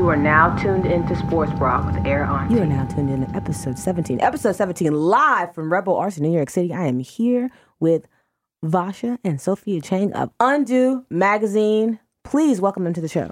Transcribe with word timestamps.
You 0.00 0.08
are 0.08 0.16
now 0.16 0.56
tuned 0.56 0.86
into 0.86 1.14
Sports 1.14 1.52
Bra 1.52 1.84
with 1.84 2.06
Air 2.06 2.24
On. 2.24 2.50
You 2.50 2.62
are 2.62 2.66
now 2.66 2.86
tuned 2.86 3.10
in 3.10 3.20
to 3.26 3.36
episode 3.36 3.78
17. 3.78 4.18
Episode 4.22 4.56
17 4.56 4.94
live 4.94 5.54
from 5.54 5.70
Rebel 5.70 5.94
Arts 5.94 6.16
in 6.16 6.22
New 6.22 6.32
York 6.34 6.48
City. 6.48 6.72
I 6.72 6.86
am 6.86 7.00
here 7.00 7.50
with 7.80 8.06
Vasha 8.64 9.18
and 9.24 9.38
Sophia 9.38 9.82
Chang 9.82 10.10
of 10.14 10.30
Undo 10.40 11.04
Magazine. 11.10 12.00
Please 12.24 12.62
welcome 12.62 12.84
them 12.84 12.94
to 12.94 13.02
the 13.02 13.08
show. 13.08 13.30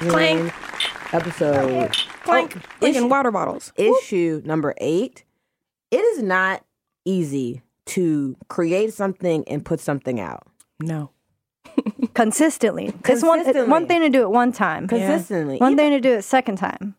Clank. 0.00 0.52
Episode 1.14 1.92
Clank. 2.24 2.56
Oh, 2.56 2.60
Clinking 2.80 3.02
issue- 3.02 3.06
water 3.06 3.30
bottles. 3.30 3.72
issue 3.76 4.42
number 4.44 4.74
eight. 4.78 5.22
It 5.92 6.00
is 6.00 6.24
not 6.24 6.64
easy 7.04 7.62
to 7.86 8.36
create 8.48 8.92
something 8.94 9.46
and 9.46 9.64
put 9.64 9.78
something 9.78 10.18
out 10.18 10.48
No. 10.82 11.10
consistently. 12.14 12.92
It's 13.08 13.22
one 13.22 13.40
it's 13.46 13.68
one 13.68 13.86
thing 13.86 14.00
to 14.00 14.08
do 14.08 14.22
it 14.22 14.30
one 14.30 14.52
time. 14.52 14.88
consistently. 14.88 15.58
One 15.58 15.72
Even 15.72 15.84
thing 15.84 15.90
to 15.92 16.00
do 16.00 16.14
it 16.16 16.22
second 16.22 16.56
time. 16.56 16.94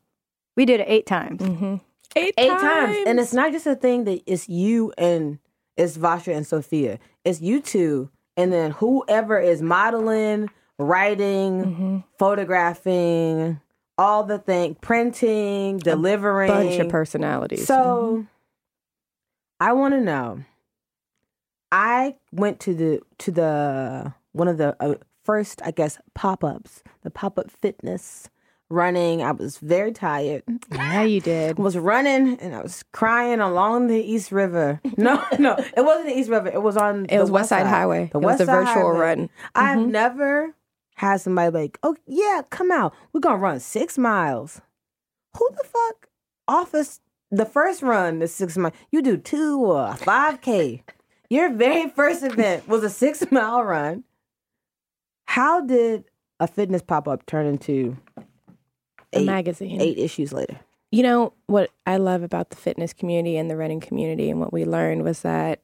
We 0.55 0.65
did 0.65 0.79
it 0.81 0.85
eight 0.87 1.05
times. 1.05 1.41
Mm-hmm. 1.41 1.75
Eight, 2.17 2.33
eight 2.37 2.49
times. 2.49 2.97
And 3.07 3.19
it's 3.19 3.33
not 3.33 3.51
just 3.53 3.65
a 3.67 3.75
thing 3.75 4.03
that 4.03 4.21
it's 4.25 4.49
you 4.49 4.91
and 4.97 5.39
it's 5.77 5.97
Vasha 5.97 6.35
and 6.35 6.45
Sophia. 6.45 6.99
It's 7.23 7.39
you 7.41 7.61
two, 7.61 8.09
and 8.35 8.51
then 8.51 8.71
whoever 8.71 9.39
is 9.39 9.61
modeling, 9.61 10.49
writing, 10.77 11.63
Mm-hmm. 11.63 11.97
photographing, 12.19 13.61
all 13.97 14.23
the 14.23 14.39
thing, 14.39 14.75
printing, 14.75 15.77
delivering, 15.77 16.49
bunch 16.49 16.79
of 16.79 16.89
personalities. 16.89 17.65
So, 17.65 18.25
I 19.59 19.73
want 19.73 19.93
to 19.93 20.01
know. 20.01 20.43
I 21.71 22.15
went 22.33 22.59
to 22.61 22.73
the 22.73 23.01
to 23.19 23.31
the 23.31 24.13
one 24.33 24.47
of 24.47 24.57
the 24.57 24.75
uh, 24.79 24.95
first, 25.23 25.61
I 25.63 25.71
guess, 25.71 25.97
pop 26.13 26.43
ups, 26.43 26.83
the 27.03 27.09
pop 27.09 27.37
up 27.37 27.49
fitness 27.51 28.29
running. 28.69 29.21
I 29.21 29.31
was 29.31 29.57
very 29.57 29.91
tired. 29.91 30.43
yeah, 30.71 31.03
you 31.03 31.19
did. 31.19 31.57
was 31.59 31.77
running 31.77 32.37
and 32.39 32.55
I 32.55 32.61
was 32.61 32.83
crying 32.93 33.39
along 33.41 33.87
the 33.87 34.01
East 34.01 34.31
River. 34.31 34.79
No, 34.97 35.23
no, 35.39 35.55
it 35.57 35.83
wasn't 35.83 36.07
the 36.07 36.17
East 36.17 36.29
River. 36.29 36.47
It 36.49 36.61
was 36.61 36.77
on. 36.77 37.05
It 37.09 37.19
was 37.19 37.29
West 37.31 37.49
Side 37.49 37.65
Highway. 37.67 38.09
The 38.13 38.19
It 38.19 38.23
was 38.23 38.39
a 38.41 38.45
virtual 38.45 38.65
Highway. 38.93 38.97
run. 38.99 39.29
I've 39.55 39.79
Mhm. 39.79 39.89
never 39.89 40.55
had 40.95 41.19
somebody 41.21 41.51
like, 41.51 41.79
oh 41.83 41.95
yeah, 42.05 42.41
come 42.49 42.71
out. 42.71 42.93
We're 43.11 43.19
gonna 43.21 43.37
run 43.37 43.59
six 43.59 43.97
miles. 43.97 44.61
Who 45.37 45.49
the 45.57 45.63
fuck 45.63 46.07
offers 46.47 46.99
the 47.31 47.45
first 47.45 47.81
run? 47.81 48.19
The 48.19 48.27
six 48.27 48.55
mile. 48.57 48.71
You 48.91 49.01
do 49.01 49.17
two 49.17 49.59
or 49.65 49.95
five 49.95 50.41
k. 50.41 50.83
Your 51.29 51.49
very 51.51 51.89
first 51.89 52.23
event 52.23 52.67
was 52.67 52.83
a 52.83 52.89
six 52.89 53.23
mile 53.31 53.63
run. 53.63 54.03
How 55.31 55.61
did 55.61 56.03
a 56.41 56.47
fitness 56.47 56.81
pop 56.81 57.07
up 57.07 57.25
turn 57.25 57.45
into 57.45 57.95
A 59.13 59.23
magazine. 59.23 59.79
eight 59.79 59.97
issues 59.97 60.33
later? 60.33 60.59
You 60.91 61.03
know 61.03 61.31
what 61.47 61.69
I 61.87 61.95
love 61.95 62.21
about 62.21 62.49
the 62.49 62.57
fitness 62.57 62.91
community 62.91 63.37
and 63.37 63.49
the 63.49 63.55
running 63.55 63.79
community, 63.79 64.29
and 64.29 64.41
what 64.41 64.51
we 64.51 64.65
learned 64.65 65.03
was 65.03 65.21
that 65.21 65.61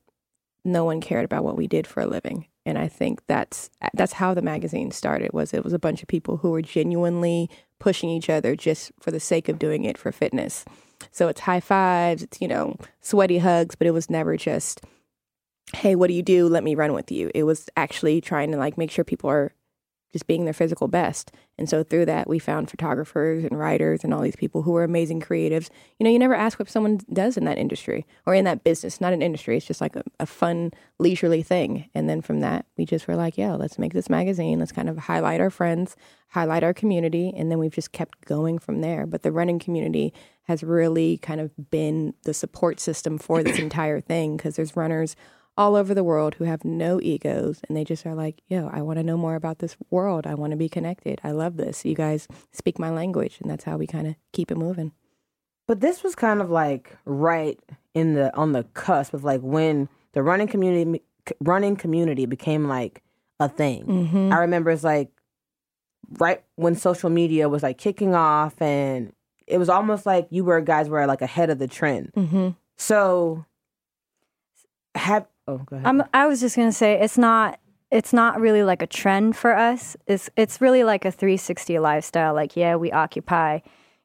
no 0.64 0.86
one 0.86 1.02
cared 1.02 1.26
about 1.26 1.44
what 1.44 1.58
we 1.58 1.68
did 1.68 1.86
for 1.86 2.00
a 2.00 2.08
living, 2.08 2.48
and 2.66 2.78
I 2.78 2.88
think 2.88 3.28
that's 3.28 3.70
that's 3.94 4.14
how 4.14 4.34
the 4.34 4.42
magazine 4.42 4.92
started. 4.92 5.34
Was 5.34 5.54
it 5.54 5.66
was 5.66 5.74
a 5.74 5.80
bunch 5.80 6.02
of 6.02 6.08
people 6.08 6.38
who 6.38 6.52
were 6.52 6.62
genuinely 6.62 7.50
pushing 7.78 8.10
each 8.10 8.30
other 8.30 8.56
just 8.56 8.94
for 9.02 9.12
the 9.12 9.20
sake 9.20 9.50
of 9.50 9.60
doing 9.60 9.84
it 9.84 9.98
for 9.98 10.14
fitness. 10.14 10.64
So 11.12 11.28
it's 11.28 11.42
high 11.42 11.60
fives, 11.60 12.24
it's 12.24 12.40
you 12.40 12.48
know 12.48 12.78
sweaty 13.02 13.40
hugs, 13.40 13.76
but 13.76 13.86
it 13.86 13.92
was 13.92 14.10
never 14.10 14.38
just, 14.38 14.80
hey, 15.76 15.94
what 15.94 16.08
do 16.08 16.14
you 16.14 16.24
do? 16.24 16.48
Let 16.48 16.64
me 16.64 16.74
run 16.74 16.94
with 16.94 17.12
you. 17.12 17.32
It 17.36 17.44
was 17.44 17.70
actually 17.76 18.22
trying 18.22 18.54
to 18.54 18.58
like 18.58 18.78
make 18.78 18.92
sure 18.92 19.04
people 19.04 19.30
are 19.30 19.52
just 20.14 20.28
being 20.28 20.46
their 20.46 20.54
physical 20.54 20.88
best. 20.88 21.32
And 21.58 21.70
so 21.70 21.84
through 21.84 22.06
that, 22.06 22.30
we 22.30 22.40
found 22.40 22.70
photographers 22.70 23.44
and 23.44 23.60
writers 23.60 24.04
and 24.04 24.14
all 24.14 24.22
these 24.22 24.36
people 24.36 24.62
who 24.62 24.76
are 24.76 24.84
amazing 24.84 25.22
creatives. 25.22 25.70
You 26.00 26.04
know, 26.04 26.10
you 26.10 26.20
never 26.20 26.36
ask 26.36 26.60
what 26.60 26.70
someone 26.70 27.00
does 27.12 27.36
in 27.36 27.46
that 27.46 27.58
industry 27.58 28.06
or 28.26 28.34
in 28.34 28.46
that 28.46 28.64
business, 28.64 29.02
not 29.02 29.14
an 29.14 29.22
industry. 29.22 29.58
It's 29.58 29.66
just 29.66 29.82
like 29.82 29.96
a, 29.96 30.04
a 30.20 30.26
fun, 30.26 30.72
leisurely 31.00 31.44
thing. 31.44 31.90
And 31.94 32.08
then 32.08 32.22
from 32.22 32.40
that, 32.42 32.66
we 32.78 32.86
just 32.86 33.08
were 33.08 33.16
like, 33.16 33.38
yeah, 33.38 33.56
let's 33.56 33.80
make 33.80 33.94
this 33.94 34.10
magazine. 34.10 34.60
Let's 34.60 34.72
kind 34.72 34.90
of 34.90 34.98
highlight 34.98 35.42
our 35.42 35.50
friends, 35.50 35.96
highlight 36.30 36.64
our 36.64 36.74
community. 36.74 37.34
And 37.36 37.52
then 37.52 37.60
we've 37.60 37.74
just 37.74 37.92
kept 37.92 38.26
going 38.26 38.60
from 38.60 38.82
there. 38.82 39.06
But 39.06 39.24
the 39.24 39.32
running 39.32 39.60
community 39.60 40.14
has 40.44 40.64
really 40.64 41.18
kind 41.18 41.42
of 41.42 41.52
been 41.70 42.14
the 42.24 42.34
support 42.34 42.80
system 42.80 43.18
for 43.18 43.44
this 43.44 43.60
entire 43.60 44.00
thing 44.00 44.38
because 44.38 44.56
there's 44.56 44.78
runners 44.78 45.16
all 45.58 45.76
over 45.76 45.94
the 45.94 46.04
world 46.04 46.36
who 46.36 46.44
have 46.44 46.64
no 46.64 47.02
egos 47.02 47.62
and 47.68 47.76
they 47.76 47.84
just 47.84 48.06
are 48.06 48.14
like, 48.14 48.42
yo, 48.48 48.70
I 48.72 48.82
want 48.82 49.00
to 49.00 49.04
know 49.04 49.18
more 49.18 49.36
about 49.36 49.60
this 49.60 49.76
world. 49.90 50.28
I 50.28 50.36
want 50.36 50.52
to 50.52 50.58
be 50.58 50.70
connected. 50.70 51.20
I 51.24 51.32
love 51.32 51.58
this. 51.58 51.84
You 51.84 51.96
guys 51.96 52.28
speak 52.52 52.78
my 52.78 52.92
language. 52.92 53.40
And 53.42 53.50
that's 53.50 53.64
how 53.64 53.78
we 53.78 53.88
kind 53.88 54.08
of 54.08 54.16
keep 54.34 54.52
it 54.52 54.58
moving. 54.58 54.92
But 55.68 55.82
this 55.82 56.04
was 56.04 56.16
kind 56.16 56.42
of 56.42 56.50
like 56.50 56.96
right 57.06 57.60
in 57.94 58.14
the 58.14 58.34
on 58.36 58.54
the 58.54 58.64
cusp 58.64 59.14
of 59.14 59.24
like 59.24 59.42
when 59.42 59.90
the 60.14 60.24
running 60.24 60.48
community 60.48 61.02
running 61.42 61.76
community 61.76 62.26
became 62.26 62.68
like 62.68 63.04
a 63.40 63.50
thing. 63.50 63.84
Mm-hmm. 63.86 64.32
I 64.32 64.38
remember 64.38 64.72
it's 64.72 64.84
like 64.84 65.10
right 66.20 66.44
when 66.56 66.76
social 66.76 67.10
media 67.10 67.50
was 67.50 67.64
like 67.64 67.78
kicking 67.78 68.16
off 68.16 68.62
and 68.62 69.12
it 69.46 69.58
was 69.58 69.70
almost 69.70 70.06
like 70.06 70.28
you 70.30 70.46
were 70.46 70.62
guys 70.62 70.88
were 70.88 71.06
like 71.06 71.22
ahead 71.22 71.50
of 71.50 71.60
the 71.60 71.68
trend. 71.68 72.12
Mm-hmm. 72.16 72.50
So 72.78 73.46
have 74.96 75.28
oh 75.48 75.58
go 75.60 75.76
ahead. 75.76 75.88
I'm, 75.88 76.04
I 76.14 76.28
was 76.28 76.40
just 76.40 76.56
gonna 76.56 76.72
say 76.72 77.00
it's 77.00 77.18
not 77.18 77.60
it's 77.92 78.12
not 78.12 78.40
really 78.40 78.64
like 78.64 78.82
a 78.82 78.88
trend 78.88 79.36
for 79.36 79.56
us. 79.56 79.96
It's 80.08 80.30
it's 80.36 80.60
really 80.62 80.84
like 80.84 81.06
a 81.06 81.12
360 81.12 81.80
lifestyle. 81.80 82.34
Like 82.34 82.56
yeah, 82.56 82.76
we 82.76 82.92
occupy, 82.92 83.60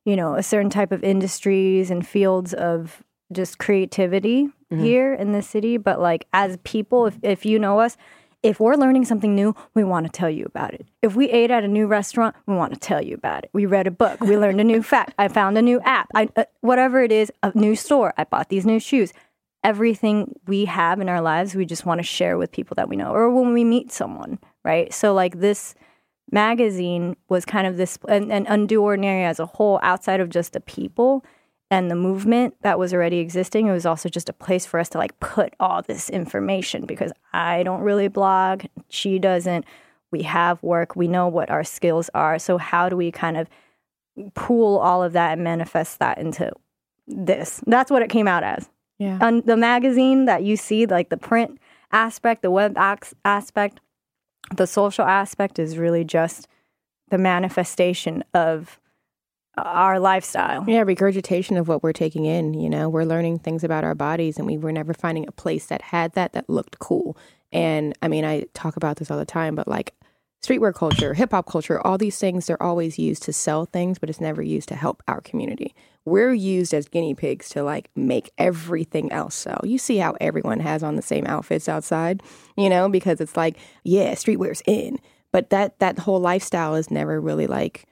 you 0.05 0.17
know, 0.17 0.35
a 0.35 0.43
certain 0.43 0.71
type 0.71 0.93
of 0.93 1.03
industries 1.03 1.91
and 1.91 2.07
fields 2.07 2.55
of 2.55 3.03
just 3.33 3.59
creativity 3.59 4.49
here 4.71 5.13
in 5.13 5.33
the 5.33 5.43
city. 5.43 5.77
But 5.77 6.01
like 6.01 6.27
as 6.33 6.59
people, 6.65 7.07
if 7.07 7.19
if 7.23 7.45
you 7.45 7.59
know 7.59 7.81
us. 7.81 7.97
If 8.43 8.59
we're 8.59 8.75
learning 8.75 9.05
something 9.05 9.37
new, 9.37 9.55
we 9.73 9.85
want 9.85 10.05
to 10.07 10.11
tell 10.11 10.29
you 10.29 10.45
about 10.47 10.75
it. 10.75 10.85
If 11.01 11.15
we 11.15 11.31
ate 11.31 11.53
at 11.53 11.63
a 11.63 11.69
new 11.69 11.87
restaurant, 11.87 12.35
we 12.47 12.57
want 12.57 12.75
to 12.75 12.81
tell 12.81 13.01
you 13.01 13.15
about 13.15 13.45
it. 13.45 13.51
We 13.53 13.67
read 13.67 13.87
a 13.87 13.93
book, 13.93 14.21
we 14.21 14.37
learned 14.37 14.61
a 14.61 14.65
new 14.65 14.83
fact, 14.83 15.15
I 15.17 15.29
found 15.29 15.57
a 15.57 15.63
new 15.63 15.81
app, 15.83 16.09
I, 16.13 16.29
uh, 16.35 16.47
whatever 16.61 17.01
it 17.05 17.13
is, 17.13 17.31
a 17.45 17.57
new 17.57 17.77
store, 17.77 18.13
I 18.19 18.25
bought 18.25 18.49
these 18.49 18.67
new 18.67 18.81
shoes 18.81 19.13
everything 19.65 20.34
we 20.47 20.65
have 20.65 21.00
in 21.00 21.09
our 21.09 21.21
lives 21.21 21.55
we 21.55 21.65
just 21.65 21.87
want 21.87 21.99
to 21.99 22.03
share 22.03 22.37
with 22.37 22.53
people 22.53 22.75
that 22.75 22.89
we 22.89 22.97
know 22.97 23.12
or 23.12 23.31
when 23.31 23.53
we 23.53 23.65
meet 23.65 23.93
someone 23.93 24.39
right? 24.65 24.93
So 24.93 25.12
like 25.12 25.41
this 25.41 25.75
magazine 26.31 27.17
was 27.28 27.45
kind 27.45 27.67
of 27.67 27.77
this 27.77 27.99
and, 28.09 28.33
and 28.33 28.47
undo 28.49 28.83
ordinary 28.83 29.25
as 29.25 29.39
a 29.39 29.47
whole 29.47 29.78
outside 29.83 30.21
of 30.21 30.31
just 30.31 30.53
the 30.53 30.61
people 30.61 31.25
and 31.71 31.91
the 31.91 31.97
movement 31.97 32.55
that 32.62 32.78
was 32.78 32.93
already 32.93 33.19
existing. 33.19 33.67
It 33.67 33.73
was 33.73 33.87
also 33.87 34.09
just 34.09 34.28
a 34.28 34.34
place 34.34 34.67
for 34.67 34.78
us 34.78 34.89
to 34.91 34.99
like 34.99 35.19
put 35.21 35.55
all 35.59 35.83
this 35.83 36.11
information 36.11 36.84
because 36.87 37.12
i 37.33 37.62
don't 37.62 37.81
really 37.81 38.09
blog 38.09 38.65
she 38.89 39.19
doesn't. 39.19 39.65
We 40.11 40.23
have 40.23 40.62
work 40.62 40.94
we 40.97 41.09
know 41.09 41.29
what 41.29 41.50
our 41.50 41.65
skills 41.65 42.11
are. 42.15 42.39
So 42.39 42.59
how 42.59 42.89
do 42.89 42.97
we 42.97 43.11
kind 43.11 43.37
of 43.37 43.49
pool 44.34 44.79
all 44.79 45.03
of 45.03 45.15
that 45.15 45.33
and 45.33 45.44
manifest 45.44 45.99
that 45.99 46.19
into 46.19 46.53
this? 47.06 47.62
That's 47.67 47.91
what 47.91 48.03
it 48.03 48.11
came 48.11 48.29
out 48.29 48.44
as 48.44 48.69
Yeah. 49.03 49.19
on 49.21 49.43
the 49.43 49.57
magazine 49.57 50.27
that 50.27 50.45
you 50.45 50.57
see, 50.57 50.87
like 50.87 51.09
the 51.09 51.17
print 51.17 51.59
aspect, 51.91 52.43
the 52.43 52.51
web 52.51 52.77
aspect, 53.25 53.81
the 54.57 54.67
social 54.67 55.05
aspect 55.05 55.59
is 55.59 55.77
really 55.77 56.05
just 56.05 56.47
the 57.09 57.19
manifestation 57.19 58.23
of 58.33 58.79
our 59.57 59.99
lifestyle. 59.99 60.65
Yeah, 60.67 60.83
regurgitation 60.83 61.57
of 61.57 61.69
what 61.69 61.83
we're 61.83 61.93
taking 61.93 62.25
in. 62.25 62.55
You 62.55 62.71
know, 62.71 62.89
we're 62.89 63.05
learning 63.05 63.41
things 63.41 63.65
about 63.65 63.85
our 63.85 63.95
bodies, 63.95 64.39
and 64.39 64.47
we 64.47 64.57
were 64.57 64.73
never 64.73 64.95
finding 64.95 65.27
a 65.29 65.33
place 65.33 65.67
that 65.67 65.83
had 65.83 66.12
that 66.12 66.33
that 66.33 66.49
looked 66.49 66.79
cool. 66.79 67.17
And 67.53 67.95
I 68.03 68.09
mean, 68.09 68.25
I 68.25 68.45
talk 68.55 68.77
about 68.77 68.97
this 68.97 69.11
all 69.11 69.19
the 69.19 69.27
time, 69.27 69.55
but 69.55 69.69
like 69.69 69.95
streetwear 70.43 70.75
culture, 70.75 71.15
hip 71.15 71.31
hop 71.31 71.47
culture, 71.47 71.85
all 71.87 71.97
these 71.97 72.19
things, 72.19 72.47
they're 72.47 72.62
always 72.62 72.99
used 72.99 73.23
to 73.25 73.33
sell 73.33 73.67
things, 73.67 73.99
but 73.99 74.11
it's 74.11 74.21
never 74.21 74.43
used 74.43 74.69
to 74.69 74.75
help 74.75 75.03
our 75.06 75.21
community. 75.21 75.75
We're 76.05 76.33
used 76.35 76.75
as 76.75 76.89
guinea 76.89 77.15
pigs 77.15 77.49
to 77.50 77.62
like 77.62 77.91
make 77.94 78.33
everything 78.39 79.12
else 79.12 79.37
sell. 79.37 79.61
You 79.62 79.79
see 79.79 79.99
how 79.99 80.17
everyone 80.21 80.59
has 80.61 80.83
on 80.83 80.97
the 80.97 81.03
same 81.03 81.27
outfits 81.27 81.69
outside, 81.69 82.23
you 82.56 82.69
know, 82.69 82.89
because 82.89 83.21
it's 83.21 83.37
like, 83.37 83.56
yeah, 83.85 84.12
streetwear's 84.15 84.62
in. 84.67 84.99
But 85.31 85.50
that 85.50 85.79
that 85.79 86.00
whole 86.00 86.21
lifestyle 86.21 86.75
is 86.75 86.91
never 86.91 87.21
really 87.21 87.47
like 87.47 87.87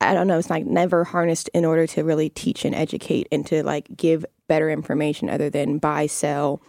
I 0.00 0.14
don't 0.14 0.28
know, 0.28 0.38
it's 0.38 0.50
like 0.50 0.64
never 0.64 1.04
harnessed 1.04 1.48
in 1.52 1.64
order 1.64 1.86
to 1.88 2.04
really 2.04 2.30
teach 2.30 2.64
and 2.64 2.74
educate 2.74 3.28
and 3.30 3.44
to 3.46 3.62
like 3.64 3.88
give 3.96 4.24
better 4.46 4.70
information 4.70 5.28
other 5.28 5.50
than 5.50 5.78
buy, 5.78 6.06
sell, 6.06 6.62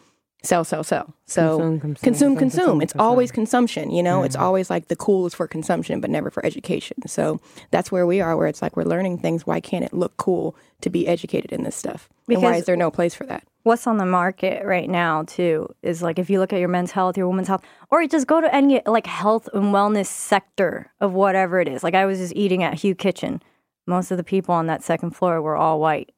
sell, 0.44 0.64
sell, 0.64 0.84
sell. 0.84 1.14
So 1.26 1.58
Consume, 1.58 1.80
consume, 1.80 1.96
consume, 2.04 2.36
consume. 2.38 2.38
consume, 2.38 2.82
It's 2.82 2.94
always 2.98 3.32
consumption, 3.32 3.92
you 3.92 4.02
know? 4.02 4.24
It's 4.24 4.36
always 4.36 4.70
like 4.70 4.88
the 4.88 4.96
cool 4.96 5.26
is 5.26 5.34
for 5.34 5.48
consumption, 5.48 6.00
but 6.02 6.10
never 6.10 6.30
for 6.32 6.46
education. 6.46 6.98
So 7.08 7.40
that's 7.72 7.92
where 7.92 8.08
we 8.08 8.22
are, 8.22 8.36
where 8.38 8.48
it's 8.48 8.62
like 8.62 8.76
we're 8.78 8.84
learning 8.84 9.20
things. 9.20 9.46
Why 9.46 9.60
can't 9.60 9.84
it 9.84 9.94
look 9.94 10.16
cool 10.18 10.56
to 10.82 10.90
be 10.90 11.08
educated 11.08 11.52
in 11.52 11.64
this 11.64 11.76
stuff? 11.76 12.08
and 12.28 12.38
why 12.38 12.50
Because- 12.52 12.60
is 12.62 12.66
there 12.68 12.76
no 12.78 12.92
place 12.92 13.14
for 13.16 13.26
that? 13.26 13.44
what's 13.64 13.86
on 13.86 13.98
the 13.98 14.06
market 14.06 14.66
right 14.66 14.90
now 14.90 15.22
too 15.24 15.68
is 15.84 16.02
like 16.02 16.18
if 16.18 16.30
you 16.30 16.40
look 16.40 16.54
at 16.54 16.60
your 16.60 16.70
men's 16.70 16.92
health, 16.92 17.18
your 17.18 17.28
women's 17.28 17.48
health, 17.50 17.62
or 17.92 18.04
just 18.08 18.26
go 18.26 18.40
to 18.42 18.56
any 18.56 18.82
like 18.88 19.06
health 19.06 19.48
and 19.54 19.66
wellness 19.74 20.08
sector 20.08 20.90
of 21.02 21.14
whatever 21.14 21.60
it 21.60 21.68
is. 21.68 21.84
Like 21.84 21.94
I 21.94 22.06
was 22.06 22.18
just 22.20 22.34
eating 22.36 22.64
at 22.64 22.82
Hu 22.82 22.96
Kitchen. 22.96 23.44
Most 23.86 24.10
of 24.12 24.18
the 24.18 24.24
people 24.24 24.56
on 24.56 24.68
that 24.68 24.82
second 24.84 25.12
floor 25.12 25.42
were 25.42 25.56
all 25.58 25.80
white. 25.80 26.12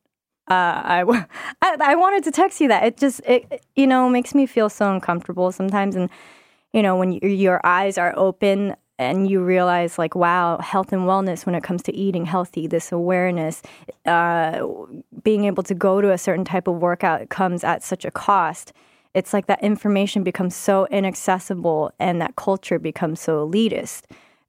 Uh, 0.52 0.82
I, 0.84 1.26
I 1.62 1.78
I 1.80 1.96
wanted 1.96 2.26
to 2.26 2.32
text 2.32 2.60
you 2.60 2.68
that. 2.68 2.84
It 2.84 2.98
just 2.98 3.22
it 3.26 3.64
you 3.76 3.88
know 3.88 4.10
makes 4.10 4.36
me 4.36 4.46
feel 4.46 4.70
so 4.70 4.92
uncomfortable 4.92 5.52
sometimes, 5.52 5.96
and 5.96 6.10
you 6.74 6.84
know 6.84 6.98
when 6.98 7.14
your 7.14 7.32
your 7.32 7.62
eyes 7.66 7.98
are 7.98 8.14
open 8.18 8.76
and 9.00 9.30
you 9.30 9.42
realize 9.42 9.98
like 9.98 10.14
wow 10.14 10.60
health 10.60 10.92
and 10.94 11.04
wellness 11.04 11.46
when 11.46 11.56
it 11.56 11.64
comes 11.64 11.82
to 11.84 11.96
eating 11.96 12.26
healthy 12.26 12.68
this 12.68 12.92
awareness 12.92 13.64
uh, 14.06 14.64
being 15.24 15.46
able 15.46 15.64
to 15.64 15.74
go 15.74 16.02
to 16.02 16.12
a 16.12 16.18
certain 16.18 16.46
type 16.46 16.68
of 16.68 16.76
workout 16.76 17.30
comes 17.30 17.64
at 17.64 17.82
such 17.84 18.06
a 18.06 18.12
cost. 18.12 18.74
It's 19.14 19.34
like 19.34 19.48
that 19.48 19.64
information 19.64 20.24
becomes 20.24 20.56
so 20.56 20.86
inaccessible 20.88 21.92
and 22.00 22.22
that 22.22 22.36
culture 22.36 22.80
becomes 22.80 23.20
so 23.22 23.48
elitist. 23.48 24.04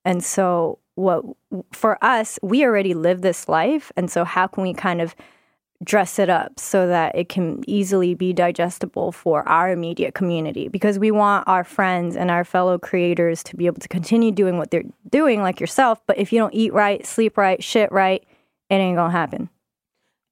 And 0.05 0.23
so 0.23 0.79
what 0.97 1.25
for 1.73 2.03
us 2.05 2.39
we 2.43 2.65
already 2.65 2.95
live 2.95 3.23
this 3.23 3.49
life. 3.49 3.93
And 3.97 4.11
so 4.11 4.25
how 4.25 4.49
can 4.49 4.63
we 4.65 4.75
kind 4.75 5.01
of 5.01 5.15
dress 5.85 6.19
it 6.19 6.29
up 6.31 6.59
so 6.61 6.87
that 6.87 7.15
it 7.15 7.29
can 7.29 7.63
easily 7.67 8.15
be 8.15 8.33
digestible 8.33 9.13
for 9.13 9.47
our 9.49 9.71
immediate 9.71 10.15
community 10.15 10.69
because 10.69 10.99
we 10.99 11.11
want 11.11 11.47
our 11.49 11.65
friends 11.65 12.17
and 12.17 12.31
our 12.31 12.45
fellow 12.45 12.79
creators 12.79 13.43
to 13.43 13.57
be 13.57 13.67
able 13.67 13.81
to 13.81 13.89
continue 13.89 14.31
doing 14.31 14.59
what 14.59 14.71
they're 14.71 14.85
doing 15.11 15.43
like 15.43 15.61
yourself 15.61 16.01
but 16.07 16.17
if 16.19 16.33
you 16.33 16.39
don't 16.39 16.55
eat 16.55 16.73
right 16.73 17.05
sleep 17.07 17.37
right 17.37 17.63
shit 17.65 17.91
right 17.93 18.25
it 18.71 18.75
ain't 18.77 18.97
gonna 18.97 19.11
happen 19.11 19.49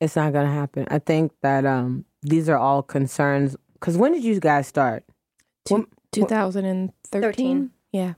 It's 0.00 0.16
not 0.16 0.32
gonna 0.32 0.52
happen. 0.52 0.86
I 0.90 0.98
think 0.98 1.32
that 1.42 1.66
um 1.66 2.04
these 2.22 2.48
are 2.48 2.56
all 2.58 2.82
concerns. 2.82 3.56
Because 3.74 3.96
when 3.96 4.12
did 4.12 4.22
you 4.24 4.38
guys 4.40 4.66
start? 4.66 5.04
When- 5.68 5.86
2013. 6.12 6.92
13. 7.10 7.70
Yeah. 7.92 8.14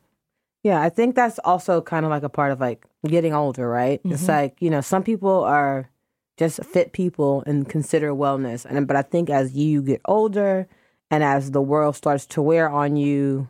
Yeah, 0.65 0.81
I 0.81 0.89
think 0.91 1.15
that's 1.17 1.39
also 1.41 1.81
kind 1.81 2.05
of 2.05 2.11
like 2.11 2.23
a 2.23 2.29
part 2.29 2.53
of 2.53 2.61
like 2.61 2.85
getting 3.07 3.35
older, 3.35 3.69
right? 3.69 4.01
It's 4.05 4.25
Mhm. 4.25 4.29
like 4.29 4.57
you 4.61 4.71
know 4.71 4.81
some 4.81 5.03
people 5.03 5.43
are 5.45 5.89
just 6.37 6.65
fit 6.65 6.93
people 6.93 7.43
and 7.47 7.69
consider 7.69 8.13
wellness, 8.13 8.65
and 8.65 8.87
but 8.87 8.97
I 8.97 9.03
think 9.03 9.31
as 9.31 9.55
you 9.55 9.83
get 9.83 10.01
older 10.05 10.67
and 11.11 11.23
as 11.23 11.51
the 11.51 11.61
world 11.61 11.95
starts 11.97 12.27
to 12.27 12.43
wear 12.43 12.69
on 12.69 12.97
you, 12.97 13.49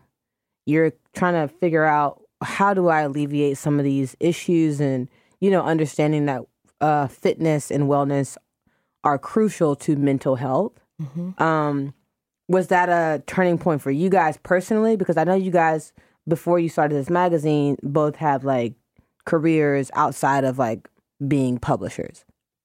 you're 0.67 0.93
trying 1.15 1.35
to 1.35 1.55
figure 1.55 1.85
out 1.85 2.21
how 2.43 2.75
do 2.75 2.89
I 2.89 3.03
alleviate 3.03 3.57
some 3.59 3.79
of 3.79 3.85
these 3.85 4.17
issues, 4.21 4.81
and 4.81 5.09
you 5.41 5.51
know 5.51 5.63
understanding 5.63 6.27
that 6.27 6.43
uh, 6.81 7.07
fitness 7.07 7.71
and 7.71 7.85
wellness 7.85 8.37
are 9.05 9.19
crucial 9.19 9.77
to 9.77 9.97
mental 9.97 10.37
health. 10.37 10.73
hmm 11.01 11.31
Um, 11.43 11.95
was 12.49 12.67
that 12.69 12.89
a 12.89 13.23
turning 13.27 13.59
point 13.59 13.81
for 13.81 13.91
you 13.91 14.11
guys 14.11 14.37
personally? 14.43 14.97
Because 14.97 15.17
I 15.17 15.25
know 15.25 15.35
you 15.35 15.51
guys 15.51 15.93
before 16.29 16.59
you 16.59 16.69
started 16.69 16.95
this 16.97 17.11
magazine 17.11 17.77
both 17.83 18.17
have 18.17 18.45
like 18.45 18.75
careers 19.25 19.91
outside 19.95 20.45
of 20.45 20.59
like 20.59 20.89
being 21.27 21.59
publishers. 21.59 22.25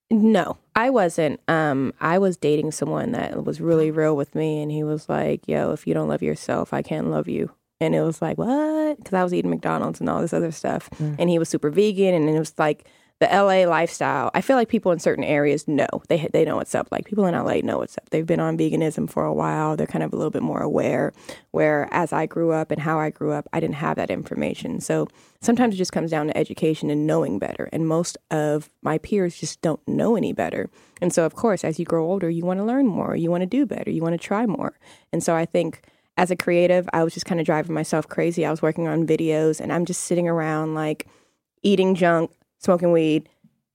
No, 0.10 0.58
I 0.76 0.90
wasn't. 0.90 1.42
Um, 1.50 1.94
I 2.00 2.18
was 2.18 2.38
dating 2.38 2.72
someone 2.72 3.12
that 3.12 3.44
was 3.44 3.60
really 3.60 3.92
real 3.92 4.16
with 4.16 4.36
me, 4.36 4.62
and 4.62 4.72
he 4.72 4.84
was 4.84 5.10
like, 5.10 5.46
"Yo, 5.48 5.72
if 5.72 5.86
you 5.86 5.94
don't 5.94 6.08
love 6.08 6.22
yourself, 6.24 6.74
I 6.74 6.82
can't 6.82 7.10
love 7.12 7.28
you." 7.28 7.52
And 7.82 7.94
it 7.94 8.02
was 8.02 8.22
like, 8.22 8.38
"What?" 8.38 8.98
Because 8.98 9.14
I 9.14 9.24
was 9.24 9.34
eating 9.34 9.52
McDonald's 9.52 10.00
and 10.00 10.10
all 10.10 10.22
this 10.22 10.34
other 10.34 10.52
stuff, 10.52 10.90
Mm. 10.98 11.16
and 11.20 11.30
he 11.30 11.38
was 11.38 11.50
super 11.50 11.70
vegan, 11.70 12.14
and 12.14 12.30
it 12.30 12.40
was 12.40 12.54
like 12.58 12.86
the 13.20 13.28
LA 13.28 13.68
lifestyle. 13.68 14.30
I 14.36 14.42
feel 14.42 14.56
like 14.58 14.70
people 14.70 14.92
in 14.92 15.00
certain 15.00 15.24
areas 15.24 15.68
know 15.68 15.88
they 16.08 16.28
they 16.32 16.46
know 16.46 16.58
what's 16.58 16.76
up. 16.76 16.88
Like 16.92 17.06
people 17.06 17.26
in 17.26 17.34
LA 17.34 17.62
know 17.64 17.80
what's 17.80 17.98
up. 17.98 18.10
They've 18.12 18.26
been 18.26 18.40
on 18.40 18.58
veganism 18.58 19.10
for 19.10 19.26
a 19.26 19.34
while. 19.34 19.76
They're 19.76 19.88
kind 19.88 20.04
of 20.04 20.14
a 20.14 20.16
little 20.16 20.32
bit 20.32 20.44
more 20.44 20.62
aware. 20.62 21.14
Where 21.52 21.88
as 21.92 22.14
I 22.14 22.28
grew 22.28 22.52
up 22.52 22.70
and 22.70 22.80
how 22.80 23.00
I 23.00 23.10
grew 23.10 23.32
up, 23.32 23.48
I 23.54 23.60
didn't 23.60 23.76
have 23.76 23.96
that 23.96 24.12
information. 24.12 24.80
So 24.82 25.08
sometimes 25.42 25.74
it 25.74 25.78
just 25.78 25.92
comes 25.92 26.12
down 26.12 26.28
to 26.28 26.38
education 26.38 26.90
and 26.90 27.08
knowing 27.08 27.40
better. 27.40 27.70
And 27.74 27.88
most 27.88 28.18
of 28.30 28.70
my 28.84 29.00
peers 29.00 29.38
just 29.38 29.62
don't 29.62 29.86
know 29.88 30.16
any 30.16 30.34
better. 30.34 30.70
And 31.02 31.12
so, 31.12 31.26
of 31.26 31.36
course, 31.36 31.64
as 31.64 31.80
you 31.80 31.86
grow 31.86 32.06
older, 32.06 32.30
you 32.30 32.46
want 32.46 32.60
to 32.60 32.64
learn 32.66 32.88
more, 32.88 33.16
you 33.16 33.32
want 33.32 33.42
to 33.42 33.48
do 33.48 33.66
better, 33.66 33.90
you 33.90 34.02
want 34.02 34.14
to 34.14 34.26
try 34.26 34.46
more. 34.46 34.78
And 35.12 35.24
so, 35.24 35.36
I 35.36 35.46
think 35.46 35.82
as 36.18 36.32
a 36.32 36.36
creative, 36.36 36.90
I 36.94 37.04
was 37.04 37.14
just 37.14 37.26
kind 37.26 37.40
of 37.40 37.46
driving 37.46 37.74
myself 37.74 38.08
crazy. 38.08 38.46
I 38.46 38.52
was 38.52 38.62
working 38.62 38.88
on 38.88 39.06
videos 39.06 39.60
and 39.60 39.72
I'm 39.72 39.86
just 39.86 40.02
sitting 40.02 40.28
around 40.28 40.74
like 40.74 41.08
eating 41.62 41.94
junk, 41.94 42.32
smoking 42.60 42.92
weed, 42.92 43.30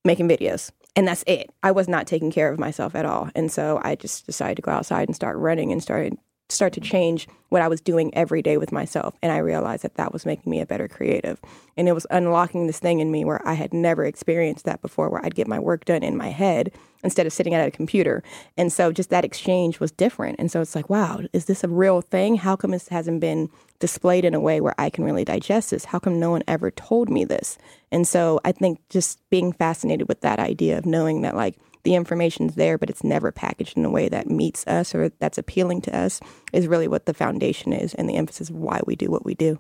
making 0.05 0.29
videos. 0.29 0.71
And 0.95 1.09
that's 1.09 1.25
it. 1.27 1.51
I 1.63 1.71
was 1.71 1.89
not 1.89 2.07
taking 2.07 2.31
care 2.31 2.53
of 2.53 2.59
myself 2.59 2.95
at 2.95 3.07
all. 3.07 3.31
And 3.35 3.51
so 3.51 3.81
I 3.83 3.95
just 3.95 4.27
decided 4.27 4.57
to 4.57 4.63
go 4.63 4.71
outside 4.71 5.09
and 5.09 5.17
start 5.17 5.39
running 5.39 5.73
and 5.73 5.83
started 5.83 6.19
start 6.49 6.75
to 6.75 6.81
change 6.81 7.27
what 7.49 7.63
I 7.63 7.69
was 7.69 7.81
doing 7.81 8.15
every 8.15 8.43
day 8.43 8.59
with 8.59 8.73
myself. 8.73 9.15
And 9.23 9.33
I 9.33 9.39
realized 9.39 9.85
that 9.85 9.95
that 9.95 10.13
was 10.13 10.27
making 10.27 10.51
me 10.51 10.61
a 10.61 10.67
better 10.67 10.87
creative. 10.87 11.41
And 11.79 11.89
it 11.89 11.93
was 11.93 12.07
unlocking 12.11 12.67
this 12.67 12.79
thing 12.79 13.01
in 13.01 13.11
me 13.11 13.25
where 13.25 13.47
I 13.49 13.55
had 13.55 13.73
never 13.73 14.05
experienced 14.05 14.67
that 14.67 14.83
before, 14.83 15.09
where 15.09 15.25
I'd 15.25 15.35
get 15.35 15.49
my 15.49 15.59
work 15.59 15.87
done 15.87 16.03
in 16.03 16.17
my 16.17 16.29
head 16.29 16.73
instead 17.03 17.27
of 17.27 17.33
sitting 17.33 17.55
at 17.55 17.67
a 17.67 17.71
computer. 17.71 18.23
And 18.57 18.73
so 18.73 18.93
just 18.93 19.11
that 19.11 19.25
exchange 19.25 19.81
was 19.81 19.91
different. 19.91 20.37
And 20.39 20.51
so 20.51 20.61
it's 20.61 20.75
like, 20.75 20.89
wow, 20.89 21.21
is 21.33 21.47
this 21.47 21.65
a 21.65 21.69
real 21.69 22.01
thing? 22.01 22.37
How 22.37 22.57
come 22.57 22.71
this 22.71 22.89
hasn't 22.89 23.21
been 23.21 23.51
displayed 23.79 24.25
in 24.25 24.35
a 24.35 24.41
way 24.41 24.61
where 24.61 24.75
I 24.79 24.91
can 24.91 25.05
really 25.05 25.25
digest 25.25 25.71
this? 25.71 25.87
How 25.87 25.99
come 25.99 26.21
no 26.21 26.31
one 26.31 26.43
ever 26.47 26.71
told 26.71 27.11
me 27.11 27.25
this? 27.25 27.59
And 27.91 28.07
so 28.07 28.41
I 28.45 28.53
think 28.53 28.81
just 28.89 29.19
being 29.31 29.53
fascinated 29.53 30.09
with 30.09 30.21
that 30.21 30.39
idea 30.39 30.79
of 30.79 30.87
knowing 30.87 31.23
that, 31.23 31.37
like, 31.37 31.57
the 31.85 31.95
information's 31.97 32.55
there, 32.55 32.79
but 32.79 32.89
it's 32.89 33.03
never 33.03 33.33
packaged 33.33 33.77
in 33.77 33.85
a 33.85 33.91
way 33.91 34.09
that 34.09 34.31
meets 34.31 34.65
us 34.69 34.95
or 34.95 35.09
that's 35.19 35.39
appealing 35.39 35.81
to 35.83 35.97
us 35.97 36.21
is 36.53 36.69
really 36.69 36.87
what 36.87 37.07
the 37.07 37.15
foundation 37.15 37.73
is 37.73 37.93
and 37.95 38.09
the 38.09 38.15
emphasis 38.15 38.51
of 38.51 38.57
why 38.57 38.81
we 38.87 38.95
do 38.95 39.11
what 39.11 39.25
we 39.25 39.35
do. 39.35 39.59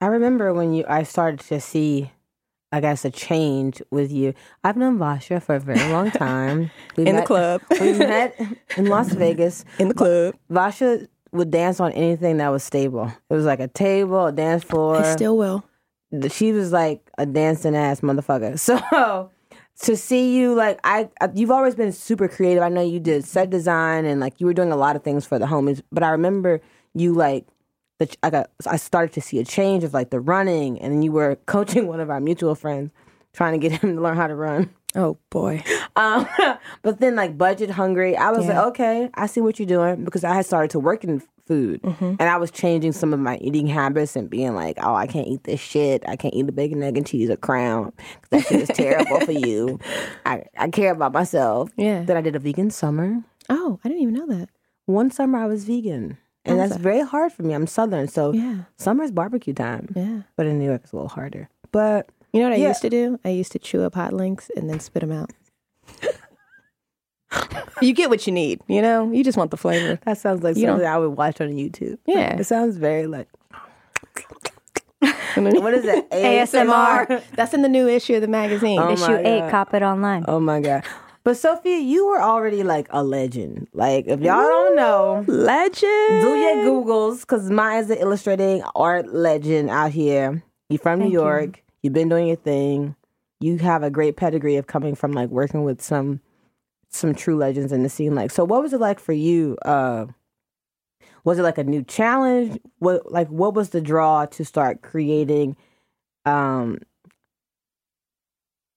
I 0.00 0.06
remember 0.06 0.52
when 0.52 0.74
you 0.74 0.84
I 0.88 1.04
started 1.04 1.40
to 1.40 1.60
see 1.60 2.10
I 2.76 2.80
guess 2.80 3.06
a 3.06 3.10
change 3.10 3.80
with 3.90 4.12
you. 4.12 4.34
I've 4.62 4.76
known 4.76 4.98
Vasha 4.98 5.42
for 5.42 5.54
a 5.54 5.60
very 5.60 5.80
long 5.90 6.10
time. 6.10 6.70
We 6.98 7.06
In 7.06 7.16
the 7.16 7.22
club. 7.22 7.62
we 7.80 7.94
met 7.94 8.38
in 8.76 8.86
Las 8.86 9.08
Vegas. 9.22 9.64
In 9.78 9.88
the 9.88 9.94
club. 9.94 10.34
Vasha 10.50 11.08
would 11.32 11.50
dance 11.50 11.80
on 11.80 11.92
anything 11.92 12.36
that 12.36 12.50
was 12.50 12.62
stable. 12.62 13.10
It 13.30 13.34
was 13.34 13.46
like 13.46 13.60
a 13.60 13.68
table, 13.68 14.26
a 14.26 14.32
dance 14.32 14.62
floor. 14.62 14.98
I 14.98 15.14
still 15.14 15.38
will. 15.38 15.64
she 16.30 16.52
was 16.52 16.70
like 16.70 17.10
a 17.16 17.24
dancing 17.24 17.74
ass 17.74 18.02
motherfucker. 18.02 18.58
So 18.58 19.30
to 19.80 19.96
see 19.96 20.36
you 20.36 20.54
like 20.54 20.78
I, 20.84 21.08
I 21.20 21.30
you've 21.34 21.50
always 21.50 21.74
been 21.74 21.92
super 21.92 22.28
creative. 22.28 22.62
I 22.62 22.68
know 22.68 22.82
you 22.82 23.00
did 23.00 23.24
set 23.24 23.48
design 23.48 24.04
and 24.04 24.20
like 24.20 24.38
you 24.38 24.46
were 24.46 24.54
doing 24.54 24.72
a 24.72 24.76
lot 24.76 24.96
of 24.96 25.02
things 25.02 25.24
for 25.24 25.38
the 25.38 25.46
homies, 25.46 25.80
but 25.90 26.02
I 26.02 26.10
remember 26.10 26.60
you 26.94 27.14
like 27.14 27.46
I 28.22 28.30
got 28.30 28.50
I 28.66 28.76
started 28.76 29.12
to 29.14 29.20
see 29.20 29.38
a 29.38 29.44
change 29.44 29.84
of 29.84 29.94
like 29.94 30.10
the 30.10 30.20
running 30.20 30.80
and 30.80 30.92
then 30.92 31.02
you 31.02 31.12
were 31.12 31.36
coaching 31.46 31.86
one 31.86 32.00
of 32.00 32.10
our 32.10 32.20
mutual 32.20 32.54
friends 32.54 32.90
trying 33.32 33.58
to 33.58 33.68
get 33.68 33.80
him 33.80 33.96
to 33.96 34.02
learn 34.02 34.16
how 34.16 34.26
to 34.26 34.34
run. 34.34 34.70
Oh 34.94 35.18
boy. 35.30 35.62
Um, 35.98 36.26
but 36.82 37.00
then 37.00 37.16
like 37.16 37.38
budget 37.38 37.70
hungry, 37.70 38.18
I 38.18 38.30
was 38.30 38.44
Yeah. 38.44 38.58
like, 38.58 38.66
okay, 38.68 39.08
I 39.14 39.24
see 39.26 39.40
what 39.40 39.58
you're 39.58 39.64
doing 39.66 40.04
because 40.04 40.24
I 40.24 40.34
had 40.34 40.44
started 40.44 40.70
to 40.72 40.78
work 40.78 41.04
in 41.04 41.22
food 41.46 41.80
and 41.82 42.20
I 42.20 42.36
was 42.36 42.50
changing 42.50 42.92
some 42.92 43.14
of 43.14 43.18
my 43.20 43.38
eating 43.38 43.66
habits 43.66 44.14
and 44.14 44.28
being 44.28 44.54
like, 44.54 44.76
oh, 44.82 44.94
I 44.94 45.06
can't 45.06 45.26
eat 45.26 45.44
this 45.44 45.58
shit. 45.58 46.04
I 46.06 46.16
can't 46.16 46.34
eat 46.34 46.44
the 46.44 46.52
bacon, 46.52 46.82
egg, 46.82 46.98
and 46.98 47.06
cheese 47.06 47.30
or 47.30 47.36
crown. 47.38 47.94
That 48.28 48.44
shit 48.44 48.60
is 48.68 48.76
terrible 48.76 49.20
for 49.20 49.32
you. 49.32 49.78
I, 50.26 50.42
I 50.58 50.68
care 50.68 50.92
about 50.92 51.14
myself. 51.14 51.70
Yeah. 51.78 52.02
Then 52.02 52.18
I 52.18 52.20
did 52.20 52.36
a 52.36 52.40
vegan 52.40 52.70
summer. 52.70 53.22
Oh, 53.48 53.80
I 53.82 53.88
didn't 53.88 54.02
even 54.02 54.14
know 54.14 54.26
that. 54.26 54.50
One 54.84 55.10
summer 55.10 55.38
I 55.38 55.46
was 55.46 55.64
vegan. 55.64 56.18
And 56.46 56.58
that's 56.60 56.76
very 56.76 57.00
hard 57.00 57.32
for 57.32 57.42
me. 57.42 57.54
I'm 57.54 57.66
Southern, 57.66 58.08
so 58.08 58.32
Yeah. 58.32 58.58
summer's 58.76 59.10
barbecue 59.10 59.52
time. 59.54 59.88
Yeah. 59.94 60.22
But 60.36 60.46
in 60.46 60.58
New 60.58 60.64
York, 60.66 60.82
it's 60.84 60.92
a 60.92 60.96
little 60.96 61.08
harder. 61.08 61.48
But 61.72 62.08
You 62.32 62.40
know 62.42 62.48
what 62.50 62.58
I 62.58 62.62
used 62.68 62.82
to 62.82 62.90
do? 62.90 63.18
I 63.24 63.30
used 63.30 63.52
to 63.52 63.58
chew 63.58 63.82
up 63.82 63.94
hot 63.94 64.12
links 64.12 64.50
and 64.56 64.68
then 64.68 64.78
spit 64.80 65.00
them 65.00 65.12
out. 65.12 65.30
you 67.82 67.92
get 67.92 68.10
what 68.10 68.26
you 68.26 68.32
need, 68.32 68.60
you 68.68 68.80
know? 68.82 69.10
You 69.10 69.24
just 69.24 69.36
want 69.38 69.50
the 69.50 69.56
flavor. 69.56 69.98
that 70.04 70.18
sounds 70.18 70.42
like 70.42 70.56
You 70.56 70.66
don't- 70.66 70.74
something 70.76 70.88
I 70.88 70.98
would 70.98 71.16
watch 71.16 71.40
on 71.40 71.48
YouTube. 71.48 71.98
Yeah. 72.06 72.36
It 72.38 72.44
sounds 72.44 72.76
very 72.76 73.06
like, 73.06 73.28
what 75.36 75.74
is 75.74 75.84
it? 75.84 76.10
ASMR. 76.10 77.22
That's 77.34 77.52
in 77.54 77.62
the 77.62 77.68
new 77.68 77.88
issue 77.88 78.14
of 78.14 78.20
the 78.22 78.28
magazine. 78.28 78.78
Oh 78.80 78.90
Issue 78.92 79.16
eight, 79.18 79.40
God. 79.40 79.50
cop 79.50 79.74
it 79.74 79.82
online. 79.82 80.24
Oh 80.28 80.40
my 80.40 80.60
god. 80.60 80.84
But 81.26 81.36
Sophia, 81.36 81.78
you 81.78 82.06
were 82.06 82.22
already 82.22 82.62
like 82.62 82.86
a 82.90 83.02
legend. 83.02 83.66
Like 83.72 84.06
if 84.06 84.20
y'all 84.20 84.44
don't 84.44 84.76
know, 84.76 85.24
Legend. 85.26 86.22
do 86.22 86.36
your 86.36 86.54
Googles 86.58 87.22
because 87.22 87.50
mine 87.50 87.82
is 87.82 87.90
an 87.90 87.98
illustrating 87.98 88.62
art 88.76 89.12
legend 89.12 89.68
out 89.68 89.90
here. 89.90 90.40
You 90.68 90.78
from 90.78 91.00
New 91.00 91.06
Thank 91.06 91.12
you. 91.14 91.20
York. 91.22 91.64
You've 91.82 91.94
been 91.94 92.08
doing 92.08 92.28
your 92.28 92.36
thing. 92.36 92.94
You 93.40 93.58
have 93.58 93.82
a 93.82 93.90
great 93.90 94.16
pedigree 94.16 94.54
of 94.54 94.68
coming 94.68 94.94
from 94.94 95.10
like 95.10 95.28
working 95.28 95.64
with 95.64 95.82
some 95.82 96.20
some 96.90 97.12
true 97.12 97.36
legends 97.36 97.72
in 97.72 97.82
the 97.82 97.88
scene. 97.88 98.14
Like, 98.14 98.30
so 98.30 98.44
what 98.44 98.62
was 98.62 98.72
it 98.72 98.78
like 98.78 99.00
for 99.00 99.12
you? 99.12 99.58
Uh 99.64 100.06
was 101.24 101.40
it 101.40 101.42
like 101.42 101.58
a 101.58 101.64
new 101.64 101.82
challenge? 101.82 102.60
What 102.78 103.10
like 103.10 103.26
what 103.30 103.52
was 103.52 103.70
the 103.70 103.80
draw 103.80 104.26
to 104.26 104.44
start 104.44 104.80
creating 104.80 105.56
um 106.24 106.78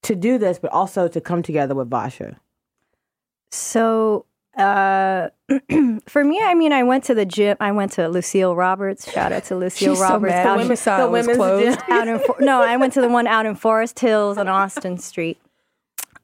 to 0.03 0.15
do 0.15 0.37
this, 0.37 0.59
but 0.59 0.71
also 0.71 1.07
to 1.07 1.19
come 1.21 1.41
together 1.43 1.75
with 1.75 1.89
Vasha? 1.89 2.37
So 3.51 4.25
Uh, 4.57 5.29
for 6.07 6.23
me, 6.25 6.41
I 6.43 6.53
mean, 6.53 6.73
I 6.73 6.83
went 6.83 7.05
to 7.05 7.13
the 7.15 7.25
gym. 7.25 7.55
I 7.61 7.71
went 7.71 7.93
to 7.93 8.09
Lucille 8.09 8.55
Roberts. 8.55 9.09
Shout 9.09 9.31
out 9.31 9.45
to 9.45 9.55
Lucille 9.63 9.93
She's 9.93 10.01
Roberts. 10.01 10.33
out 10.33 10.55
The 10.57 10.63
women's 10.63 10.79
side 10.81 11.01
the 11.01 11.07
was 11.09 11.27
women's 11.27 11.37
closed. 11.37 11.79
out 11.89 12.07
in 12.07 12.19
For- 12.19 12.35
no, 12.41 12.61
I 12.61 12.75
went 12.75 12.91
to 12.93 13.01
the 13.01 13.07
one 13.07 13.25
out 13.27 13.45
in 13.45 13.55
Forest 13.55 13.99
Hills 13.99 14.37
on 14.37 14.47
Austin 14.49 14.97
Street. 14.97 15.39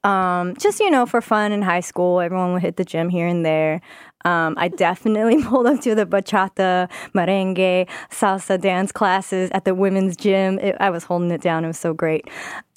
Um, 0.03 0.55
just 0.58 0.79
you 0.82 0.89
know, 0.91 1.05
for 1.05 1.22
fun 1.22 1.51
in 1.51 1.62
high 1.62 1.79
school, 1.79 2.20
everyone 2.20 2.53
would 2.53 2.62
hit 2.62 2.75
the 2.75 2.84
gym 2.84 3.10
here 3.10 3.25
and 3.27 3.46
there. 3.46 3.79
Um, 4.25 4.55
I 4.58 4.67
definitely 4.67 5.41
pulled 5.50 5.67
up 5.67 5.79
to 5.82 5.96
the 5.96 6.05
bachata, 6.05 6.89
merengue, 7.15 7.88
salsa 8.12 8.60
dance 8.60 8.91
classes 8.91 9.50
at 9.53 9.63
the 9.65 9.74
women's 9.74 10.17
gym. 10.17 10.60
It, 10.60 10.75
I 10.79 10.89
was 10.89 11.05
holding 11.05 11.32
it 11.32 11.41
down. 11.41 11.63
It 11.63 11.67
was 11.67 11.79
so 11.79 11.94
great. 11.94 12.27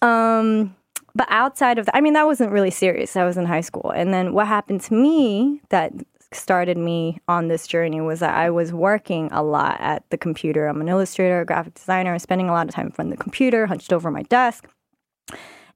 Um, 0.02 0.75
but 1.15 1.27
outside 1.31 1.79
of 1.79 1.87
that, 1.87 1.97
I 1.97 2.00
mean, 2.00 2.12
that 2.15 2.27
wasn't 2.27 2.53
really 2.53 2.71
serious. 2.71 3.17
I 3.17 3.25
was 3.25 3.37
in 3.37 3.47
high 3.47 3.61
school. 3.61 3.91
And 3.91 4.12
then 4.12 4.33
what 4.33 4.47
happened 4.47 4.81
to 4.83 4.95
me 4.95 5.61
that 5.71 5.93
started 6.33 6.77
me 6.77 7.19
on 7.27 7.49
this 7.49 7.67
journey 7.67 8.00
was 8.00 8.21
that 8.21 8.35
I 8.35 8.50
was 8.50 8.73
working 8.73 9.31
a 9.33 9.43
lot 9.43 9.81
at 9.81 10.05
the 10.11 10.19
computer. 10.19 10.67
I'm 10.67 10.81
an 10.81 10.88
illustrator, 10.88 11.41
a 11.41 11.47
graphic 11.47 11.75
designer. 11.75 12.11
I 12.11 12.15
was 12.15 12.23
spending 12.23 12.49
a 12.49 12.53
lot 12.53 12.69
of 12.69 12.75
time 12.75 12.87
in 12.87 12.93
front 12.93 13.12
of 13.12 13.19
the 13.19 13.23
computer, 13.23 13.67
hunched 13.67 13.93
over 13.93 14.11
my 14.11 14.23
desk. 14.23 14.69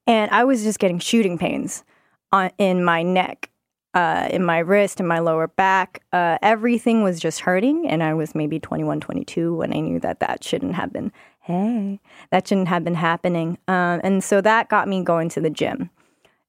And 0.06 0.30
I 0.30 0.44
was 0.44 0.62
just 0.62 0.78
getting 0.78 0.98
shooting 0.98 1.38
pains 1.38 1.84
on, 2.32 2.50
in 2.58 2.84
my 2.84 3.02
neck, 3.02 3.50
uh, 3.94 4.28
in 4.30 4.44
my 4.44 4.58
wrist, 4.58 5.00
in 5.00 5.06
my 5.06 5.20
lower 5.20 5.48
back. 5.48 6.02
Uh, 6.12 6.38
everything 6.42 7.02
was 7.02 7.20
just 7.20 7.40
hurting. 7.40 7.88
And 7.88 8.02
I 8.02 8.14
was 8.14 8.34
maybe 8.34 8.58
21, 8.58 9.00
22 9.00 9.54
when 9.54 9.72
I 9.72 9.80
knew 9.80 10.00
that 10.00 10.20
that 10.20 10.44
shouldn't 10.44 10.74
have 10.74 10.92
been, 10.92 11.12
hey, 11.42 12.00
that 12.30 12.46
shouldn't 12.46 12.68
have 12.68 12.84
been 12.84 12.94
happening. 12.94 13.58
Um, 13.68 14.00
and 14.04 14.24
so 14.24 14.40
that 14.40 14.68
got 14.68 14.88
me 14.88 15.02
going 15.02 15.28
to 15.30 15.40
the 15.40 15.50
gym. 15.50 15.90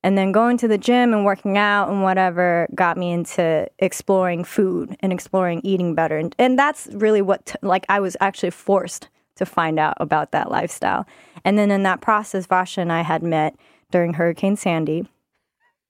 And 0.05 0.17
then 0.17 0.33
going 0.33 0.57
to 0.57 0.67
the 0.67 0.77
gym 0.77 1.13
and 1.13 1.23
working 1.23 1.57
out 1.57 1.89
and 1.89 2.03
whatever 2.03 2.67
got 2.75 2.97
me 2.97 3.11
into 3.11 3.67
exploring 3.79 4.43
food 4.43 4.97
and 4.99 5.13
exploring 5.13 5.61
eating 5.63 5.95
better. 5.95 6.17
And, 6.17 6.35
and 6.37 6.59
that's 6.59 6.89
really 6.91 7.21
what, 7.21 7.45
t- 7.45 7.55
like, 7.61 7.85
I 7.87 8.01
was 8.01 8.17
actually 8.19 8.49
forced 8.49 9.07
to 9.37 9.45
find 9.45 9.79
out 9.79 9.95
about 9.99 10.31
that 10.31 10.51
lifestyle. 10.51 11.07
And 11.45 11.57
then 11.57 11.71
in 11.71 11.83
that 11.83 12.01
process, 12.01 12.45
Vasha 12.45 12.79
and 12.79 12.91
I 12.91 13.01
had 13.01 13.23
met 13.23 13.55
during 13.91 14.13
Hurricane 14.13 14.57
Sandy. 14.57 15.07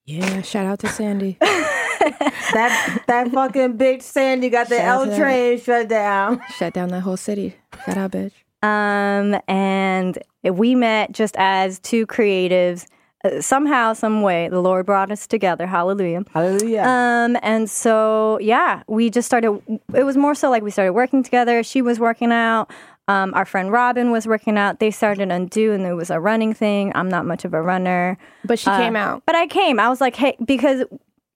Yeah, 0.05 0.41
shout 0.43 0.67
out 0.67 0.79
to 0.79 0.87
Sandy. 0.87 1.37
That 2.53 3.03
that 3.07 3.31
fucking 3.31 3.77
bitch 3.77 4.01
Sandy 4.01 4.49
got 4.49 4.69
the 4.69 4.77
Shout 4.77 5.07
L 5.07 5.17
train 5.17 5.59
shut 5.59 5.87
down. 5.87 6.41
Shut 6.57 6.73
down 6.73 6.89
that 6.89 7.01
whole 7.01 7.17
city. 7.17 7.55
Shout 7.85 7.97
out, 7.97 8.11
bitch. 8.11 8.33
Um, 8.63 9.39
and 9.47 10.17
we 10.43 10.73
met 10.73 11.11
just 11.11 11.35
as 11.37 11.79
two 11.79 12.07
creatives. 12.07 12.87
Uh, 13.25 13.39
somehow, 13.41 13.93
some 13.93 14.21
way, 14.21 14.49
the 14.49 14.59
Lord 14.61 14.85
brought 14.85 15.11
us 15.11 15.27
together. 15.27 15.67
Hallelujah. 15.67 16.23
Hallelujah. 16.33 16.81
Um, 16.81 17.37
and 17.43 17.69
so 17.69 18.39
yeah, 18.41 18.83
we 18.87 19.09
just 19.09 19.25
started. 19.25 19.61
It 19.93 20.03
was 20.03 20.17
more 20.17 20.33
so 20.35 20.49
like 20.49 20.63
we 20.63 20.71
started 20.71 20.93
working 20.93 21.23
together. 21.23 21.61
She 21.63 21.81
was 21.81 21.99
working 21.99 22.31
out. 22.31 22.71
Um, 23.09 23.33
our 23.33 23.43
friend 23.45 23.69
Robin 23.71 24.11
was 24.11 24.25
working 24.25 24.57
out. 24.57 24.79
They 24.79 24.89
started 24.91 25.29
Undo, 25.29 25.73
and 25.73 25.85
it 25.85 25.93
was 25.93 26.09
a 26.09 26.19
running 26.21 26.53
thing. 26.53 26.91
I'm 26.95 27.09
not 27.09 27.25
much 27.25 27.43
of 27.43 27.53
a 27.53 27.61
runner, 27.61 28.17
But 28.45 28.59
she 28.59 28.69
came 28.69 28.95
out. 28.95 29.23
but 29.25 29.35
I 29.35 29.45
came. 29.47 29.77
I 29.77 29.89
was 29.89 29.99
like, 29.99 30.15
hey, 30.15 30.37
because 30.45 30.85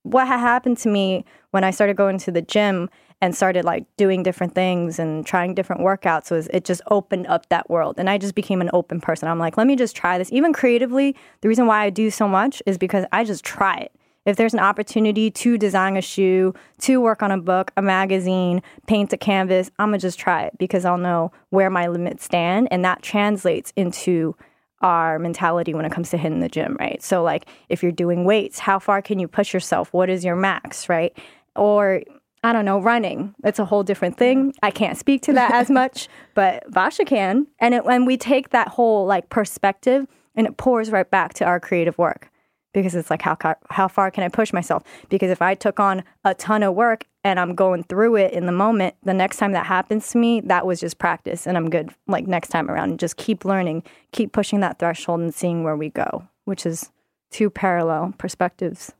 what 0.03 0.27
had 0.27 0.39
happened 0.39 0.77
to 0.79 0.89
me 0.89 1.25
when 1.51 1.65
I 1.65 1.71
started 1.71 1.97
going 1.97 2.19
to 2.19 2.31
the 2.31 2.41
gym 2.41 2.89
and 3.21 3.35
started 3.35 3.65
like 3.65 3.85
doing 3.97 4.21
different 4.23 4.53
things 4.53 4.99
and 4.99 5.25
trying 5.25 5.55
different 5.55 5.81
workouts 5.81 6.29
was 6.29 6.47
it 6.47 6.65
just 6.65 6.81
opened 6.91 7.27
up 7.27 7.49
that 7.49 7.69
world. 7.69 7.95
And 7.97 8.09
I 8.09 8.17
just 8.17 8.35
became 8.35 8.61
an 8.61 8.69
open 8.73 9.01
person. 9.01 9.27
I'm 9.27 9.39
like, 9.39 9.57
let 9.57 9.67
me 9.67 9.75
just 9.75 9.95
try 9.95 10.17
this. 10.17 10.31
Even 10.31 10.53
creatively, 10.53 11.15
the 11.41 11.47
reason 11.47 11.65
why 11.65 11.83
I 11.83 11.89
do 11.89 12.11
so 12.11 12.27
much 12.27 12.61
is 12.65 12.77
because 12.77 13.05
I 13.11 13.23
just 13.23 13.43
try 13.43 13.77
it. 13.77 13.91
If 14.25 14.35
there's 14.35 14.53
an 14.53 14.59
opportunity 14.59 15.31
to 15.31 15.57
design 15.57 15.95
a 15.95 16.01
shoe, 16.01 16.53
to 16.79 16.99
work 16.99 17.23
on 17.23 17.31
a 17.31 17.37
book, 17.37 17.71
a 17.77 17.81
magazine, 17.81 18.61
paint 18.85 19.13
a 19.13 19.17
canvas, 19.17 19.71
I'm 19.79 19.87
gonna 19.87 19.99
just 19.99 20.19
try 20.19 20.43
it 20.43 20.57
because 20.59 20.83
I'll 20.83 20.97
know 20.97 21.31
where 21.49 21.69
my 21.69 21.87
limits 21.87 22.25
stand. 22.25 22.67
And 22.69 22.83
that 22.83 23.01
translates 23.01 23.71
into 23.77 24.35
our 24.81 25.17
mentality 25.17 25.73
when 25.73 25.85
it 25.85 25.93
comes 25.93 26.09
to 26.09 26.17
hitting 26.17 26.41
the 26.41 26.49
gym, 26.49 26.75
right? 26.77 27.01
So, 27.01 27.23
like, 27.23 27.47
if 27.69 27.81
you're 27.81 27.91
doing 27.91 28.25
weights, 28.25 28.59
how 28.59 28.79
far 28.79 29.01
can 29.01 29.17
you 29.17 29.29
push 29.29 29.53
yourself? 29.53 29.93
What 29.93 30.09
is 30.09 30.25
your 30.25 30.35
max, 30.35 30.89
right? 30.89 31.17
Or, 31.55 32.01
I 32.47 32.53
don't 32.53 32.63
know, 32.63 32.79
running. 32.79 33.35
It's 33.43 33.59
a 33.59 33.65
whole 33.65 33.83
different 33.83 34.17
thing. 34.17 34.53
I 34.63 34.71
can't 34.71 34.97
speak 34.97 35.21
to 35.23 35.33
that 35.33 35.53
as 35.53 35.69
much, 35.69 36.07
but 36.33 36.63
Vasha 36.71 37.05
can. 37.05 37.45
And 37.59 37.73
it, 37.73 37.83
when 37.83 38.05
we 38.05 38.15
take 38.15 38.51
that 38.51 38.69
whole 38.69 39.05
like 39.05 39.29
perspective 39.29 40.07
and 40.33 40.47
it 40.47 40.55
pours 40.55 40.89
right 40.89 41.09
back 41.09 41.33
to 41.35 41.45
our 41.45 41.59
creative 41.59 41.97
work 41.97 42.31
because 42.73 42.95
it's 42.95 43.09
like 43.09 43.21
how 43.21 43.37
how 43.69 43.89
far 43.89 44.11
can 44.11 44.23
I 44.23 44.29
push 44.29 44.53
myself? 44.53 44.83
Because 45.09 45.29
if 45.29 45.41
I 45.41 45.55
took 45.55 45.77
on 45.77 46.05
a 46.23 46.33
ton 46.33 46.63
of 46.63 46.73
work 46.73 47.03
and 47.25 47.37
I'm 47.37 47.53
going 47.53 47.83
through 47.83 48.15
it 48.15 48.31
in 48.31 48.45
the 48.45 48.53
moment, 48.53 48.95
the 49.03 49.13
next 49.13 49.37
time 49.37 49.51
that 49.51 49.65
happens 49.65 50.09
to 50.11 50.17
me, 50.17 50.39
that 50.41 50.65
was 50.65 50.79
just 50.79 50.99
practice 50.99 51.47
and 51.47 51.57
I'm 51.57 51.69
good 51.69 51.89
like 52.07 52.27
next 52.27 52.47
time 52.47 52.71
around 52.71 52.91
and 52.91 52.99
just 52.99 53.17
keep 53.17 53.43
learning, 53.43 53.83
keep 54.13 54.31
pushing 54.31 54.61
that 54.61 54.79
threshold 54.79 55.19
and 55.19 55.35
seeing 55.35 55.65
where 55.65 55.75
we 55.75 55.89
go, 55.89 56.29
which 56.45 56.65
is 56.65 56.91
two 57.29 57.49
parallel 57.49 58.13
perspectives. 58.17 58.93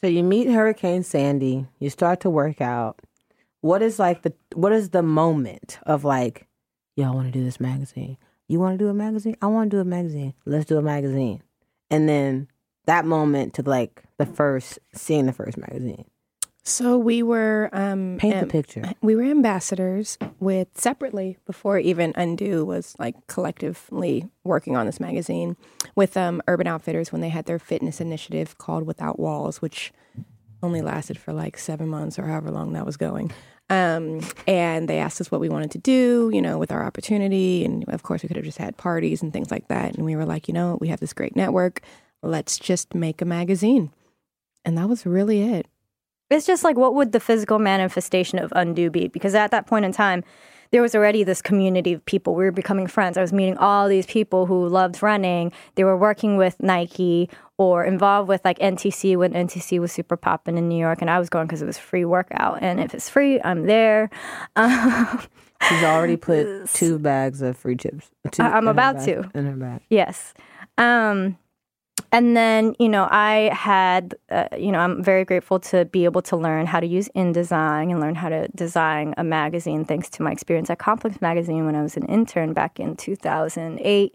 So 0.00 0.06
you 0.06 0.22
meet 0.22 0.48
Hurricane 0.48 1.02
Sandy, 1.02 1.66
you 1.78 1.90
start 1.90 2.20
to 2.20 2.30
work 2.30 2.62
out. 2.62 3.00
What 3.60 3.82
is 3.82 3.98
like 3.98 4.22
the 4.22 4.32
what 4.54 4.72
is 4.72 4.90
the 4.90 5.02
moment 5.02 5.78
of 5.84 6.04
like, 6.04 6.46
y'all 6.96 7.14
want 7.14 7.30
to 7.30 7.38
do 7.38 7.44
this 7.44 7.60
magazine. 7.60 8.16
You 8.48 8.58
want 8.58 8.78
to 8.78 8.84
do 8.84 8.88
a 8.88 8.94
magazine? 8.94 9.36
I 9.42 9.46
want 9.46 9.70
to 9.70 9.76
do 9.76 9.80
a 9.80 9.84
magazine. 9.84 10.32
Let's 10.46 10.64
do 10.64 10.78
a 10.78 10.82
magazine. 10.82 11.42
And 11.90 12.08
then 12.08 12.48
that 12.86 13.04
moment 13.04 13.54
to 13.54 13.62
like 13.62 14.02
the 14.16 14.26
first 14.26 14.78
seeing 14.94 15.26
the 15.26 15.32
first 15.32 15.58
magazine. 15.58 16.06
So 16.62 16.98
we 16.98 17.22
were 17.22 17.70
um 17.72 18.16
Paint 18.18 18.40
the 18.40 18.46
picture. 18.46 18.82
we 19.02 19.16
were 19.16 19.22
ambassadors 19.22 20.18
with 20.38 20.68
separately 20.74 21.38
before 21.46 21.78
even 21.78 22.12
Undo 22.16 22.64
was 22.64 22.94
like 22.98 23.26
collectively 23.26 24.28
working 24.44 24.76
on 24.76 24.86
this 24.86 25.00
magazine 25.00 25.56
with 25.96 26.16
um, 26.16 26.42
Urban 26.46 26.66
Outfitters 26.66 27.12
when 27.12 27.22
they 27.22 27.28
had 27.30 27.46
their 27.46 27.58
fitness 27.58 28.00
initiative 28.00 28.58
called 28.58 28.86
Without 28.86 29.18
Walls, 29.18 29.62
which 29.62 29.92
only 30.62 30.82
lasted 30.82 31.18
for 31.18 31.32
like 31.32 31.56
seven 31.58 31.88
months 31.88 32.18
or 32.18 32.26
however 32.26 32.50
long 32.50 32.74
that 32.74 32.84
was 32.86 32.96
going. 32.96 33.32
Um, 33.70 34.20
and 34.46 34.88
they 34.88 34.98
asked 34.98 35.20
us 35.20 35.30
what 35.30 35.40
we 35.40 35.48
wanted 35.48 35.70
to 35.70 35.78
do, 35.78 36.30
you 36.34 36.42
know, 36.42 36.58
with 36.58 36.72
our 36.72 36.84
opportunity. 36.84 37.64
And 37.64 37.88
of 37.88 38.02
course, 38.02 38.22
we 38.22 38.26
could 38.26 38.36
have 38.36 38.44
just 38.44 38.58
had 38.58 38.76
parties 38.76 39.22
and 39.22 39.32
things 39.32 39.50
like 39.50 39.68
that. 39.68 39.94
And 39.94 40.04
we 40.04 40.16
were 40.16 40.26
like, 40.26 40.48
you 40.48 40.54
know, 40.54 40.76
we 40.80 40.88
have 40.88 41.00
this 41.00 41.12
great 41.12 41.36
network. 41.36 41.80
Let's 42.22 42.58
just 42.58 42.94
make 42.94 43.22
a 43.22 43.24
magazine. 43.24 43.92
And 44.64 44.76
that 44.76 44.88
was 44.88 45.06
really 45.06 45.40
it. 45.42 45.66
It's 46.30 46.46
just 46.46 46.64
like 46.64 46.76
what 46.76 46.94
would 46.94 47.12
the 47.12 47.20
physical 47.20 47.58
manifestation 47.58 48.38
of 48.38 48.52
undo 48.56 48.88
be? 48.90 49.08
Because 49.08 49.34
at 49.34 49.50
that 49.50 49.66
point 49.66 49.84
in 49.84 49.92
time, 49.92 50.22
there 50.72 50.80
was 50.82 50.94
already 50.94 51.24
this 51.24 51.42
community 51.42 51.92
of 51.92 52.04
people. 52.04 52.36
We 52.36 52.44
were 52.44 52.52
becoming 52.52 52.86
friends. 52.86 53.16
I 53.18 53.20
was 53.22 53.32
meeting 53.32 53.58
all 53.58 53.88
these 53.88 54.06
people 54.06 54.46
who 54.46 54.68
loved 54.68 55.02
running. 55.02 55.50
They 55.74 55.82
were 55.82 55.96
working 55.96 56.36
with 56.36 56.62
Nike 56.62 57.28
or 57.58 57.84
involved 57.84 58.28
with 58.28 58.40
like 58.44 58.56
NTC 58.60 59.16
when 59.16 59.32
NTC 59.32 59.80
was 59.80 59.90
super 59.90 60.16
popping 60.16 60.56
in 60.56 60.68
New 60.68 60.78
York, 60.78 61.00
and 61.00 61.10
I 61.10 61.18
was 61.18 61.28
going 61.28 61.46
because 61.48 61.60
it 61.60 61.66
was 61.66 61.76
free 61.76 62.04
workout. 62.04 62.58
And 62.62 62.78
if 62.78 62.94
it's 62.94 63.10
free, 63.10 63.40
I'm 63.42 63.66
there. 63.66 64.10
Um, 64.54 65.22
She's 65.68 65.82
already 65.82 66.16
put 66.16 66.68
two 66.72 66.98
bags 67.00 67.42
of 67.42 67.56
free 67.56 67.76
chips. 67.76 68.08
I- 68.38 68.52
I'm 68.52 68.68
about 68.68 68.96
bag- 68.96 69.04
to. 69.06 69.30
in 69.38 69.46
her 69.46 69.56
bag. 69.56 69.80
Yes. 69.90 70.32
Um, 70.78 71.36
and 72.12 72.36
then, 72.36 72.74
you 72.78 72.88
know, 72.88 73.06
I 73.10 73.50
had, 73.54 74.16
uh, 74.30 74.48
you 74.58 74.72
know, 74.72 74.80
I'm 74.80 75.02
very 75.02 75.24
grateful 75.24 75.60
to 75.60 75.84
be 75.84 76.04
able 76.04 76.22
to 76.22 76.36
learn 76.36 76.66
how 76.66 76.80
to 76.80 76.86
use 76.86 77.08
InDesign 77.14 77.90
and 77.90 78.00
learn 78.00 78.16
how 78.16 78.28
to 78.28 78.48
design 78.48 79.14
a 79.16 79.22
magazine 79.22 79.84
thanks 79.84 80.08
to 80.10 80.22
my 80.22 80.32
experience 80.32 80.70
at 80.70 80.78
Complex 80.78 81.20
Magazine 81.20 81.66
when 81.66 81.76
I 81.76 81.82
was 81.82 81.96
an 81.96 82.06
intern 82.06 82.52
back 82.52 82.80
in 82.80 82.96
2008. 82.96 84.14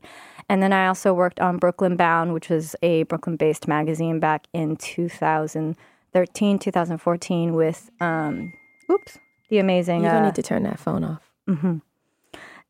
And 0.49 0.61
then 0.61 0.73
I 0.73 0.87
also 0.87 1.13
worked 1.13 1.39
on 1.39 1.57
Brooklyn 1.57 1.95
Bound, 1.95 2.33
which 2.33 2.49
was 2.49 2.75
a 2.81 3.03
Brooklyn 3.03 3.37
based 3.37 3.67
magazine 3.67 4.19
back 4.19 4.47
in 4.51 4.75
2013, 4.75 6.59
2014 6.59 7.53
with, 7.53 7.89
um, 8.01 8.53
oops, 8.91 9.17
the 9.49 9.59
amazing. 9.59 10.03
You 10.03 10.09
don't 10.09 10.23
uh, 10.23 10.25
need 10.25 10.35
to 10.35 10.43
turn 10.43 10.63
that 10.63 10.79
phone 10.79 11.03
off. 11.03 11.31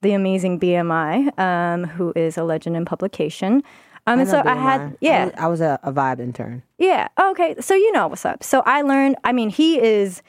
the 0.01 0.13
amazing 0.13 0.59
BMI, 0.59 1.37
um, 1.39 1.83
who 1.85 2.13
is 2.15 2.37
a 2.37 2.43
legend 2.43 2.77
in 2.77 2.85
publication. 2.85 3.63
Um, 4.07 4.19
and 4.19 4.29
so 4.29 4.41
I 4.45 4.55
had, 4.55 4.97
yeah, 5.01 5.23
I 5.23 5.25
was, 5.25 5.33
I 5.37 5.47
was 5.47 5.61
a, 5.61 5.79
a 5.83 5.91
vibe 5.91 6.19
intern. 6.19 6.63
yeah. 6.77 7.07
Okay, 7.19 7.55
so 7.59 7.73
you 7.73 7.91
know 7.91 8.07
what's 8.07 8.25
up. 8.25 8.43
So 8.43 8.61
I 8.65 8.81
learned. 8.81 9.15
I 9.23 9.31
mean, 9.31 9.49
he 9.49 9.81
is 9.81 10.21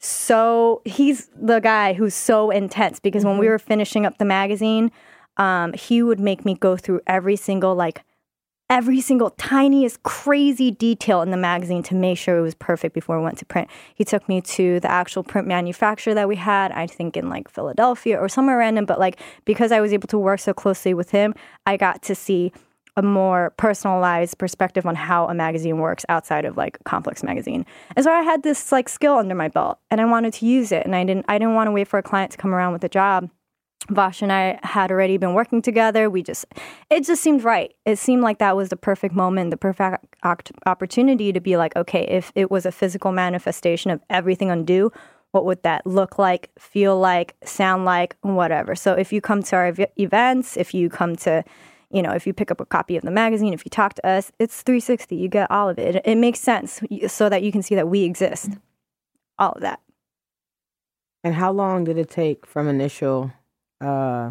so 0.00 0.80
he's 0.84 1.30
the 1.36 1.60
guy 1.60 1.92
who's 1.92 2.14
so 2.14 2.50
intense 2.50 2.98
because 2.98 3.24
when 3.24 3.38
we 3.38 3.48
were 3.48 3.58
finishing 3.58 4.06
up 4.06 4.18
the 4.18 4.24
magazine, 4.24 4.90
um, 5.36 5.74
he 5.74 6.02
would 6.02 6.18
make 6.18 6.44
me 6.44 6.54
go 6.54 6.76
through 6.76 7.00
every 7.06 7.36
single 7.36 7.74
like 7.74 8.02
every 8.70 9.00
single 9.00 9.30
tiniest 9.30 10.02
crazy 10.04 10.70
detail 10.70 11.22
in 11.22 11.30
the 11.32 11.36
magazine 11.36 11.82
to 11.82 11.94
make 11.94 12.16
sure 12.16 12.38
it 12.38 12.40
was 12.40 12.54
perfect 12.54 12.94
before 12.94 13.18
we 13.18 13.24
went 13.24 13.36
to 13.36 13.44
print. 13.44 13.68
He 13.94 14.04
took 14.04 14.28
me 14.28 14.40
to 14.42 14.78
the 14.78 14.90
actual 14.90 15.24
print 15.24 15.48
manufacturer 15.48 16.14
that 16.14 16.28
we 16.28 16.36
had, 16.36 16.70
I 16.70 16.86
think 16.86 17.16
in 17.16 17.28
like 17.28 17.50
Philadelphia 17.50 18.16
or 18.16 18.28
somewhere 18.28 18.56
random, 18.56 18.86
but 18.86 19.00
like 19.00 19.20
because 19.44 19.72
I 19.72 19.80
was 19.80 19.92
able 19.92 20.06
to 20.08 20.18
work 20.18 20.40
so 20.40 20.54
closely 20.54 20.94
with 20.94 21.10
him, 21.10 21.34
I 21.66 21.76
got 21.76 22.00
to 22.02 22.14
see 22.14 22.52
a 23.00 23.02
more 23.02 23.52
personalized 23.56 24.38
perspective 24.38 24.86
on 24.86 24.94
how 24.94 25.26
a 25.26 25.34
magazine 25.34 25.78
works 25.78 26.04
outside 26.08 26.44
of 26.44 26.56
like 26.56 26.78
complex 26.84 27.22
magazine 27.22 27.64
and 27.96 28.04
so 28.04 28.12
i 28.12 28.22
had 28.22 28.42
this 28.42 28.70
like 28.70 28.88
skill 28.88 29.14
under 29.14 29.34
my 29.34 29.48
belt 29.48 29.78
and 29.90 30.00
i 30.00 30.04
wanted 30.04 30.32
to 30.32 30.46
use 30.46 30.70
it 30.70 30.84
and 30.84 30.94
i 30.94 31.02
didn't 31.04 31.24
i 31.28 31.38
didn't 31.38 31.54
want 31.54 31.66
to 31.66 31.72
wait 31.72 31.88
for 31.88 31.98
a 31.98 32.02
client 32.02 32.30
to 32.30 32.38
come 32.38 32.54
around 32.54 32.72
with 32.72 32.84
a 32.84 32.88
job 32.88 33.28
Vosh 33.88 34.22
and 34.22 34.32
I 34.32 34.60
had 34.62 34.92
already 34.92 35.16
been 35.16 35.34
working 35.34 35.62
together. 35.62 36.10
We 36.10 36.22
just, 36.22 36.44
it 36.90 37.04
just 37.04 37.22
seemed 37.22 37.42
right. 37.42 37.74
It 37.86 37.98
seemed 37.98 38.22
like 38.22 38.38
that 38.38 38.54
was 38.54 38.68
the 38.68 38.76
perfect 38.76 39.14
moment, 39.14 39.50
the 39.50 39.56
perfect 39.56 40.04
opportunity 40.66 41.32
to 41.32 41.40
be 41.40 41.56
like, 41.56 41.74
okay, 41.76 42.02
if 42.02 42.30
it 42.34 42.50
was 42.50 42.66
a 42.66 42.72
physical 42.72 43.10
manifestation 43.10 43.90
of 43.90 44.00
everything 44.10 44.50
undo, 44.50 44.92
what 45.32 45.44
would 45.44 45.62
that 45.62 45.86
look 45.86 46.18
like, 46.18 46.50
feel 46.58 46.98
like, 46.98 47.36
sound 47.44 47.84
like, 47.84 48.16
whatever. 48.22 48.74
So 48.74 48.92
if 48.94 49.12
you 49.12 49.20
come 49.20 49.42
to 49.44 49.56
our 49.56 49.66
ev- 49.66 49.86
events, 49.96 50.56
if 50.56 50.74
you 50.74 50.88
come 50.88 51.16
to, 51.16 51.44
you 51.90 52.02
know, 52.02 52.12
if 52.12 52.26
you 52.26 52.32
pick 52.32 52.50
up 52.50 52.60
a 52.60 52.66
copy 52.66 52.96
of 52.96 53.02
the 53.02 53.10
magazine, 53.10 53.52
if 53.52 53.64
you 53.64 53.70
talk 53.70 53.94
to 53.94 54.06
us, 54.06 54.30
it's 54.38 54.62
360. 54.62 55.16
You 55.16 55.28
get 55.28 55.50
all 55.50 55.68
of 55.68 55.78
it. 55.78 55.96
It, 55.96 56.02
it 56.04 56.14
makes 56.16 56.38
sense 56.40 56.80
so 57.08 57.28
that 57.28 57.42
you 57.42 57.50
can 57.52 57.62
see 57.62 57.74
that 57.74 57.88
we 57.88 58.04
exist. 58.04 58.50
All 59.38 59.52
of 59.52 59.62
that. 59.62 59.80
And 61.24 61.34
how 61.34 61.52
long 61.52 61.84
did 61.84 61.98
it 61.98 62.10
take 62.10 62.46
from 62.46 62.68
initial 62.68 63.32
uh 63.80 64.30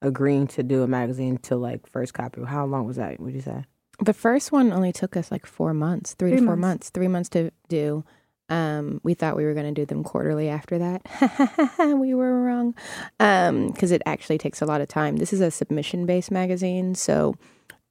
agreeing 0.00 0.46
to 0.48 0.62
do 0.62 0.82
a 0.82 0.86
magazine 0.88 1.38
to 1.38 1.56
like 1.56 1.86
first 1.86 2.14
copy? 2.14 2.42
How 2.44 2.64
long 2.66 2.86
was 2.86 2.96
that? 2.96 3.20
Would 3.20 3.34
you 3.34 3.40
say? 3.40 3.64
The 4.00 4.12
first 4.14 4.50
one 4.52 4.72
only 4.72 4.92
took 4.92 5.16
us 5.16 5.30
like 5.30 5.46
four 5.46 5.74
months, 5.74 6.14
three, 6.14 6.30
Three 6.30 6.40
to 6.40 6.46
four 6.46 6.56
months. 6.56 6.86
months, 6.86 6.90
three 6.90 7.08
months 7.08 7.28
to 7.30 7.50
do. 7.68 8.04
Um, 8.52 9.00
we 9.02 9.14
thought 9.14 9.34
we 9.34 9.46
were 9.46 9.54
going 9.54 9.72
to 9.74 9.80
do 9.80 9.86
them 9.86 10.04
quarterly 10.04 10.50
after 10.50 10.78
that. 10.78 11.78
we 11.96 12.12
were 12.12 12.42
wrong 12.42 12.74
because 13.18 13.90
it 13.90 14.02
actually 14.04 14.36
takes 14.36 14.60
a 14.60 14.66
lot 14.66 14.82
of 14.82 14.88
time. 14.88 15.16
This 15.16 15.32
is 15.32 15.40
a 15.40 15.50
submission 15.50 16.04
based 16.04 16.30
magazine, 16.30 16.94
so 16.94 17.34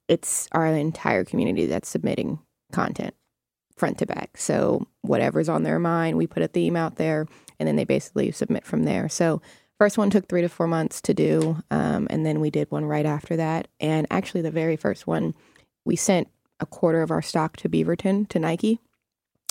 it's 0.06 0.48
our 0.52 0.66
entire 0.66 1.24
community 1.24 1.66
that's 1.66 1.88
submitting 1.88 2.38
content 2.70 3.14
front 3.76 3.98
to 3.98 4.06
back. 4.06 4.36
So 4.36 4.86
whatever's 5.00 5.48
on 5.48 5.64
their 5.64 5.80
mind, 5.80 6.16
we 6.16 6.28
put 6.28 6.44
a 6.44 6.48
theme 6.48 6.76
out 6.76 6.94
there, 6.94 7.26
and 7.58 7.66
then 7.66 7.74
they 7.74 7.84
basically 7.84 8.30
submit 8.30 8.64
from 8.64 8.84
there. 8.84 9.08
So 9.08 9.42
first 9.80 9.98
one 9.98 10.10
took 10.10 10.28
three 10.28 10.42
to 10.42 10.48
four 10.48 10.68
months 10.68 11.00
to 11.00 11.12
do, 11.12 11.60
um, 11.72 12.06
and 12.08 12.24
then 12.24 12.38
we 12.38 12.50
did 12.50 12.70
one 12.70 12.84
right 12.84 13.06
after 13.06 13.34
that. 13.34 13.66
And 13.80 14.06
actually, 14.12 14.42
the 14.42 14.52
very 14.52 14.76
first 14.76 15.08
one, 15.08 15.34
we 15.84 15.96
sent 15.96 16.28
a 16.60 16.66
quarter 16.66 17.02
of 17.02 17.10
our 17.10 17.22
stock 17.22 17.56
to 17.56 17.68
Beaverton 17.68 18.28
to 18.28 18.38
Nike. 18.38 18.78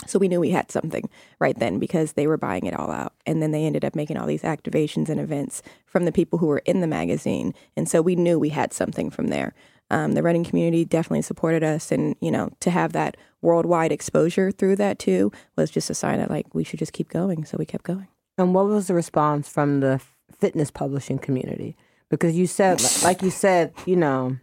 So 0.08 0.20
we 0.20 0.28
knew 0.28 0.40
we 0.40 0.52
had 0.52 0.72
something 0.72 1.10
right 1.40 1.58
then 1.58 1.80
because 1.80 2.14
they 2.14 2.28
were 2.28 2.38
buying 2.38 2.66
it 2.66 2.74
all 2.74 2.92
out. 2.92 3.14
And 3.26 3.42
then 3.42 3.52
they 3.52 3.66
ended 3.66 3.86
up 3.86 3.96
making 3.96 4.18
all 4.18 4.28
these 4.28 4.42
activations 4.44 5.10
and 5.10 5.20
events 5.20 5.62
from 5.86 6.06
the 6.06 6.12
people 6.12 6.40
who 6.40 6.48
were 6.48 6.64
in 6.66 6.82
the 6.82 6.88
magazine. 6.88 7.54
And 7.78 7.88
so 7.88 8.02
we 8.02 8.16
knew 8.16 8.40
we 8.40 8.50
had 8.50 8.74
something 8.74 9.10
from 9.10 9.28
there. 9.28 9.54
Um, 9.90 10.14
the 10.14 10.24
running 10.24 10.44
community 10.44 10.86
definitely 10.86 11.22
supported 11.22 11.64
us. 11.64 11.92
And, 11.92 12.16
you 12.22 12.32
know, 12.32 12.50
to 12.62 12.72
have 12.72 12.94
that 12.94 13.18
worldwide 13.42 13.92
exposure 13.92 14.52
through 14.52 14.78
that 14.78 15.00
too 15.00 15.32
was 15.56 15.70
just 15.70 15.90
a 15.90 15.94
sign 15.94 16.20
that 16.20 16.30
like 16.30 16.54
we 16.54 16.64
should 16.64 16.80
just 16.80 16.94
keep 16.94 17.10
going. 17.10 17.46
So 17.46 17.58
we 17.58 17.66
kept 17.66 17.84
going. 17.84 18.08
And 18.38 18.56
what 18.56 18.68
was 18.68 18.88
the 18.88 18.94
response 18.94 19.50
from 19.50 19.82
the 19.82 20.02
fitness 20.32 20.72
publishing 20.72 21.20
community? 21.20 21.76
Because 22.10 22.36
you 22.36 22.48
said, 22.48 22.82
like 23.04 23.22
you 23.22 23.30
said, 23.30 23.74
you 23.86 23.96
know, 23.96 24.38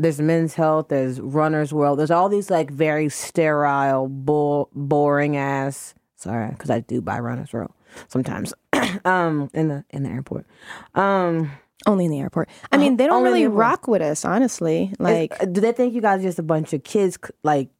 there's 0.00 0.20
men's 0.20 0.54
health, 0.54 0.88
there's 0.88 1.20
runner's 1.20 1.72
world, 1.72 1.98
there's 1.98 2.10
all 2.10 2.28
these 2.28 2.50
like 2.50 2.70
very 2.70 3.08
sterile, 3.08 4.08
bo- 4.08 4.68
boring 4.74 5.36
ass. 5.36 5.94
Sorry, 6.16 6.50
because 6.50 6.70
I 6.70 6.80
do 6.80 7.00
buy 7.00 7.18
runner's 7.18 7.52
world 7.52 7.72
sometimes. 8.08 8.52
um, 9.04 9.50
in 9.54 9.68
the 9.68 9.84
in 9.90 10.02
the 10.02 10.10
airport. 10.10 10.46
Um, 10.94 11.50
Only 11.86 12.04
in 12.06 12.10
the 12.10 12.20
airport. 12.20 12.48
I 12.72 12.76
mean, 12.76 12.96
they 12.96 13.06
don't 13.06 13.18
in 13.18 13.24
the 13.24 13.30
really 13.30 13.46
rock 13.46 13.88
with 13.88 14.02
us, 14.02 14.24
honestly. 14.24 14.92
Like, 14.98 15.32
is- 15.40 15.48
do 15.48 15.60
they 15.60 15.72
think 15.72 15.94
you 15.94 16.00
guys 16.00 16.20
are 16.20 16.24
just 16.24 16.38
a 16.38 16.42
bunch 16.44 16.72
of 16.72 16.84
kids 16.84 17.18
like 17.42 17.70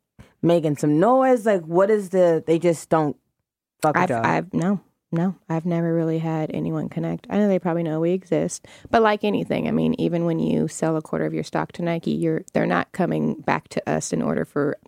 making 0.43 0.77
some 0.79 0.99
noise? 0.99 1.47
Like, 1.47 1.63
what 1.63 1.91
is 1.91 2.11
the? 2.11 2.43
They 2.47 2.59
just 2.59 2.89
don't 2.89 3.17
fuck 3.83 3.95
with 3.95 4.05
I've, 4.05 4.11
y'all. 4.11 4.27
I've 4.27 4.55
no, 4.55 4.81
no, 5.13 5.35
I've 5.49 5.67
never 5.67 5.93
really 5.93 6.19
had 6.19 6.51
anyone 6.55 6.89
connect. 6.89 7.27
I 7.29 7.39
know 7.39 7.49
they 7.49 7.59
probably 7.59 7.83
know 7.83 8.01
we 8.01 8.13
exist, 8.13 8.67
but 8.91 9.03
like 9.03 9.25
anything, 9.25 9.67
I 9.67 9.73
mean, 9.73 9.95
even 9.99 10.25
when 10.25 10.39
you 10.39 10.69
sell 10.69 10.97
a 10.97 11.03
quarter 11.03 11.27
of 11.27 11.35
your 11.35 11.43
stock 11.43 11.73
to 11.73 11.83
Nike, 11.83 12.13
you're 12.13 12.45
they're 12.53 12.67
not 12.67 12.93
coming 12.93 13.35
back 13.41 13.69
to 13.71 13.91
us 13.91 14.13
in 14.13 14.23
order 14.23 14.45
for 14.45 14.79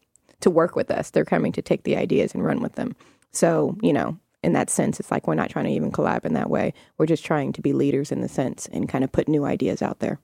to 0.41 0.51
work 0.51 0.77
with 0.77 0.91
us. 0.91 1.11
They're 1.11 1.25
coming 1.25 1.53
to 1.53 1.63
take 1.63 1.83
the 1.83 1.97
ideas 1.97 2.35
and 2.35 2.45
run 2.45 2.61
with 2.61 2.77
them. 2.77 2.95
So 3.33 3.77
you 3.83 3.93
know, 3.93 4.17
in 4.45 4.53
that 4.53 4.71
sense, 4.71 5.01
it's 5.01 5.11
like 5.11 5.27
we're 5.27 5.35
not 5.35 5.51
trying 5.51 5.65
to 5.65 5.73
even 5.73 5.91
collab 5.91 6.25
in 6.25 6.35
that 6.35 6.51
way. 6.51 6.73
We're 6.99 7.07
just 7.07 7.25
trying 7.25 7.53
to 7.55 7.63
be 7.63 7.73
leaders 7.73 8.13
in 8.13 8.21
the 8.21 8.29
sense 8.29 8.69
and 8.73 8.89
kind 8.89 9.03
of 9.03 9.11
put 9.11 9.29
new 9.29 9.45
ideas 9.45 9.83
out 9.83 9.99
there. 9.99 10.21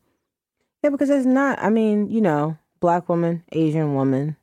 Yeah, 0.85 0.91
because 0.91 1.11
it's 1.11 1.27
not. 1.27 1.59
I 1.61 1.71
mean, 1.71 2.09
you 2.09 2.21
know, 2.21 2.57
black 2.79 3.09
woman, 3.09 3.43
Asian 3.51 3.95
woman. 3.95 4.37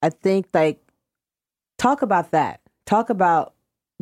I 0.00 0.10
think 0.10 0.46
like 0.54 0.80
talk 1.76 2.02
about 2.02 2.30
that. 2.30 2.60
Talk 2.86 3.10
about 3.10 3.54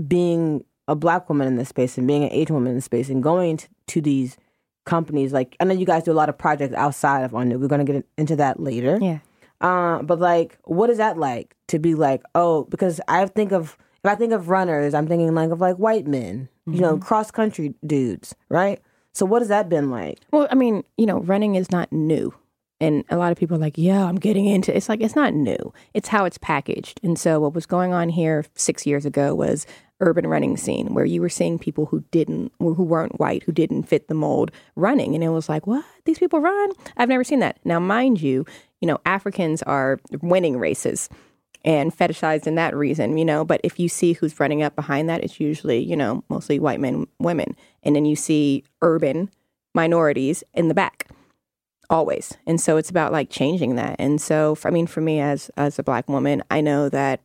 being 0.07 0.65
a 0.89 0.95
black 0.95 1.29
woman 1.29 1.49
in 1.49 1.57
this 1.57 1.69
space 1.69 1.99
and 1.99 2.07
being 2.07 2.25
an 2.25 2.33
Asian 2.33 2.55
woman 2.55 2.71
in 2.71 2.77
this 2.77 2.85
space 2.85 3.09
and 3.09 3.23
going 3.23 3.57
to, 3.57 3.69
to 3.89 4.01
these 4.01 4.37
companies. 4.85 5.33
Like 5.33 5.57
I 5.61 5.65
know 5.65 5.75
you 5.75 5.87
guys 5.87 6.05
do 6.05 6.13
a 6.13 6.15
lot 6.15 6.29
of 6.29 6.39
projects 6.39 6.75
outside 6.75 7.25
of 7.25 7.35
Undo. 7.35 7.59
We're 7.59 7.69
gonna 7.69 7.85
get 7.85 8.07
into 8.17 8.37
that 8.37 8.61
later. 8.61 8.99
Yeah. 9.01 9.19
Uh, 9.61 10.03
but 10.03 10.19
like, 10.19 10.59
what 10.65 10.91
is 10.91 10.99
that 10.99 11.19
like 11.19 11.57
to 11.69 11.79
be 11.79 11.95
like? 11.95 12.23
Oh, 12.35 12.65
because 12.65 13.01
I 13.09 13.27
think 13.27 13.53
of 13.53 13.77
if 14.05 14.11
I 14.11 14.15
think 14.15 14.33
of 14.33 14.49
runners, 14.49 14.95
I'm 14.95 15.07
thinking 15.07 15.35
like 15.35 15.51
of 15.51 15.61
like 15.61 15.77
white 15.77 16.07
men, 16.07 16.49
you 16.67 16.81
know, 16.81 16.99
cross 16.99 17.31
country 17.31 17.75
dudes, 17.85 18.35
right? 18.49 18.81
So 19.13 19.25
what 19.25 19.41
has 19.41 19.49
that 19.49 19.69
been 19.69 19.91
like? 19.91 20.21
Well, 20.31 20.47
I 20.51 20.55
mean, 20.55 20.85
you 20.97 21.07
know, 21.07 21.21
running 21.21 21.55
is 21.55 21.71
not 21.71 21.91
new. 21.93 22.35
And 22.79 23.05
a 23.09 23.17
lot 23.17 23.33
of 23.33 23.39
people 23.39 23.57
are 23.57 23.61
like, 23.61 23.79
yeah, 23.79 24.05
I'm 24.05 24.17
getting 24.17 24.45
into 24.45 24.73
it. 24.73 24.77
It's 24.77 24.91
like, 24.91 25.01
it's 25.01 25.17
not 25.17 25.33
new. 25.33 25.73
It's 25.95 26.09
how 26.09 26.27
it's 26.27 26.37
packaged. 26.37 27.01
And 27.03 27.19
so, 27.19 27.41
what 27.41 27.55
was 27.55 27.65
going 27.65 27.95
on 27.95 28.11
here 28.11 28.45
six 28.55 28.85
years 28.85 29.07
ago 29.07 29.35
was 29.35 29.67
urban 30.01 30.27
running 30.27 30.57
scene 30.57 30.95
where 30.95 31.05
you 31.05 31.21
were 31.21 31.29
seeing 31.29 31.59
people 31.59 31.87
who 31.87 32.05
didn't, 32.11 32.53
who 32.59 32.83
weren't 32.83 33.19
white, 33.19 33.43
who 33.45 33.53
didn't 33.53 33.85
fit 33.85 34.09
the 34.09 34.15
mold 34.15 34.51
running. 34.75 35.15
And 35.15 35.25
it 35.25 35.31
was 35.31 35.49
like, 35.49 35.67
what? 35.67 35.85
These 36.05 36.19
people 36.19 36.41
run? 36.41 36.71
I've 36.97 37.09
never 37.09 37.25
seen 37.25 37.41
that. 37.41 37.59
Now, 37.65 37.81
mind 37.81 38.21
you, 38.21 38.45
you 38.81 38.89
know, 38.89 38.99
Africans 39.07 39.63
are 39.63 39.99
winning 40.21 40.59
races 40.59 41.09
and 41.65 41.97
fetishized 41.97 42.47
in 42.47 42.55
that 42.57 42.77
reason, 42.77 43.19
you 43.19 43.25
know. 43.25 43.45
But 43.45 43.61
if 43.65 43.81
you 43.81 43.89
see 43.89 44.13
who's 44.13 44.39
running 44.39 44.63
up 44.63 44.77
behind 44.77 45.09
that, 45.09 45.25
it's 45.25 45.41
usually, 45.41 45.79
you 45.79 45.97
know, 45.97 46.23
mostly 46.29 46.59
white 46.59 46.81
men, 46.81 47.07
women. 47.19 47.57
And 47.83 47.97
then 47.97 48.05
you 48.05 48.17
see 48.17 48.65
urban 48.83 49.31
minorities 49.75 50.45
in 50.55 50.69
the 50.69 50.75
back 50.75 51.09
always. 51.91 52.35
And 52.47 52.61
so 52.61 52.77
it's 52.77 52.91
about 52.91 53.13
like 53.13 53.31
changing 53.31 53.77
that. 53.77 53.97
And 53.99 54.21
so, 54.21 54.55
for, 54.55 54.69
I 54.69 54.71
mean, 54.71 54.87
for 54.87 55.01
me 55.01 55.21
as 55.21 55.51
as 55.57 55.79
a 55.79 55.83
black 55.83 56.09
woman, 56.09 56.43
I 56.51 56.61
know 56.61 56.89
that 56.89 57.21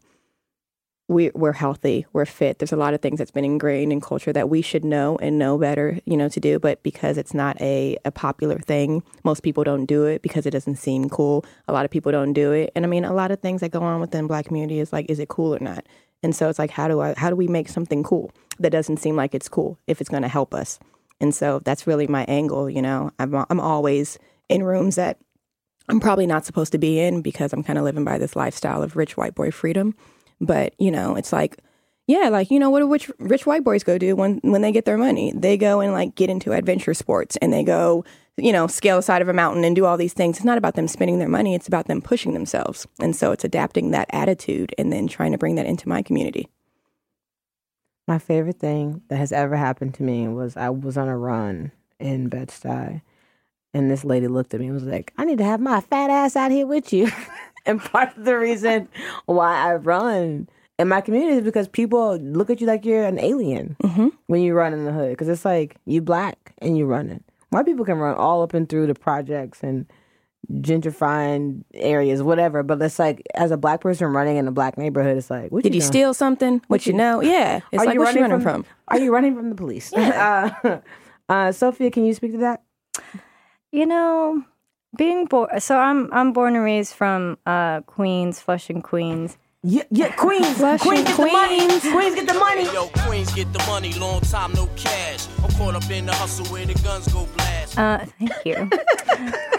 we 1.12 1.30
we're 1.34 1.52
healthy, 1.54 2.06
we're 2.14 2.26
fit. 2.26 2.60
There's 2.60 2.72
a 2.72 2.78
lot 2.78 2.94
of 2.94 3.02
things 3.02 3.20
that's 3.20 3.32
been 3.32 3.46
ingrained 3.46 3.92
in 3.92 4.02
culture 4.02 4.34
that 4.34 4.50
we 4.50 4.62
should 4.62 4.86
know 4.86 5.18
and 5.18 5.38
know 5.38 5.58
better, 5.58 6.00
you 6.06 6.18
know, 6.18 6.30
to 6.30 6.40
do. 6.40 6.58
But 6.58 6.82
because 6.84 7.18
it's 7.18 7.34
not 7.34 7.60
a 7.62 7.98
a 8.06 8.12
popular 8.12 8.58
thing, 8.58 9.04
most 9.24 9.44
people 9.44 9.64
don't 9.64 9.86
do 9.86 10.06
it 10.06 10.22
because 10.22 10.46
it 10.46 10.52
doesn't 10.52 10.78
seem 10.78 11.10
cool. 11.10 11.46
A 11.68 11.74
lot 11.74 11.86
of 11.86 11.92
people 11.92 12.12
don't 12.12 12.34
do 12.34 12.52
it, 12.54 12.72
and 12.76 12.86
I 12.86 12.88
mean, 12.88 13.06
a 13.06 13.14
lot 13.14 13.32
of 13.32 13.40
things 13.40 13.62
that 13.62 13.72
go 13.72 13.82
on 13.82 14.02
within 14.02 14.28
black 14.28 14.46
community 14.46 14.80
is 14.80 14.94
like, 14.94 15.10
is 15.10 15.20
it 15.20 15.28
cool 15.28 15.54
or 15.54 15.60
not? 15.60 15.86
And 16.24 16.36
so 16.36 16.50
it's 16.50 16.60
like, 16.60 16.72
how 16.72 16.88
do 16.88 17.02
I 17.02 17.14
how 17.18 17.30
do 17.30 17.36
we 17.36 17.48
make 17.48 17.68
something 17.68 18.04
cool 18.04 18.32
that 18.60 18.72
doesn't 18.72 18.98
seem 18.98 19.16
like 19.16 19.36
it's 19.36 19.50
cool 19.50 19.78
if 19.88 20.02
it's 20.02 20.10
going 20.10 20.24
to 20.24 20.30
help 20.30 20.54
us? 20.54 20.80
And 21.20 21.36
so 21.36 21.60
that's 21.60 21.86
really 21.86 22.08
my 22.08 22.24
angle. 22.26 22.70
You 22.70 22.82
know, 22.82 23.12
I'm 23.20 23.36
I'm 23.50 23.60
always 23.60 24.18
in 24.50 24.64
rooms 24.64 24.96
that 24.96 25.18
I'm 25.90 26.00
probably 26.00 26.28
not 26.28 26.46
supposed 26.46 26.72
to 26.72 26.78
be 26.78 27.00
in 27.00 27.22
because 27.22 27.54
I'm 27.54 27.64
kind 27.64 27.78
of 27.78 27.86
living 27.86 28.06
by 28.06 28.18
this 28.18 28.36
lifestyle 28.36 28.82
of 28.82 28.96
rich 28.96 29.18
white 29.18 29.36
boy 29.36 29.52
freedom. 29.52 29.96
But 30.42 30.74
you 30.80 30.92
know, 30.92 31.16
it's 31.16 31.32
like, 31.32 31.58
yeah, 32.08 32.28
like 32.30 32.52
you 32.52 32.60
know, 32.60 32.70
what 32.70 32.80
do 32.80 32.92
rich 32.92 33.10
rich 33.20 33.46
white 33.46 33.64
boys 33.64 33.84
go 33.84 33.98
do 33.98 34.16
when 34.16 34.40
when 34.44 34.62
they 34.62 34.72
get 34.72 34.86
their 34.86 34.98
money? 34.98 35.32
They 35.34 35.56
go 35.56 35.80
and 35.80 35.94
like 35.94 36.16
get 36.16 36.30
into 36.30 36.52
adventure 36.52 36.96
sports 36.96 37.38
and 37.38 37.54
they 37.54 37.64
go, 37.64 38.04
you 38.38 38.52
know, 38.52 38.68
scale 38.68 38.98
the 38.98 39.04
side 39.04 39.22
of 39.22 39.30
a 39.30 39.34
mountain 39.34 39.64
and 39.64 39.76
do 39.76 39.86
all 39.86 39.98
these 39.98 40.14
things. 40.14 40.38
It's 40.38 40.46
not 40.46 40.58
about 40.58 40.74
them 40.74 40.88
spending 40.88 41.20
their 41.20 41.30
money; 41.30 41.54
it's 41.54 41.68
about 41.68 41.86
them 41.86 42.02
pushing 42.02 42.34
themselves. 42.34 42.88
And 43.00 43.16
so 43.16 43.32
it's 43.32 43.44
adapting 43.44 43.92
that 43.92 44.10
attitude 44.12 44.74
and 44.78 44.92
then 44.92 45.08
trying 45.08 45.32
to 45.32 45.38
bring 45.38 45.56
that 45.56 45.68
into 45.68 45.88
my 45.88 46.02
community. 46.02 46.50
My 48.08 48.18
favorite 48.18 48.60
thing 48.60 49.04
that 49.10 49.18
has 49.18 49.32
ever 49.32 49.56
happened 49.56 49.94
to 49.96 50.04
me 50.04 50.28
was 50.28 50.58
I 50.58 50.70
was 50.70 50.98
on 50.98 51.08
a 51.08 51.18
run 51.18 51.72
in 52.00 52.30
Bed-Stuy, 52.30 53.02
and 53.76 53.92
this 53.92 54.04
lady 54.04 54.28
looked 54.28 54.56
at 54.56 54.60
me 54.60 54.66
and 54.66 54.74
was 54.74 54.84
like, 54.84 55.14
"I 55.18 55.24
need 55.24 55.38
to 55.38 55.46
have 55.46 55.62
my 55.62 55.82
fat 55.82 56.10
ass 56.10 56.36
out 56.36 56.52
here 56.52 56.66
with 56.66 56.92
you." 56.92 57.12
and 57.66 57.82
part 57.82 58.16
of 58.18 58.26
the 58.26 58.38
reason 58.38 58.88
why 59.26 59.56
I 59.58 59.76
run 59.76 60.48
in 60.80 60.88
my 60.88 61.02
community 61.02 61.38
is 61.38 61.44
because 61.44 61.68
people 61.68 62.18
look 62.18 62.50
at 62.50 62.60
you 62.62 62.68
like 62.68 62.86
you're 62.86 63.06
an 63.06 63.20
alien 63.20 63.76
when 64.28 64.42
you 64.42 64.54
run 64.54 64.74
in 64.74 64.86
the 64.86 64.92
hood. 64.92 65.12
Because 65.12 65.30
it's 65.30 65.46
like 65.46 65.78
you 65.86 66.02
black 66.02 66.54
and 66.60 66.78
you 66.78 66.86
running. 66.86 67.24
White 67.50 67.66
people 67.66 67.86
can 67.86 67.98
run 67.98 68.16
all 68.16 68.42
up 68.42 68.54
and 68.54 68.68
through 68.68 68.88
the 68.88 68.96
projects 68.96 69.62
and 69.62 69.86
gentrifying 70.54 71.64
areas, 71.74 72.24
whatever. 72.24 72.64
But 72.64 72.82
it's 72.82 72.98
like 73.00 73.22
as 73.36 73.52
a 73.52 73.58
black 73.58 73.82
person 73.82 74.08
running 74.08 74.38
in 74.38 74.48
a 74.48 74.52
black 74.52 74.78
neighborhood, 74.78 75.18
it's 75.18 75.30
like, 75.30 75.52
what 75.52 75.64
Did 75.64 75.76
you 75.76 75.82
doing? 75.82 75.92
steal 75.92 76.14
something? 76.14 76.62
What 76.68 76.86
you 76.86 76.94
know? 76.94 77.22
Yeah, 77.32 77.62
it's 77.72 77.84
Are 77.84 77.86
like 77.86 77.94
you 77.94 78.00
what 78.00 78.16
you 78.16 78.22
running 78.22 78.32
running 78.32 78.42
from? 78.42 78.66
Are 78.88 79.00
you 79.00 79.14
running 79.14 79.36
from 79.36 79.50
the 79.50 79.56
police? 79.56 79.94
uh, 79.94 80.80
uh, 81.30 81.52
Sophia, 81.52 81.92
can 81.92 82.06
you 82.06 82.14
speak 82.14 82.32
to 82.32 82.38
that? 82.40 82.64
You 83.72 83.86
know, 83.86 84.44
being 84.96 85.26
born. 85.26 85.60
So 85.60 85.78
I'm 85.78 86.12
I'm 86.14 86.34
born 86.34 86.56
and 86.56 86.64
raised 86.64 86.94
from 86.94 87.38
uh, 87.46 87.82
Queens, 87.82 88.40
Flushing, 88.40 88.82
Queens. 88.82 89.38
Yeah, 89.64 89.84
yeah, 89.92 90.12
Queens, 90.16 90.58
Flushing 90.58 90.80
Queens 90.80 91.08
get 91.08 91.18
the 91.18 91.28
money, 91.28 91.68
Queens. 91.68 91.92
Queens 91.92 92.16
get 92.16 92.28
the 92.28 92.34
money. 92.34 92.64
Yo, 92.64 92.88
Queens 93.06 93.34
get 93.34 93.54
the 93.54 93.60
money, 93.68 93.94
long 93.94 94.22
time 94.22 94.54
no 94.54 94.68
cash. 94.76 95.28
I'm 95.44 95.52
caught 95.52 95.76
up 95.76 95.90
in 95.92 96.08
the 96.08 96.14
hustle 96.14 96.46
where 96.48 96.66
the 96.66 96.74
guns 96.76 97.08
go 97.10 97.28
blast. 97.38 97.78
Uh, 97.78 98.06
thank 98.20 98.46
you. 98.46 98.70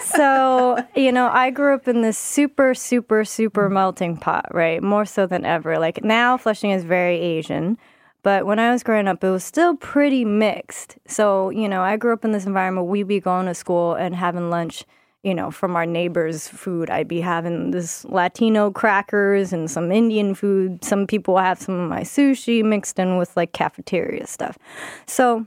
so, 0.01 0.85
you 0.97 1.13
know, 1.13 1.31
I 1.33 1.51
grew 1.51 1.75
up 1.75 1.87
in 1.87 2.03
this 2.03 2.19
super, 2.19 2.75
super, 2.75 3.25
super 3.25 3.69
melting 3.71 4.17
pot, 4.17 4.47
right? 4.53 4.83
More 4.83 5.05
so 5.05 5.27
than 5.27 5.45
ever. 5.45 5.79
Like 5.79 6.03
now, 6.03 6.37
Flushing 6.37 6.73
is 6.73 6.83
very 6.83 7.19
Asian. 7.19 7.79
But 8.23 8.47
when 8.47 8.59
I 8.59 8.71
was 8.71 8.83
growing 8.83 9.09
up, 9.09 9.23
it 9.25 9.31
was 9.31 9.43
still 9.45 9.77
pretty 9.77 10.25
mixed. 10.25 10.97
So, 11.07 11.51
you 11.51 11.69
know, 11.69 11.83
I 11.83 11.97
grew 11.97 12.13
up 12.13 12.25
in 12.25 12.33
this 12.33 12.47
environment. 12.47 12.87
We'd 12.87 13.09
be 13.09 13.21
going 13.21 13.47
to 13.47 13.55
school 13.55 13.95
and 13.95 14.15
having 14.15 14.49
lunch, 14.49 14.85
you 15.23 15.35
know, 15.35 15.51
from 15.51 15.77
our 15.77 15.87
neighbors' 15.87 16.49
food. 16.49 16.91
I'd 16.91 17.09
be 17.09 17.21
having 17.21 17.71
this 17.71 18.05
Latino 18.07 18.71
crackers 18.71 19.53
and 19.53 19.71
some 19.71 19.93
Indian 19.93 20.35
food. 20.35 20.85
Some 20.85 21.07
people 21.07 21.39
have 21.39 21.61
some 21.61 21.79
of 21.79 21.89
my 21.89 22.01
sushi 22.01 22.65
mixed 22.65 22.99
in 22.99 23.19
with 23.19 23.37
like 23.37 23.53
cafeteria 23.53 24.27
stuff. 24.27 24.59
So, 25.07 25.47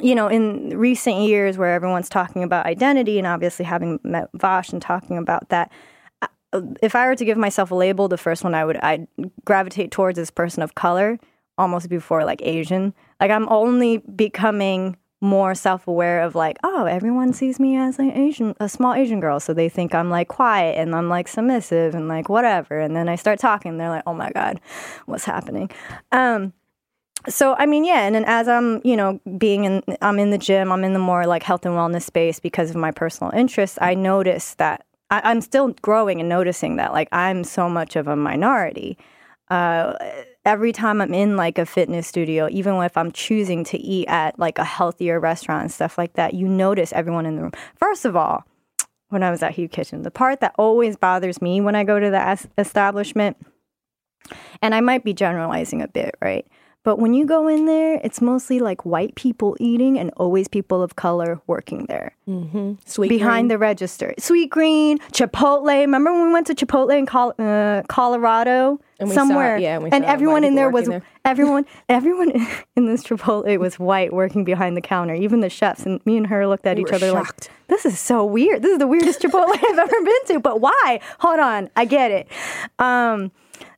you 0.00 0.14
know, 0.14 0.28
in 0.28 0.76
recent 0.78 1.16
years 1.16 1.58
where 1.58 1.74
everyone's 1.74 2.08
talking 2.08 2.42
about 2.42 2.66
identity 2.66 3.18
and 3.18 3.26
obviously 3.26 3.64
having 3.64 4.00
met 4.02 4.30
Vosh 4.34 4.70
and 4.72 4.80
talking 4.80 5.18
about 5.18 5.50
that, 5.50 5.70
if 6.82 6.94
I 6.94 7.06
were 7.06 7.16
to 7.16 7.24
give 7.24 7.36
myself 7.36 7.70
a 7.70 7.74
label, 7.74 8.08
the 8.08 8.16
first 8.16 8.42
one 8.42 8.54
I 8.54 8.64
would 8.64 8.76
I'd 8.78 9.06
gravitate 9.44 9.90
towards 9.90 10.18
is 10.18 10.30
person 10.30 10.62
of 10.62 10.74
color, 10.74 11.18
almost 11.58 11.88
before 11.88 12.24
like 12.24 12.40
Asian. 12.42 12.94
Like 13.20 13.30
I'm 13.30 13.48
only 13.48 13.98
becoming 13.98 14.96
more 15.20 15.54
self-aware 15.54 16.22
of 16.22 16.34
like, 16.34 16.58
oh, 16.62 16.84
everyone 16.84 17.32
sees 17.32 17.58
me 17.58 17.76
as 17.76 17.98
an 17.98 18.10
Asian, 18.12 18.54
a 18.60 18.68
small 18.68 18.94
Asian 18.94 19.20
girl, 19.20 19.40
so 19.40 19.54
they 19.54 19.68
think 19.68 19.94
I'm 19.94 20.10
like 20.10 20.28
quiet 20.28 20.76
and 20.78 20.94
I'm 20.94 21.08
like 21.08 21.28
submissive 21.28 21.94
and 21.94 22.08
like 22.08 22.28
whatever. 22.28 22.78
And 22.78 22.94
then 22.94 23.08
I 23.08 23.16
start 23.16 23.38
talking, 23.38 23.78
they're 23.78 23.88
like, 23.88 24.02
oh 24.06 24.14
my 24.14 24.30
god, 24.32 24.60
what's 25.06 25.24
happening? 25.24 25.70
Um, 26.12 26.52
so 27.28 27.54
I 27.54 27.66
mean, 27.66 27.84
yeah, 27.84 28.00
and 28.00 28.14
then 28.14 28.24
as 28.26 28.48
I'm, 28.48 28.82
you 28.84 28.96
know, 28.96 29.18
being 29.38 29.64
in, 29.64 29.82
I'm 30.02 30.18
in 30.18 30.30
the 30.30 30.38
gym, 30.38 30.70
I'm 30.70 30.84
in 30.84 30.92
the 30.92 30.98
more 30.98 31.26
like 31.26 31.42
health 31.42 31.64
and 31.64 31.74
wellness 31.74 32.02
space 32.02 32.38
because 32.38 32.70
of 32.70 32.76
my 32.76 32.90
personal 32.90 33.32
interests. 33.32 33.78
I 33.80 33.94
notice 33.94 34.54
that 34.56 34.84
I, 35.10 35.22
I'm 35.24 35.40
still 35.40 35.68
growing 35.80 36.20
and 36.20 36.28
noticing 36.28 36.76
that 36.76 36.92
like 36.92 37.08
I'm 37.12 37.44
so 37.44 37.68
much 37.68 37.96
of 37.96 38.08
a 38.08 38.16
minority. 38.16 38.98
Uh, 39.48 39.94
every 40.44 40.72
time 40.72 41.00
I'm 41.00 41.14
in 41.14 41.36
like 41.36 41.58
a 41.58 41.66
fitness 41.66 42.06
studio, 42.06 42.48
even 42.50 42.74
if 42.82 42.96
I'm 42.96 43.12
choosing 43.12 43.64
to 43.64 43.78
eat 43.78 44.08
at 44.08 44.38
like 44.38 44.58
a 44.58 44.64
healthier 44.64 45.18
restaurant 45.20 45.62
and 45.62 45.72
stuff 45.72 45.96
like 45.98 46.14
that, 46.14 46.34
you 46.34 46.48
notice 46.48 46.92
everyone 46.92 47.26
in 47.26 47.36
the 47.36 47.42
room. 47.42 47.52
First 47.76 48.04
of 48.04 48.16
all, 48.16 48.44
when 49.08 49.22
I 49.22 49.30
was 49.30 49.42
at 49.42 49.54
Hu 49.54 49.68
Kitchen, 49.68 50.02
the 50.02 50.10
part 50.10 50.40
that 50.40 50.54
always 50.58 50.96
bothers 50.96 51.40
me 51.40 51.60
when 51.60 51.76
I 51.76 51.84
go 51.84 52.00
to 52.00 52.10
the 52.10 52.48
establishment, 52.58 53.36
and 54.62 54.74
I 54.74 54.80
might 54.80 55.04
be 55.04 55.12
generalizing 55.12 55.82
a 55.82 55.88
bit, 55.88 56.16
right? 56.22 56.46
But 56.84 56.98
when 56.98 57.14
you 57.14 57.24
go 57.26 57.48
in 57.48 57.64
there, 57.64 57.98
it's 58.04 58.20
mostly 58.20 58.60
like 58.60 58.84
white 58.84 59.14
people 59.14 59.56
eating 59.58 59.98
and 59.98 60.10
always 60.18 60.48
people 60.48 60.82
of 60.82 60.96
color 60.96 61.40
working 61.46 61.86
there 61.86 62.14
Sweet 62.84 63.08
behind 63.08 63.50
the 63.50 63.56
register. 63.58 64.14
Sweetgreen, 64.18 64.98
Chipotle. 65.10 65.80
Remember 65.80 66.12
when 66.12 66.26
we 66.28 66.32
went 66.34 66.46
to 66.48 66.54
Chipotle 66.54 66.96
in 66.96 67.06
Col- 67.06 67.34
uh, 67.38 67.82
Colorado? 67.88 68.78
And 69.00 69.08
we 69.08 69.14
saw- 69.14 69.22
somewhere, 69.22 69.56
yeah, 69.58 69.74
and 69.76 69.84
we 69.84 69.90
and 69.90 70.04
saw 70.04 70.10
everyone 70.10 70.44
in 70.44 70.54
there 70.54 70.70
was 70.70 70.86
there. 70.86 71.02
everyone. 71.24 71.64
Everyone 71.88 72.30
in 72.76 72.86
this 72.86 73.02
Chipotle 73.02 73.58
was 73.58 73.78
white, 73.78 74.12
working 74.12 74.44
behind 74.44 74.76
the 74.76 74.80
counter. 74.80 75.14
Even 75.14 75.40
the 75.40 75.50
chefs. 75.50 75.84
And 75.86 76.04
me 76.06 76.16
and 76.18 76.26
her 76.28 76.46
looked 76.46 76.66
at 76.66 76.76
We 76.76 76.82
each 76.82 76.92
other 76.92 77.08
shocked. 77.10 77.48
like, 77.50 77.68
"This 77.68 77.84
is 77.86 77.98
so 77.98 78.24
weird. 78.24 78.62
This 78.62 78.72
is 78.72 78.78
the 78.78 78.86
weirdest 78.86 79.20
Chipotle 79.20 79.48
I've 79.70 79.78
ever 79.78 80.02
been 80.04 80.24
to." 80.28 80.40
But 80.40 80.60
why? 80.60 81.00
Hold 81.20 81.40
on, 81.40 81.70
I 81.76 81.86
get 81.86 82.10
it. 82.12 82.28
Um, 82.78 83.32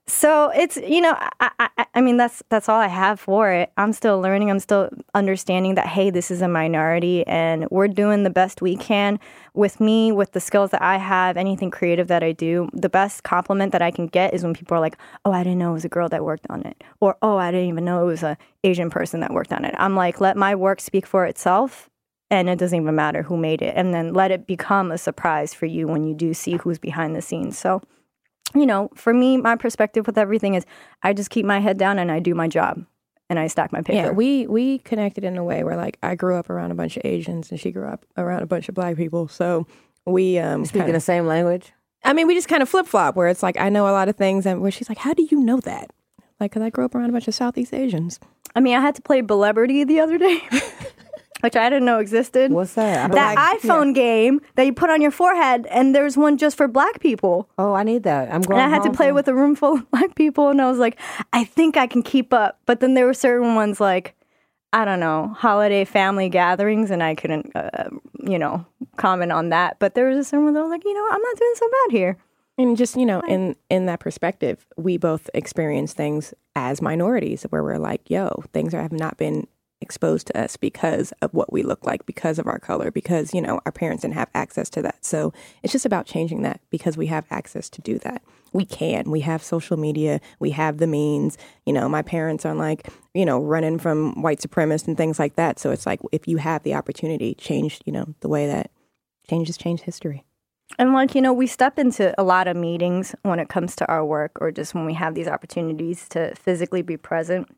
so 0.09 0.51
it's 0.51 0.77
you 0.77 1.01
know 1.01 1.17
I, 1.41 1.51
I 1.59 1.87
I 1.95 2.01
mean 2.01 2.17
that's 2.17 2.43
that's 2.49 2.69
all 2.69 2.79
I 2.79 2.87
have 2.87 3.19
for 3.19 3.51
it. 3.51 3.73
I'm 3.77 3.93
still 3.93 4.21
learning. 4.21 4.51
I'm 4.51 4.61
still 4.61 4.89
understanding 5.15 5.75
that 5.75 5.87
hey, 5.87 6.11
this 6.11 6.31
is 6.31 6.43
a 6.43 6.49
minority, 6.49 7.27
and 7.27 7.67
we're 7.71 7.89
doing 7.89 8.23
the 8.23 8.31
best 8.31 8.63
we 8.63 8.77
can 8.77 9.19
with 9.55 9.81
me 9.81 10.13
with 10.13 10.33
the 10.33 10.41
skills 10.41 10.71
that 10.71 10.83
I 10.83 10.99
have. 10.99 11.37
Anything 11.37 11.71
creative 11.71 12.07
that 12.09 12.23
I 12.23 12.33
do, 12.33 12.69
the 12.73 12.89
best 12.89 13.25
compliment 13.25 13.73
that 13.73 13.83
I 13.83 13.91
can 13.91 14.07
get 14.07 14.33
is 14.33 14.45
when 14.45 14.55
people 14.55 14.77
are 14.77 14.81
like, 14.81 14.97
"Oh, 15.25 15.33
I 15.33 15.43
didn't 15.43 15.59
know 15.59 15.71
it 15.71 15.75
was 15.75 15.85
a 15.85 15.89
girl 15.89 16.09
that 16.09 16.25
worked 16.25 16.47
on 16.51 16.63
it," 16.63 16.85
or 17.01 17.17
"Oh, 17.21 17.37
I 17.37 17.51
didn't 17.51 17.69
even 17.69 17.85
know 17.85 18.03
it 18.03 18.07
was 18.07 18.23
a 18.23 18.37
Asian 18.63 18.91
person 18.91 19.21
that 19.21 19.33
worked 19.33 19.53
on 19.53 19.65
it." 19.65 19.75
I'm 19.79 19.97
like, 19.97 20.21
let 20.21 20.37
my 20.37 20.55
work 20.55 20.81
speak 20.81 21.07
for 21.07 21.27
itself. 21.27 21.89
And 22.31 22.49
it 22.49 22.59
doesn't 22.59 22.81
even 22.81 22.95
matter 22.97 23.23
who 23.23 23.37
made 23.37 23.63
it. 23.63 23.75
And 23.77 23.95
then 23.95 24.13
let 24.13 24.33
it 24.33 24.49
become 24.49 24.91
a 24.91 24.99
surprise 24.99 25.55
for 25.55 25.67
you 25.67 25.87
when 25.87 26.03
you 26.05 26.13
do 26.15 26.35
see 26.35 26.57
who's 26.57 26.79
behind 26.79 27.15
the 27.15 27.23
scenes. 27.23 27.57
So, 27.57 27.83
you 28.55 28.67
know, 28.67 28.91
for 28.95 29.13
me, 29.13 29.37
my 29.37 29.57
perspective 29.57 30.07
with 30.07 30.17
everything 30.19 30.55
is 30.55 30.65
I 31.03 31.13
just 31.13 31.31
keep 31.31 31.45
my 31.47 31.59
head 31.61 31.79
down 31.79 31.99
and 31.99 32.11
I 32.11 32.21
do 32.21 32.35
my 32.35 32.49
job 32.49 32.85
and 33.29 33.39
I 33.39 33.47
stack 33.49 33.73
my 33.73 33.83
paper. 33.83 33.97
Yeah, 33.97 34.11
we 34.11 34.47
we 34.47 34.79
connected 34.79 35.25
in 35.25 35.37
a 35.37 35.45
way 35.45 35.65
where 35.65 35.77
like 35.77 35.99
I 36.03 36.15
grew 36.15 36.37
up 36.37 36.49
around 36.49 36.71
a 36.71 36.75
bunch 36.75 36.97
of 36.97 37.03
Asians 37.05 37.51
and 37.51 37.59
she 37.59 37.71
grew 37.73 37.87
up 37.87 38.05
around 38.17 38.43
a 38.43 38.47
bunch 38.47 38.69
of 38.69 38.75
black 38.75 38.97
people. 38.97 39.29
So 39.29 39.67
we 40.07 40.39
um 40.39 40.65
Speaking 40.65 40.83
kinda- 40.83 40.93
the 40.93 41.01
same 41.01 41.27
language. 41.27 41.73
I 42.05 42.13
mean, 42.13 42.29
we 42.29 42.35
just 42.35 42.47
kind 42.49 42.63
of 42.63 42.69
flip 42.69 42.87
flop 42.87 43.17
where 43.17 43.27
it's 43.29 43.43
like 43.43 43.59
I 43.59 43.69
know 43.69 43.89
a 43.89 43.91
lot 43.91 44.09
of 44.09 44.15
things 44.17 44.47
and 44.47 44.61
where 44.63 44.71
she's 44.71 44.89
like, 44.89 44.99
"How 44.99 45.13
do 45.13 45.27
you 45.29 45.41
know 45.41 45.59
that?" 45.61 45.91
Like, 46.39 46.53
cause 46.53 46.63
I 46.63 46.71
grew 46.71 46.85
up 46.85 46.95
around 46.95 47.09
a 47.11 47.13
bunch 47.13 47.27
of 47.27 47.35
Southeast 47.35 47.75
Asians. 47.75 48.21
I 48.55 48.61
mean, 48.61 48.77
I 48.77 48.81
had 48.81 48.95
to 48.95 49.03
play 49.03 49.23
Celebrity 49.27 49.83
the 49.85 49.99
other 50.01 50.17
day, 50.19 50.41
which 51.41 51.57
I 51.57 51.69
didn't 51.69 51.85
know 51.85 51.99
existed. 51.99 52.51
What's 52.51 52.75
that? 52.75 52.99
I 52.99 53.03
don't 53.09 53.15
that 53.17 53.35
like- 53.37 53.61
iPhone 53.61 53.95
game 53.95 54.41
that 54.55 54.65
you 54.65 54.73
put 54.73 54.91
on 54.91 55.01
your 55.03 55.11
forehead, 55.11 55.67
and 55.71 55.95
there's 55.95 56.17
one 56.17 56.37
just 56.39 56.57
for 56.57 56.69
black 56.69 57.01
people. 57.01 57.49
Oh, 57.59 57.75
I 57.75 57.83
need 57.83 58.03
that. 58.05 58.33
I'm 58.33 58.43
going. 58.43 58.61
And 58.61 58.73
I 58.73 58.75
had 58.75 58.83
to 58.85 58.93
play 58.93 59.09
for- 59.09 59.15
with 59.15 59.29
a 59.29 59.35
room 59.35 59.55
full 59.55 59.75
of 59.75 59.91
black 59.91 60.15
people, 60.15 60.49
and 60.49 60.61
I 60.61 60.71
was 60.71 60.79
like, 60.79 60.99
I 61.33 61.45
think 61.45 61.77
I 61.77 61.87
can 61.87 62.03
keep 62.03 62.33
up. 62.33 62.61
But 62.67 62.81
then 62.81 62.95
there 62.95 63.07
were 63.07 63.15
certain 63.15 63.55
ones 63.55 63.81
like, 63.81 64.15
I 64.73 64.85
don't 64.85 65.01
know, 65.01 65.35
holiday 65.37 65.85
family 65.85 66.29
gatherings, 66.29 66.91
and 66.91 67.03
I 67.03 67.15
couldn't, 67.15 67.55
uh, 67.55 67.89
you 68.23 68.39
know, 68.39 68.67
comment 68.97 69.33
on 69.33 69.51
that. 69.51 69.79
But 69.79 69.95
there 69.95 70.09
was 70.09 70.19
a 70.19 70.25
certain 70.25 70.45
one 70.47 70.55
that 70.55 70.61
I 70.61 70.63
was 70.63 70.71
like, 70.71 70.85
you 70.85 70.95
know. 70.95 71.07
I'm 71.11 71.23
not 71.23 71.37
doing 71.37 71.55
so 71.57 71.69
bad 71.69 71.93
here. 71.97 72.17
And 72.59 72.77
just 72.77 72.97
you 72.97 73.05
know, 73.05 73.21
in 73.29 73.55
in 73.69 73.85
that 73.87 74.01
perspective, 74.01 74.67
we 74.79 74.97
both 74.97 75.29
experience 75.35 75.93
things 75.93 76.33
as 76.55 76.81
minorities, 76.81 77.43
where 77.51 77.63
we're 77.63 77.77
like, 77.79 78.09
"Yo, 78.09 78.45
things 78.55 78.73
are, 78.73 78.81
have 78.81 78.93
not 78.93 79.19
been 79.19 79.47
exposed 79.81 80.27
to 80.29 80.39
us 80.39 80.57
because 80.57 81.13
of 81.23 81.33
what 81.35 81.53
we 81.53 81.63
look 81.63 81.85
like, 81.85 82.07
because 82.07 82.39
of 82.39 82.47
our 82.47 82.59
color, 82.59 82.91
because 82.91 83.35
you 83.35 83.41
know 83.41 83.61
our 83.67 83.73
parents 83.73 84.03
didn't 84.03 84.15
have 84.15 84.31
access 84.35 84.71
to 84.71 84.83
that." 84.83 85.05
So 85.05 85.33
it's 85.63 85.73
just 85.73 85.87
about 85.87 86.07
changing 86.07 86.43
that 86.43 86.61
because 86.71 86.97
we 86.97 87.07
have 87.07 87.27
access 87.31 87.69
to 87.71 87.83
do 87.83 87.99
that. 88.01 88.23
We 88.53 88.65
can. 88.65 89.11
We 89.11 89.21
have 89.21 89.43
social 89.43 89.77
media. 89.77 90.21
We 90.39 90.51
have 90.51 90.79
the 90.79 90.87
means. 90.87 91.37
You 91.67 91.73
know, 91.73 91.89
my 91.89 92.03
parents 92.03 92.47
are 92.47 92.55
like, 92.55 92.89
you 93.15 93.25
know, 93.25 93.39
running 93.39 93.79
from 93.79 94.23
white 94.23 94.41
supremacists 94.41 94.89
and 94.89 94.97
things 94.97 95.19
like 95.19 95.37
that. 95.37 95.59
So 95.59 95.71
it's 95.71 95.87
like 95.87 96.01
if 96.13 96.27
you 96.27 96.39
have 96.39 96.63
the 96.63 96.75
opportunity, 96.75 97.35
change. 97.35 97.81
You 97.85 97.93
know, 97.93 98.15
the 98.21 98.29
way 98.29 98.47
that 98.47 98.71
changes 99.29 99.57
change 99.57 99.81
history. 99.81 100.25
And 100.79 100.93
like, 100.93 101.15
you 101.15 101.23
know, 101.23 101.33
we 101.33 101.47
step 101.47 101.79
into 101.79 102.15
a 102.21 102.25
lot 102.25 102.49
of 102.49 102.57
meetings 102.57 103.15
when 103.23 103.39
it 103.39 103.49
comes 103.49 103.77
to 103.77 103.87
our 103.87 104.05
work 104.05 104.33
or 104.41 104.51
just 104.51 104.75
when 104.75 104.85
we 104.85 104.95
have 104.95 105.15
these 105.15 105.29
opportunities 105.29 106.09
to 106.11 106.35
physically 106.35 106.83
be 106.83 106.97
present. 106.97 107.49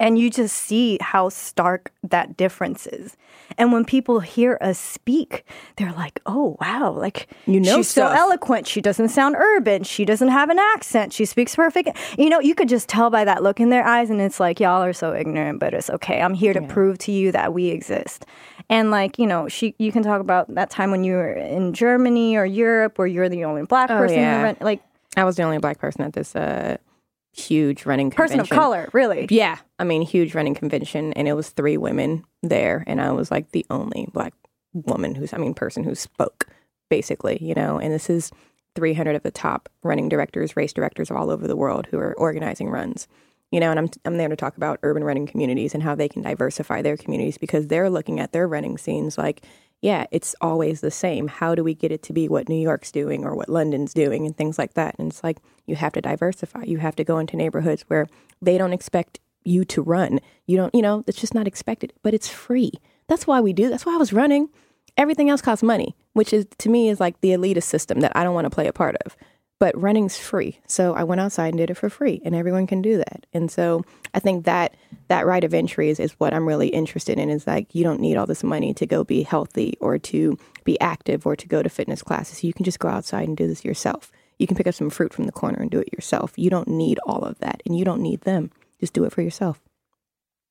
And 0.00 0.16
you 0.18 0.30
just 0.30 0.56
see 0.56 0.96
how 1.00 1.28
stark 1.28 1.90
that 2.04 2.36
difference 2.36 2.86
is. 2.86 3.16
And 3.56 3.72
when 3.72 3.84
people 3.84 4.20
hear 4.20 4.56
us 4.60 4.78
speak, 4.78 5.44
they're 5.76 5.92
like, 5.92 6.20
oh, 6.26 6.56
wow, 6.60 6.92
like, 6.92 7.26
You 7.46 7.58
know 7.60 7.78
she's 7.78 7.88
so 7.88 8.06
eloquent. 8.06 8.68
She 8.68 8.80
doesn't 8.80 9.08
sound 9.08 9.34
urban. 9.36 9.82
She 9.82 10.04
doesn't 10.04 10.28
have 10.28 10.50
an 10.50 10.58
accent. 10.58 11.12
She 11.12 11.24
speaks 11.24 11.56
perfect. 11.56 11.88
You 12.16 12.28
know, 12.28 12.38
you 12.38 12.54
could 12.54 12.68
just 12.68 12.88
tell 12.88 13.10
by 13.10 13.24
that 13.24 13.42
look 13.42 13.58
in 13.58 13.70
their 13.70 13.84
eyes. 13.84 14.08
And 14.10 14.20
it's 14.20 14.38
like, 14.38 14.60
y'all 14.60 14.84
are 14.84 14.92
so 14.92 15.14
ignorant, 15.14 15.58
but 15.58 15.74
it's 15.74 15.90
okay. 15.90 16.20
I'm 16.22 16.34
here 16.34 16.52
to 16.52 16.62
prove 16.62 16.98
to 16.98 17.12
you 17.12 17.32
that 17.32 17.52
we 17.52 17.68
exist. 17.68 18.24
And 18.70 18.92
like, 18.92 19.18
you 19.18 19.26
know, 19.26 19.48
she, 19.48 19.74
you 19.78 19.90
can 19.90 20.02
talk 20.04 20.20
about 20.20 20.54
that 20.54 20.70
time 20.70 20.90
when 20.92 21.02
you 21.02 21.14
were 21.14 21.32
in 21.32 21.72
Germany 21.72 22.36
or 22.36 22.44
Europe 22.44 22.98
where 22.98 23.06
you're 23.08 23.28
the 23.28 23.44
only 23.46 23.62
black 23.64 23.90
Oh, 23.90 23.96
person. 23.98 24.16
the 24.16 24.22
yeah. 24.22 24.42
rent- 24.42 24.62
Like, 24.62 24.80
I 25.16 25.24
was 25.24 25.34
the 25.36 25.42
only 25.42 25.58
black 25.58 25.78
person 25.78 26.02
at 26.02 26.12
this 26.12 26.36
uh, 26.36 26.76
huge 27.32 27.86
running 27.86 28.10
person 28.10 28.40
of 28.40 28.48
color, 28.48 28.88
really. 28.92 29.26
Yeah, 29.30 29.58
I 29.78 29.84
mean, 29.84 30.02
huge 30.02 30.34
running 30.34 30.54
convention, 30.54 31.12
and 31.14 31.28
it 31.28 31.34
was 31.34 31.50
three 31.50 31.76
women 31.76 32.24
there, 32.42 32.84
and 32.86 33.00
I 33.00 33.12
was 33.12 33.30
like 33.30 33.52
the 33.52 33.66
only 33.70 34.08
black 34.12 34.34
woman 34.72 35.14
who's, 35.14 35.32
I 35.32 35.38
mean, 35.38 35.54
person 35.54 35.84
who 35.84 35.94
spoke, 35.94 36.46
basically, 36.90 37.38
you 37.40 37.54
know. 37.54 37.78
And 37.78 37.92
this 37.92 38.10
is 38.10 38.30
300 38.74 39.16
of 39.16 39.22
the 39.22 39.30
top 39.30 39.68
running 39.82 40.08
directors, 40.08 40.56
race 40.56 40.72
directors 40.72 41.10
all 41.10 41.30
over 41.30 41.46
the 41.46 41.56
world 41.56 41.86
who 41.90 41.98
are 41.98 42.14
organizing 42.18 42.70
runs, 42.70 43.08
you 43.50 43.60
know. 43.60 43.70
And 43.70 43.78
I'm 43.78 43.88
I'm 44.04 44.16
there 44.16 44.28
to 44.28 44.36
talk 44.36 44.56
about 44.56 44.80
urban 44.82 45.04
running 45.04 45.26
communities 45.26 45.74
and 45.74 45.82
how 45.82 45.94
they 45.94 46.08
can 46.08 46.22
diversify 46.22 46.82
their 46.82 46.96
communities 46.96 47.38
because 47.38 47.68
they're 47.68 47.90
looking 47.90 48.20
at 48.20 48.32
their 48.32 48.48
running 48.48 48.78
scenes 48.78 49.18
like. 49.18 49.44
Yeah, 49.80 50.06
it's 50.10 50.34
always 50.40 50.80
the 50.80 50.90
same. 50.90 51.28
How 51.28 51.54
do 51.54 51.62
we 51.62 51.74
get 51.74 51.92
it 51.92 52.02
to 52.04 52.12
be 52.12 52.28
what 52.28 52.48
New 52.48 52.60
York's 52.60 52.90
doing 52.90 53.24
or 53.24 53.36
what 53.36 53.48
London's 53.48 53.94
doing 53.94 54.26
and 54.26 54.36
things 54.36 54.58
like 54.58 54.74
that? 54.74 54.96
And 54.98 55.10
it's 55.10 55.22
like 55.22 55.38
you 55.66 55.76
have 55.76 55.92
to 55.92 56.00
diversify. 56.00 56.64
You 56.64 56.78
have 56.78 56.96
to 56.96 57.04
go 57.04 57.18
into 57.18 57.36
neighborhoods 57.36 57.82
where 57.88 58.08
they 58.42 58.58
don't 58.58 58.72
expect 58.72 59.20
you 59.44 59.64
to 59.66 59.82
run. 59.82 60.18
You 60.46 60.56
don't, 60.56 60.74
you 60.74 60.82
know, 60.82 61.04
it's 61.06 61.20
just 61.20 61.34
not 61.34 61.46
expected, 61.46 61.92
but 62.02 62.12
it's 62.12 62.28
free. 62.28 62.72
That's 63.06 63.26
why 63.26 63.40
we 63.40 63.52
do. 63.52 63.70
That's 63.70 63.86
why 63.86 63.94
I 63.94 63.98
was 63.98 64.12
running. 64.12 64.48
Everything 64.96 65.30
else 65.30 65.40
costs 65.40 65.62
money. 65.62 65.94
which 66.18 66.32
is 66.32 66.46
to 66.58 66.68
me 66.68 66.88
is 66.88 66.98
like 66.98 67.20
the 67.20 67.30
elitist 67.30 67.62
system 67.64 68.00
that 68.00 68.10
I 68.16 68.24
don't 68.24 68.34
want 68.34 68.46
to 68.46 68.50
play 68.50 68.66
a 68.66 68.72
part 68.72 68.96
of. 69.06 69.16
But 69.60 69.80
running's 69.80 70.16
free. 70.16 70.60
So 70.66 70.94
I 70.94 71.02
went 71.02 71.20
outside 71.20 71.48
and 71.48 71.58
did 71.58 71.70
it 71.70 71.76
for 71.76 71.90
free 71.90 72.22
and 72.24 72.34
everyone 72.34 72.66
can 72.66 72.80
do 72.80 72.96
that. 72.98 73.26
And 73.32 73.50
so 73.50 73.84
I 74.14 74.20
think 74.20 74.44
that 74.44 74.76
that 75.08 75.26
right 75.26 75.42
of 75.42 75.52
entry 75.52 75.88
is, 75.88 75.98
is 75.98 76.12
what 76.12 76.32
I'm 76.32 76.46
really 76.46 76.68
interested 76.68 77.18
in 77.18 77.28
is 77.28 77.46
like 77.46 77.74
you 77.74 77.82
don't 77.82 78.00
need 78.00 78.16
all 78.16 78.26
this 78.26 78.44
money 78.44 78.72
to 78.74 78.86
go 78.86 79.02
be 79.02 79.22
healthy 79.22 79.74
or 79.80 79.98
to 79.98 80.38
be 80.64 80.78
active 80.80 81.26
or 81.26 81.34
to 81.34 81.48
go 81.48 81.62
to 81.62 81.68
fitness 81.68 82.02
classes. 82.02 82.44
You 82.44 82.52
can 82.52 82.64
just 82.64 82.78
go 82.78 82.88
outside 82.88 83.26
and 83.26 83.36
do 83.36 83.48
this 83.48 83.64
yourself. 83.64 84.12
You 84.38 84.46
can 84.46 84.56
pick 84.56 84.68
up 84.68 84.74
some 84.74 84.90
fruit 84.90 85.12
from 85.12 85.24
the 85.24 85.32
corner 85.32 85.58
and 85.60 85.70
do 85.70 85.80
it 85.80 85.92
yourself. 85.92 86.34
You 86.36 86.50
don't 86.50 86.68
need 86.68 87.00
all 87.04 87.24
of 87.24 87.40
that 87.40 87.60
and 87.66 87.76
you 87.76 87.84
don't 87.84 88.00
need 88.00 88.20
them. 88.20 88.52
Just 88.78 88.92
do 88.92 89.04
it 89.04 89.12
for 89.12 89.22
yourself. 89.22 89.60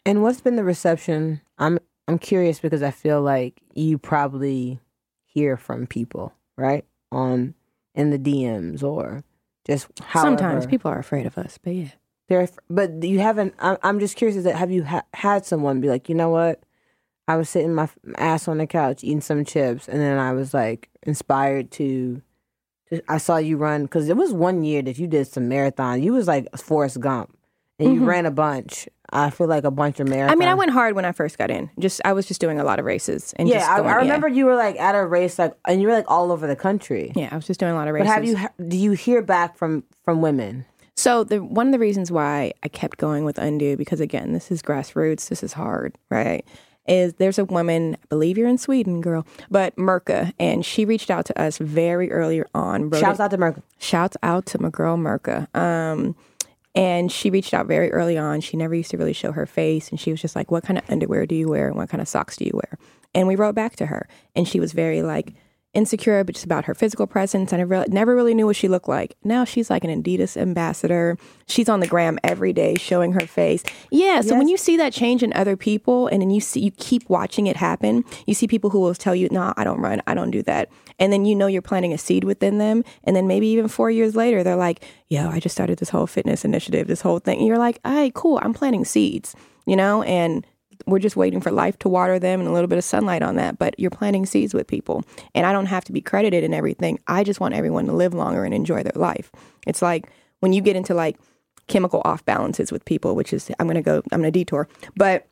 And 0.06 0.22
what's 0.22 0.42
been 0.42 0.56
the 0.58 0.64
reception? 0.64 1.42
I'm 1.58 1.80
I'm 2.08 2.20
curious 2.20 2.60
because 2.60 2.82
I 2.82 2.92
feel 2.92 3.22
like 3.22 3.62
you 3.74 3.98
probably 3.98 4.80
hear 5.26 5.58
from 5.58 5.86
people, 5.86 6.34
right? 6.58 6.86
On 7.12 7.54
in 7.98 8.10
the 8.12 8.20
DMs 8.20 8.84
or 8.84 9.24
just 9.66 9.88
however. 10.00 10.38
Sometimes 10.38 10.66
people 10.66 10.90
are 10.92 11.00
afraid 11.00 11.26
of 11.26 11.38
us, 11.38 11.58
but 11.62 11.74
yeah. 11.74 11.90
They're, 12.30 12.48
but 12.70 13.04
you 13.04 13.20
haven't. 13.20 13.54
I'm, 13.60 13.78
I'm 13.84 14.00
just 14.00 14.18
curious. 14.18 14.36
Is 14.38 14.44
that 14.44 14.56
have 14.56 14.70
you 14.72 14.84
ha- 14.84 15.06
had 15.14 15.46
someone 15.46 15.80
be 15.82 15.88
like, 15.90 16.10
you 16.10 16.16
know 16.16 16.30
what? 16.30 16.62
I 17.30 17.36
was 17.38 17.50
sitting 17.50 17.74
my 17.74 17.90
ass 18.18 18.48
on 18.50 18.58
the 18.58 18.68
couch 18.68 19.04
eating 19.04 19.22
some 19.22 19.46
chips, 19.46 19.88
and 19.88 20.00
then 20.02 20.18
I 20.18 20.34
was 20.34 20.54
like 20.54 20.90
inspired 21.04 21.72
to. 21.72 22.22
to 22.90 23.02
I 23.10 23.18
saw 23.18 23.38
you 23.38 23.56
run 23.58 23.84
because 23.84 24.10
it 24.10 24.18
was 24.18 24.34
one 24.34 24.64
year 24.66 24.82
that 24.82 24.98
you 25.00 25.08
did 25.08 25.28
some 25.28 25.48
marathon. 25.48 26.04
You 26.04 26.12
was 26.14 26.28
like 26.28 26.48
Forrest 26.58 27.00
Gump, 27.00 27.38
and 27.80 27.94
you 27.94 28.02
Mhm. 28.02 28.08
ran 28.08 28.26
a 28.26 28.32
bunch. 28.32 28.90
I 29.14 29.30
feel 29.30 29.48
like 29.48 29.64
a 29.64 29.72
bunch 29.72 30.00
of 30.00 30.08
marathons. 30.08 30.32
I 30.32 30.36
mean, 30.36 30.50
I 30.50 30.54
went 30.54 30.72
hard 30.72 30.96
when 30.96 31.06
I 31.06 31.12
first 31.14 31.38
got 31.38 31.50
in. 31.50 31.70
Just 31.80 32.02
I 32.04 32.14
was 32.14 32.26
just 32.26 32.42
doing 32.42 32.60
a 32.60 32.64
lot 32.64 32.78
of 32.80 32.86
races 32.86 33.34
and 33.38 33.48
yeah, 33.48 33.60
just 33.60 33.70
I, 33.70 33.78
going- 33.78 33.90
I 33.90 33.96
remember 33.96 34.28
you 34.28 34.46
were 34.46 34.56
like 34.56 34.78
at 34.80 34.96
a 34.96 35.06
race, 35.06 35.40
like, 35.40 35.54
and 35.68 35.82
you 35.82 35.88
were 35.88 35.94
like 35.94 36.10
all 36.10 36.32
over 36.32 36.46
the 36.48 36.56
country. 36.56 37.12
Yeah. 37.16 37.24
yeah, 37.24 37.30
I 37.32 37.36
was 37.36 37.48
just 37.48 37.60
doing 37.60 37.72
a 37.72 37.76
lot 37.76 37.88
of 37.88 37.94
races. 37.94 38.08
But 38.08 38.14
have 38.14 38.26
you? 38.26 38.68
Do 38.68 38.78
you 38.78 38.92
hear 38.92 39.22
back 39.22 39.58
from 39.58 39.84
from 40.04 40.22
women? 40.22 40.66
So 40.96 41.24
the 41.24 41.44
one 41.44 41.68
of 41.68 41.72
the 41.74 41.80
reasons 41.80 42.12
why 42.12 42.54
I 42.64 42.68
kept 42.70 42.98
going 42.98 43.24
with 43.24 43.38
Undo 43.38 43.78
because 43.78 44.00
again, 44.00 44.34
this 44.34 44.52
is 44.52 44.62
grassroots, 44.62 45.30
this 45.30 45.44
is 45.44 45.54
hard, 45.54 45.96
right? 46.10 46.44
Is 46.88 47.14
there's 47.16 47.38
a 47.38 47.44
woman, 47.46 47.98
I 48.02 48.06
believe 48.08 48.38
you're 48.38 48.48
in 48.48 48.58
Sweden, 48.58 49.02
girl, 49.02 49.28
but 49.52 49.76
Merca, 49.76 50.32
and 50.40 50.66
she 50.66 50.86
reached 50.86 51.12
out 51.12 51.26
to 51.26 51.40
us 51.40 51.58
very 51.58 52.10
early 52.12 52.44
on. 52.56 52.90
Shouts 52.94 53.20
out 53.20 53.30
to 53.32 53.38
Merkel. 53.38 53.62
shouts 53.78 54.16
out 54.24 54.46
to 54.48 54.62
my 54.62 54.70
girl 54.70 54.98
Merca. 54.98 55.54
Um, 55.56 56.16
and 56.78 57.12
she 57.12 57.32
reached 57.32 57.56
out 57.56 57.66
very 57.66 57.92
early 57.92 58.18
on. 58.20 58.40
She 58.40 58.56
never 58.56 58.76
used 58.76 58.92
to 58.92 58.98
really 58.98 59.14
show 59.14 59.32
her 59.32 59.48
face, 59.48 59.90
and 59.90 60.00
she 60.00 60.12
was 60.12 60.22
just 60.22 60.36
like, 60.36 60.52
"What 60.52 60.64
kind 60.64 60.78
of 60.78 60.88
underwear 60.90 61.26
do 61.26 61.34
you 61.34 61.50
wear, 61.50 61.68
and 61.68 61.76
what 61.76 61.90
kind 61.90 62.02
of 62.02 62.08
socks 62.08 62.38
do 62.38 62.46
you 62.46 62.52
wear?" 62.54 62.78
And 63.16 63.28
we 63.28 63.36
wrote 63.36 63.56
back 63.56 63.76
to 63.78 63.88
her, 63.88 64.08
and 64.36 64.48
she 64.48 64.60
was 64.60 64.74
very 64.74 65.02
like 65.02 65.34
insecure, 65.78 66.24
but 66.24 66.34
just 66.34 66.44
about 66.44 66.66
her 66.66 66.74
physical 66.74 67.06
presence. 67.06 67.54
And 67.54 67.62
I 67.62 67.66
re- 67.66 67.86
never 67.88 68.16
really 68.16 68.34
knew 68.34 68.48
what 68.48 68.56
she 68.56 68.68
looked 68.68 68.90
like. 68.90 69.16
Now 69.24 69.46
she's 69.46 69.70
like 69.70 69.84
an 69.84 70.04
Adidas 70.04 70.36
ambassador. 70.36 71.18
She's 71.46 71.70
on 71.70 71.80
the 71.80 71.88
gram 71.88 72.18
every 72.24 72.52
day, 72.52 72.76
showing 72.76 73.14
her 73.14 73.28
face. 73.28 73.64
Yeah. 73.92 74.22
So 74.22 74.36
when 74.36 74.48
you 74.48 74.58
see 74.58 74.76
that 74.78 74.92
change 74.92 75.22
in 75.22 75.32
other 75.34 75.56
people, 75.56 76.08
and 76.08 76.22
then 76.22 76.32
you 76.32 76.42
see 76.42 76.60
you 76.60 76.72
keep 76.72 77.08
watching 77.10 77.48
it 77.48 77.56
happen, 77.56 78.04
you 78.26 78.34
see 78.34 78.48
people 78.48 78.72
who 78.72 78.80
will 78.80 78.96
tell 78.96 79.16
you, 79.16 79.30
"No, 79.32 79.54
I 79.56 79.64
don't 79.64 79.80
run. 79.80 80.02
I 80.08 80.16
don't 80.16 80.32
do 80.32 80.42
that." 80.44 80.70
And 81.00 81.14
then 81.14 81.26
you 81.26 81.36
know 81.36 81.48
you're 81.48 81.62
planting 81.62 81.94
a 81.94 81.98
seed 81.98 82.24
within 82.24 82.58
them. 82.58 82.84
And 83.04 83.16
then 83.16 83.28
maybe 83.28 83.48
even 83.48 83.68
four 83.68 83.92
years 83.92 84.16
later, 84.16 84.44
they're 84.44 84.56
like, 84.56 84.84
"Yo, 85.10 85.30
I 85.30 85.40
just 85.40 85.54
started 85.56 85.78
this 85.78 85.90
whole 85.90 86.08
fitness 86.08 86.44
initiative, 86.44 86.88
this 86.88 87.02
whole 87.02 87.20
thing." 87.20 87.38
And 87.38 87.48
you're 87.48 87.60
like, 87.60 87.80
"Hey, 87.86 88.12
cool. 88.14 88.40
I'm 88.42 88.54
planting 88.54 88.84
seeds." 88.84 89.36
You 89.68 89.76
know, 89.76 90.02
and 90.04 90.46
we're 90.88 91.00
just 91.00 91.16
waiting 91.16 91.42
for 91.42 91.52
life 91.52 91.78
to 91.80 91.90
water 91.90 92.18
them 92.18 92.40
and 92.40 92.50
a 92.50 92.52
little 92.52 92.68
bit 92.68 92.78
of 92.78 92.84
sunlight 92.84 93.22
on 93.22 93.36
that. 93.36 93.60
But 93.60 93.78
you're 93.78 93.92
planting 93.92 94.26
seeds 94.26 94.54
with 94.54 94.68
people. 94.68 95.04
And 95.36 95.46
I 95.46 95.52
don't 95.52 95.66
have 95.68 95.84
to 95.86 95.92
be 95.92 96.02
credited 96.02 96.44
in 96.44 96.54
everything. 96.54 97.00
I 97.08 97.24
just 97.24 97.40
want 97.40 97.54
everyone 97.54 97.86
to 97.86 97.94
live 97.94 98.14
longer 98.14 98.46
and 98.46 98.54
enjoy 98.54 98.84
their 98.84 98.94
life. 98.96 99.32
It's 99.68 99.82
like 99.82 100.10
when 100.40 100.54
you 100.54 100.62
get 100.62 100.76
into 100.76 100.94
like 100.94 101.18
chemical 101.68 102.02
off 102.06 102.24
balances 102.26 102.72
with 102.72 102.86
people, 102.86 103.16
which 103.16 103.34
is, 103.34 103.52
I'm 103.60 103.68
going 103.68 103.76
to 103.76 103.82
go, 103.82 104.02
I'm 104.12 104.22
going 104.22 104.32
to 104.32 104.32
detour. 104.32 104.68
But 104.96 105.28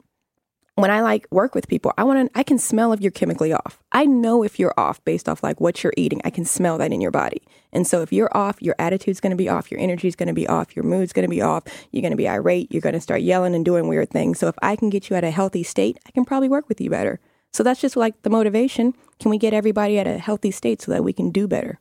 when 0.76 0.92
I 0.92 1.02
like 1.02 1.26
work 1.32 1.56
with 1.56 1.70
people, 1.70 1.94
I 1.98 2.04
want 2.04 2.32
to, 2.32 2.38
I 2.38 2.44
can 2.44 2.60
smell 2.60 2.92
if 2.92 3.00
you're 3.00 3.12
chemically 3.12 3.54
off. 3.54 3.82
I 3.94 4.06
know 4.06 4.44
if 4.44 4.60
you're 4.60 4.74
off 4.78 5.04
based 5.06 5.30
off 5.30 5.42
like 5.42 5.62
what 5.62 5.84
you're 5.84 5.94
eating. 5.96 6.20
I 6.26 6.30
can 6.30 6.44
smell 6.44 6.78
that 6.80 6.92
in 6.92 7.00
your 7.00 7.12
body. 7.12 7.42
And 7.72 7.88
so 7.88 8.02
if 8.02 8.12
you're 8.12 8.36
off, 8.36 8.62
your 8.62 8.76
attitude's 8.78 9.22
going 9.22 9.32
to 9.32 9.38
be 9.38 9.48
off, 9.48 9.72
your 9.72 9.80
energy's 9.80 10.18
going 10.18 10.28
to 10.28 10.34
be 10.34 10.48
off, 10.48 10.76
your 10.76 10.84
mood's 10.84 11.14
going 11.14 11.26
to 11.26 11.30
be 11.30 11.42
off, 11.42 11.64
you're 11.92 12.02
going 12.02 12.12
to 12.12 12.18
be 12.18 12.28
irate, 12.28 12.72
you're 12.72 12.82
going 12.82 12.94
to 12.94 13.02
start 13.02 13.22
yelling 13.22 13.56
and 13.56 13.64
doing 13.64 13.88
weird 13.88 14.10
things. 14.10 14.38
So 14.38 14.48
if 14.48 14.56
I 14.62 14.76
can 14.76 14.90
get 14.90 15.10
you 15.10 15.16
at 15.16 15.24
a 15.24 15.32
healthy 15.32 15.64
state, 15.64 15.98
I 16.06 16.12
can 16.12 16.26
probably 16.26 16.50
work 16.50 16.68
with 16.68 16.82
you 16.82 16.90
better. 16.90 17.20
So 17.54 17.64
that's 17.64 17.80
just 17.80 17.96
like 17.96 18.22
the 18.24 18.30
motivation. 18.30 18.94
Can 19.20 19.32
we 19.32 19.38
get 19.38 19.54
everybody 19.54 19.98
at 19.98 20.08
a 20.08 20.18
healthy 20.18 20.52
state 20.52 20.82
so 20.82 20.92
that 20.92 21.06
we 21.06 21.14
can 21.14 21.32
do 21.32 21.48
better? 21.48 21.80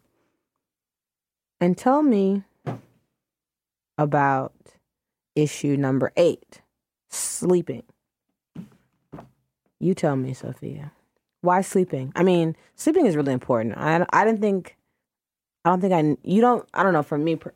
And 1.60 1.76
tell 1.76 2.02
me 2.02 2.44
about 3.98 4.52
issue 5.34 5.76
number 5.76 6.12
eight 6.16 6.60
sleeping. 7.10 7.82
You 9.84 9.92
tell 9.92 10.16
me, 10.16 10.32
Sophia. 10.32 10.92
Why 11.42 11.60
sleeping? 11.60 12.10
I 12.16 12.22
mean, 12.22 12.56
sleeping 12.74 13.04
is 13.04 13.16
really 13.16 13.34
important. 13.34 13.76
I, 13.76 14.06
I 14.14 14.24
didn't 14.24 14.40
think, 14.40 14.78
I 15.62 15.68
don't 15.68 15.82
think 15.82 15.92
I, 15.92 16.16
you 16.26 16.40
don't, 16.40 16.66
I 16.72 16.82
don't 16.82 16.94
know, 16.94 17.02
for 17.02 17.18
me, 17.18 17.36
per- 17.36 17.52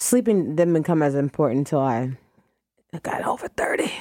sleeping 0.00 0.56
didn't 0.56 0.74
become 0.74 1.04
as 1.04 1.14
important 1.14 1.58
until 1.58 1.78
I 1.78 2.16
got 3.04 3.22
over 3.24 3.46
30. 3.46 3.92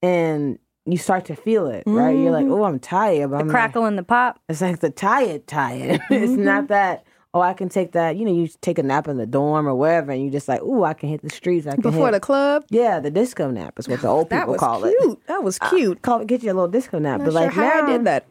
And 0.00 0.60
you 0.86 0.96
start 0.96 1.24
to 1.24 1.34
feel 1.34 1.66
it, 1.66 1.82
right? 1.86 2.16
You're 2.16 2.30
like, 2.30 2.44
mm-hmm. 2.44 2.54
oh, 2.54 2.62
I'm 2.62 2.78
tired. 2.78 3.30
But 3.30 3.38
The 3.38 3.40
I'm 3.40 3.48
like- 3.48 3.52
crackle 3.52 3.86
in 3.86 3.96
the 3.96 4.04
pop. 4.04 4.40
it's 4.48 4.60
like 4.60 4.78
the 4.78 4.90
tired, 4.90 5.48
tired. 5.48 6.00
it's 6.10 6.30
not 6.30 6.64
mm-hmm. 6.64 6.66
that. 6.68 7.04
Oh, 7.32 7.40
I 7.40 7.52
can 7.54 7.68
take 7.68 7.92
that. 7.92 8.16
You 8.16 8.24
know, 8.24 8.32
you 8.32 8.48
take 8.60 8.78
a 8.78 8.82
nap 8.82 9.06
in 9.06 9.16
the 9.16 9.26
dorm 9.26 9.68
or 9.68 9.74
wherever, 9.76 10.10
and 10.10 10.22
you 10.24 10.30
just 10.30 10.48
like, 10.48 10.60
ooh, 10.62 10.82
I 10.82 10.94
can 10.94 11.08
hit 11.08 11.22
the 11.22 11.30
streets. 11.30 11.66
I 11.66 11.72
can 11.72 11.80
Before 11.82 12.06
hit. 12.06 12.12
the 12.12 12.20
club, 12.20 12.64
yeah, 12.70 12.98
the 12.98 13.10
disco 13.10 13.50
nap 13.50 13.78
is 13.78 13.86
what 13.88 14.00
the 14.00 14.08
old 14.08 14.28
people 14.30 14.56
call 14.56 14.80
cute. 14.82 14.94
it. 15.00 15.26
That 15.28 15.44
was 15.44 15.58
cute. 15.58 16.02
call 16.02 16.20
it, 16.20 16.26
get 16.26 16.42
you 16.42 16.50
a 16.50 16.54
little 16.54 16.66
disco 16.68 16.98
nap. 16.98 17.18
Not 17.20 17.26
but 17.26 17.34
like 17.34 17.52
sure 17.52 17.62
how 17.62 17.80
now, 17.80 17.86
I 17.86 17.90
did 17.92 18.04
that. 18.06 18.26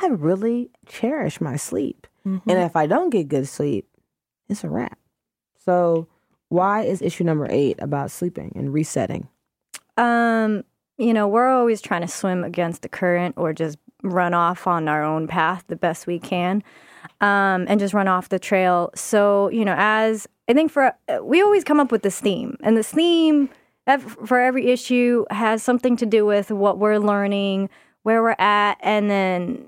I 0.00 0.06
really 0.08 0.70
cherish 0.86 1.40
my 1.40 1.56
sleep, 1.56 2.06
Mm-hmm. 2.26 2.48
and 2.48 2.58
if 2.60 2.74
I 2.76 2.86
don't 2.86 3.10
get 3.10 3.28
good 3.28 3.46
sleep, 3.48 3.86
it's 4.48 4.64
a 4.64 4.68
wrap. 4.70 4.98
So, 5.62 6.06
why 6.48 6.82
is 6.82 7.02
issue 7.02 7.24
number 7.24 7.46
eight 7.50 7.76
about 7.82 8.10
sleeping 8.10 8.52
and 8.54 8.72
resetting? 8.72 9.28
Um, 9.96 10.64
you 10.98 11.12
know, 11.12 11.28
we're 11.28 11.48
always 11.48 11.80
trying 11.80 12.00
to 12.02 12.08
swim 12.08 12.44
against 12.44 12.82
the 12.82 12.88
current 12.88 13.34
or 13.36 13.52
just 13.52 13.78
run 14.02 14.34
off 14.34 14.66
on 14.66 14.88
our 14.88 15.02
own 15.02 15.26
path 15.26 15.64
the 15.68 15.76
best 15.76 16.06
we 16.06 16.18
can. 16.18 16.62
Um, 17.20 17.66
and 17.68 17.80
just 17.80 17.94
run 17.94 18.08
off 18.08 18.28
the 18.28 18.38
trail. 18.38 18.90
So, 18.94 19.48
you 19.50 19.64
know, 19.64 19.74
as 19.76 20.28
I 20.48 20.52
think 20.52 20.70
for 20.70 20.94
we 21.22 21.42
always 21.42 21.64
come 21.64 21.80
up 21.80 21.90
with 21.90 22.02
this 22.02 22.20
theme, 22.20 22.56
and 22.62 22.76
this 22.76 22.90
theme 22.90 23.48
for 24.26 24.40
every 24.40 24.68
issue 24.68 25.24
has 25.30 25.62
something 25.62 25.96
to 25.96 26.06
do 26.06 26.24
with 26.24 26.50
what 26.50 26.78
we're 26.78 26.98
learning, 26.98 27.68
where 28.02 28.22
we're 28.22 28.36
at, 28.38 28.78
and 28.80 29.10
then 29.10 29.64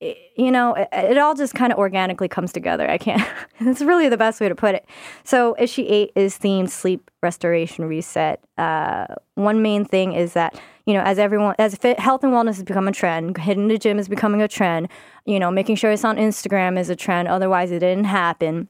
it- 0.00 0.16
you 0.36 0.50
know, 0.50 0.74
it, 0.74 0.88
it 0.92 1.18
all 1.18 1.34
just 1.34 1.54
kind 1.54 1.72
of 1.72 1.78
organically 1.78 2.28
comes 2.28 2.52
together. 2.52 2.88
I 2.90 2.98
can't. 2.98 3.22
It's 3.62 3.82
really 3.82 4.08
the 4.08 4.16
best 4.16 4.40
way 4.40 4.48
to 4.48 4.54
put 4.54 4.74
it. 4.74 4.86
So, 5.22 5.54
issue 5.58 5.84
eight 5.86 6.12
is 6.16 6.38
themed 6.38 6.70
sleep 6.70 7.10
restoration 7.22 7.84
reset. 7.84 8.42
Uh, 8.56 9.06
one 9.34 9.60
main 9.60 9.84
thing 9.84 10.14
is 10.14 10.32
that 10.32 10.58
you 10.86 10.94
know, 10.94 11.02
as 11.02 11.18
everyone, 11.18 11.54
as 11.58 11.76
fit, 11.76 12.00
health 12.00 12.24
and 12.24 12.32
wellness 12.32 12.54
has 12.56 12.64
become 12.64 12.88
a 12.88 12.92
trend, 12.92 13.36
hitting 13.36 13.68
the 13.68 13.76
gym 13.78 13.98
is 13.98 14.08
becoming 14.08 14.40
a 14.40 14.48
trend. 14.48 14.88
You 15.26 15.38
know, 15.38 15.50
making 15.50 15.76
sure 15.76 15.90
it's 15.92 16.04
on 16.04 16.16
Instagram 16.16 16.78
is 16.78 16.88
a 16.88 16.96
trend. 16.96 17.28
Otherwise, 17.28 17.70
it 17.70 17.80
didn't 17.80 18.04
happen. 18.04 18.68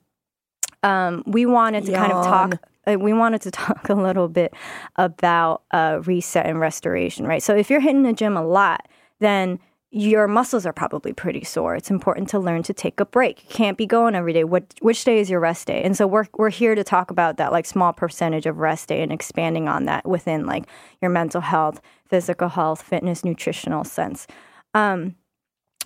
Um, 0.83 1.23
we 1.27 1.47
wanted 1.47 1.85
to 1.87 1.93
kind 1.93 2.13
of 2.13 2.25
talk. 2.25 2.55
Uh, 2.87 2.99
we 2.99 3.13
wanted 3.13 3.43
to 3.43 3.51
talk 3.63 3.89
a 3.89 3.95
little 3.95 4.29
bit 4.29 4.53
about 4.97 5.63
uh, 5.71 6.01
reset 6.05 6.47
and 6.47 6.59
restoration, 6.59 7.27
right? 7.27 7.43
So, 7.43 7.55
if 7.55 7.71
you're 7.71 7.81
hitting 7.81 8.03
the 8.03 8.13
gym 8.13 8.37
a 8.37 8.45
lot, 8.45 8.89
then 9.21 9.61
your 9.93 10.29
muscles 10.29 10.65
are 10.65 10.73
probably 10.73 11.13
pretty 11.13 11.43
sore. 11.43 11.75
It's 11.75 11.91
important 11.91 12.29
to 12.29 12.39
learn 12.39 12.63
to 12.65 12.73
take 12.73 13.01
a 13.01 13.05
break. 13.05 13.43
You 13.43 13.55
can't 13.55 13.77
be 13.77 13.87
going 13.87 14.15
every 14.15 14.33
day. 14.33 14.45
What 14.45 14.75
which 14.81 15.05
day 15.05 15.19
is 15.19 15.29
your 15.29 15.41
rest 15.41 15.67
day? 15.67 15.83
And 15.83 15.97
so 15.97 16.07
we're 16.07 16.27
we're 16.39 16.51
here 16.51 16.77
to 16.77 16.85
talk 16.85 17.11
about 17.11 17.39
that 17.39 17.51
like 17.51 17.67
small 17.67 17.93
percentage 17.93 18.47
of 18.47 18.59
rest 18.59 18.89
day 18.89 19.03
and 19.03 19.13
expanding 19.13 19.69
on 19.69 19.87
that 19.87 20.07
within 20.07 20.47
like 20.47 20.67
your 21.03 21.11
mental 21.11 21.41
health, 21.41 21.81
physical 22.09 22.49
health, 22.49 22.83
fitness, 22.83 23.25
nutritional 23.25 23.83
sense. 23.83 24.29
Um 24.75 25.17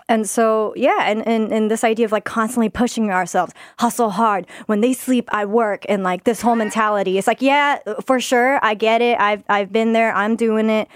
and 0.06 0.28
so 0.28 0.74
yeah, 0.76 1.04
and, 1.04 1.26
and 1.26 1.50
and 1.50 1.70
this 1.70 1.82
idea 1.82 2.04
of 2.04 2.12
like 2.12 2.26
constantly 2.26 2.68
pushing 2.68 3.10
ourselves, 3.10 3.54
hustle 3.78 4.10
hard. 4.10 4.46
When 4.66 4.82
they 4.82 4.92
sleep, 4.92 5.30
I 5.32 5.46
work 5.46 5.86
and 5.88 6.02
like 6.02 6.24
this 6.24 6.42
whole 6.42 6.56
mentality. 6.56 7.16
It's 7.16 7.26
like, 7.26 7.40
yeah, 7.40 7.78
for 8.04 8.20
sure, 8.20 8.62
I 8.62 8.74
get 8.74 9.00
it. 9.00 9.18
I've 9.18 9.44
I've 9.48 9.72
been 9.72 9.94
there, 9.94 10.14
I'm 10.14 10.36
doing 10.36 10.68
it. 10.68 10.88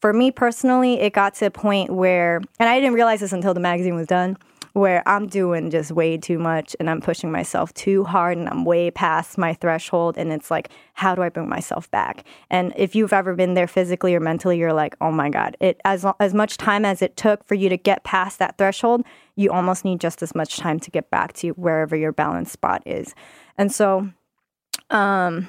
For 0.00 0.12
me 0.12 0.30
personally, 0.30 1.00
it 1.00 1.12
got 1.12 1.34
to 1.36 1.46
a 1.46 1.50
point 1.50 1.90
where 1.90 2.42
and 2.58 2.68
I 2.68 2.78
didn't 2.78 2.94
realize 2.94 3.20
this 3.20 3.32
until 3.32 3.54
the 3.54 3.60
magazine 3.60 3.94
was 3.94 4.06
done, 4.06 4.36
where 4.76 5.02
I'm 5.08 5.26
doing 5.26 5.70
just 5.70 5.90
way 5.90 6.18
too 6.18 6.38
much 6.38 6.76
and 6.78 6.90
I'm 6.90 7.00
pushing 7.00 7.32
myself 7.32 7.72
too 7.72 8.04
hard 8.04 8.36
and 8.36 8.46
I'm 8.46 8.66
way 8.66 8.90
past 8.90 9.38
my 9.38 9.54
threshold. 9.54 10.18
And 10.18 10.30
it's 10.30 10.50
like, 10.50 10.68
how 10.92 11.14
do 11.14 11.22
I 11.22 11.30
bring 11.30 11.48
myself 11.48 11.90
back? 11.90 12.26
And 12.50 12.74
if 12.76 12.94
you've 12.94 13.14
ever 13.14 13.34
been 13.34 13.54
there 13.54 13.66
physically 13.66 14.14
or 14.14 14.20
mentally, 14.20 14.58
you're 14.58 14.74
like, 14.74 14.94
oh 15.00 15.10
my 15.10 15.30
God, 15.30 15.56
it 15.60 15.80
as, 15.86 16.04
as 16.20 16.34
much 16.34 16.58
time 16.58 16.84
as 16.84 17.00
it 17.00 17.16
took 17.16 17.42
for 17.44 17.54
you 17.54 17.70
to 17.70 17.78
get 17.78 18.04
past 18.04 18.38
that 18.38 18.58
threshold, 18.58 19.02
you 19.34 19.50
almost 19.50 19.82
need 19.82 19.98
just 19.98 20.22
as 20.22 20.34
much 20.34 20.58
time 20.58 20.78
to 20.80 20.90
get 20.90 21.10
back 21.10 21.32
to 21.34 21.52
wherever 21.52 21.96
your 21.96 22.12
balance 22.12 22.52
spot 22.52 22.82
is. 22.84 23.14
And 23.56 23.72
so, 23.72 24.10
um, 24.90 25.48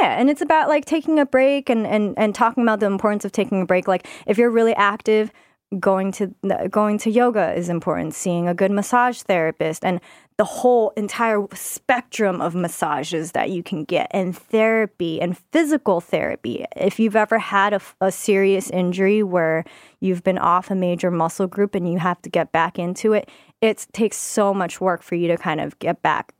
yeah, 0.00 0.18
and 0.18 0.30
it's 0.30 0.40
about 0.40 0.68
like 0.68 0.84
taking 0.84 1.18
a 1.18 1.26
break 1.26 1.68
and, 1.68 1.86
and, 1.86 2.14
and 2.18 2.34
talking 2.34 2.62
about 2.62 2.80
the 2.80 2.86
importance 2.86 3.24
of 3.24 3.32
taking 3.32 3.62
a 3.62 3.66
break. 3.66 3.88
Like 3.88 4.06
if 4.26 4.38
you're 4.38 4.50
really 4.50 4.74
active, 4.74 5.32
going 5.78 6.12
to 6.12 6.34
going 6.70 6.98
to 6.98 7.10
yoga 7.10 7.52
is 7.54 7.68
important 7.68 8.14
seeing 8.14 8.46
a 8.46 8.54
good 8.54 8.70
massage 8.70 9.22
therapist 9.22 9.84
and 9.84 10.00
the 10.36 10.44
whole 10.44 10.90
entire 10.96 11.46
spectrum 11.54 12.40
of 12.40 12.54
massages 12.54 13.32
that 13.32 13.50
you 13.50 13.62
can 13.62 13.84
get 13.84 14.08
and 14.10 14.36
therapy 14.36 15.20
and 15.20 15.38
physical 15.50 16.00
therapy 16.00 16.64
if 16.76 16.98
you've 17.00 17.16
ever 17.16 17.38
had 17.38 17.72
a, 17.72 17.80
a 18.00 18.12
serious 18.12 18.68
injury 18.70 19.22
where 19.22 19.64
you've 20.00 20.22
been 20.22 20.38
off 20.38 20.70
a 20.70 20.74
major 20.74 21.10
muscle 21.10 21.46
group 21.46 21.74
and 21.74 21.90
you 21.90 21.98
have 21.98 22.20
to 22.20 22.28
get 22.28 22.52
back 22.52 22.78
into 22.78 23.12
it 23.12 23.28
it 23.60 23.86
takes 23.92 24.16
so 24.16 24.52
much 24.52 24.80
work 24.80 25.02
for 25.02 25.14
you 25.14 25.28
to 25.28 25.36
kind 25.38 25.60
of 25.60 25.78
get 25.78 26.02
back 26.02 26.34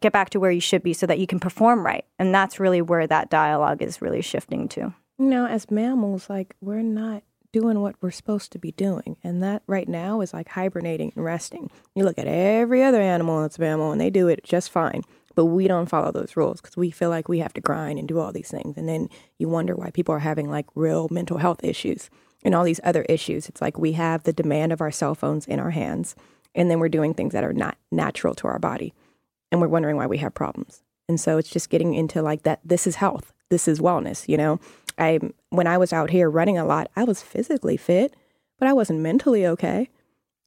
get 0.00 0.12
back 0.12 0.30
to 0.30 0.40
where 0.40 0.50
you 0.50 0.60
should 0.60 0.82
be 0.82 0.92
so 0.92 1.06
that 1.06 1.18
you 1.18 1.26
can 1.26 1.40
perform 1.40 1.84
right 1.84 2.04
and 2.18 2.34
that's 2.34 2.60
really 2.60 2.82
where 2.82 3.06
that 3.06 3.30
dialogue 3.30 3.82
is 3.82 4.02
really 4.02 4.22
shifting 4.22 4.68
to 4.68 4.92
you 5.18 5.26
know 5.26 5.46
as 5.46 5.70
mammals 5.70 6.28
like 6.28 6.54
we're 6.60 6.82
not 6.82 7.22
doing 7.52 7.80
what 7.80 7.96
we're 8.02 8.10
supposed 8.10 8.52
to 8.52 8.58
be 8.58 8.72
doing. 8.72 9.16
And 9.24 9.42
that 9.42 9.62
right 9.66 9.88
now 9.88 10.20
is 10.20 10.34
like 10.34 10.50
hibernating 10.50 11.10
and 11.16 11.24
resting. 11.24 11.70
You 11.94 12.04
look 12.04 12.18
at 12.18 12.26
every 12.26 12.82
other 12.82 13.00
animal 13.00 13.40
that's 13.40 13.56
a 13.56 13.62
mammal 13.62 13.92
and 13.92 14.00
they 14.00 14.10
do 14.10 14.28
it 14.28 14.44
just 14.44 14.70
fine. 14.70 15.00
But 15.34 15.46
we 15.46 15.66
don't 15.66 15.88
follow 15.88 16.12
those 16.12 16.36
rules 16.36 16.60
because 16.60 16.76
we 16.76 16.90
feel 16.90 17.08
like 17.08 17.30
we 17.30 17.38
have 17.38 17.54
to 17.54 17.62
grind 17.62 17.98
and 17.98 18.06
do 18.06 18.18
all 18.18 18.30
these 18.30 18.50
things. 18.50 18.76
And 18.76 18.86
then 18.86 19.08
you 19.38 19.48
wonder 19.48 19.74
why 19.74 19.90
people 19.90 20.14
are 20.14 20.18
having 20.18 20.50
like 20.50 20.66
real 20.74 21.08
mental 21.10 21.38
health 21.38 21.64
issues 21.64 22.10
and 22.42 22.54
all 22.54 22.64
these 22.64 22.80
other 22.84 23.04
issues. 23.04 23.48
It's 23.48 23.62
like 23.62 23.78
we 23.78 23.92
have 23.92 24.24
the 24.24 24.34
demand 24.34 24.74
of 24.74 24.82
our 24.82 24.90
cell 24.90 25.14
phones 25.14 25.46
in 25.46 25.58
our 25.58 25.70
hands, 25.70 26.14
and 26.54 26.70
then 26.70 26.78
we're 26.78 26.90
doing 26.90 27.14
things 27.14 27.32
that 27.32 27.44
are 27.44 27.54
not 27.54 27.78
natural 27.90 28.34
to 28.34 28.48
our 28.48 28.58
body. 28.58 28.94
And 29.50 29.60
we're 29.60 29.68
wondering 29.68 29.96
why 29.96 30.06
we 30.06 30.18
have 30.18 30.34
problems. 30.34 30.82
And 31.08 31.20
so 31.20 31.38
it's 31.38 31.50
just 31.50 31.70
getting 31.70 31.94
into 31.94 32.22
like 32.22 32.42
that 32.42 32.60
this 32.64 32.86
is 32.86 32.96
health, 32.96 33.32
this 33.48 33.68
is 33.68 33.80
wellness, 33.80 34.28
you 34.28 34.36
know? 34.36 34.58
I 34.98 35.20
when 35.50 35.66
I 35.66 35.78
was 35.78 35.92
out 35.92 36.10
here 36.10 36.28
running 36.30 36.58
a 36.58 36.64
lot, 36.64 36.90
I 36.96 37.04
was 37.04 37.22
physically 37.22 37.76
fit, 37.76 38.14
but 38.58 38.68
I 38.68 38.72
wasn't 38.72 39.00
mentally 39.00 39.46
okay. 39.46 39.88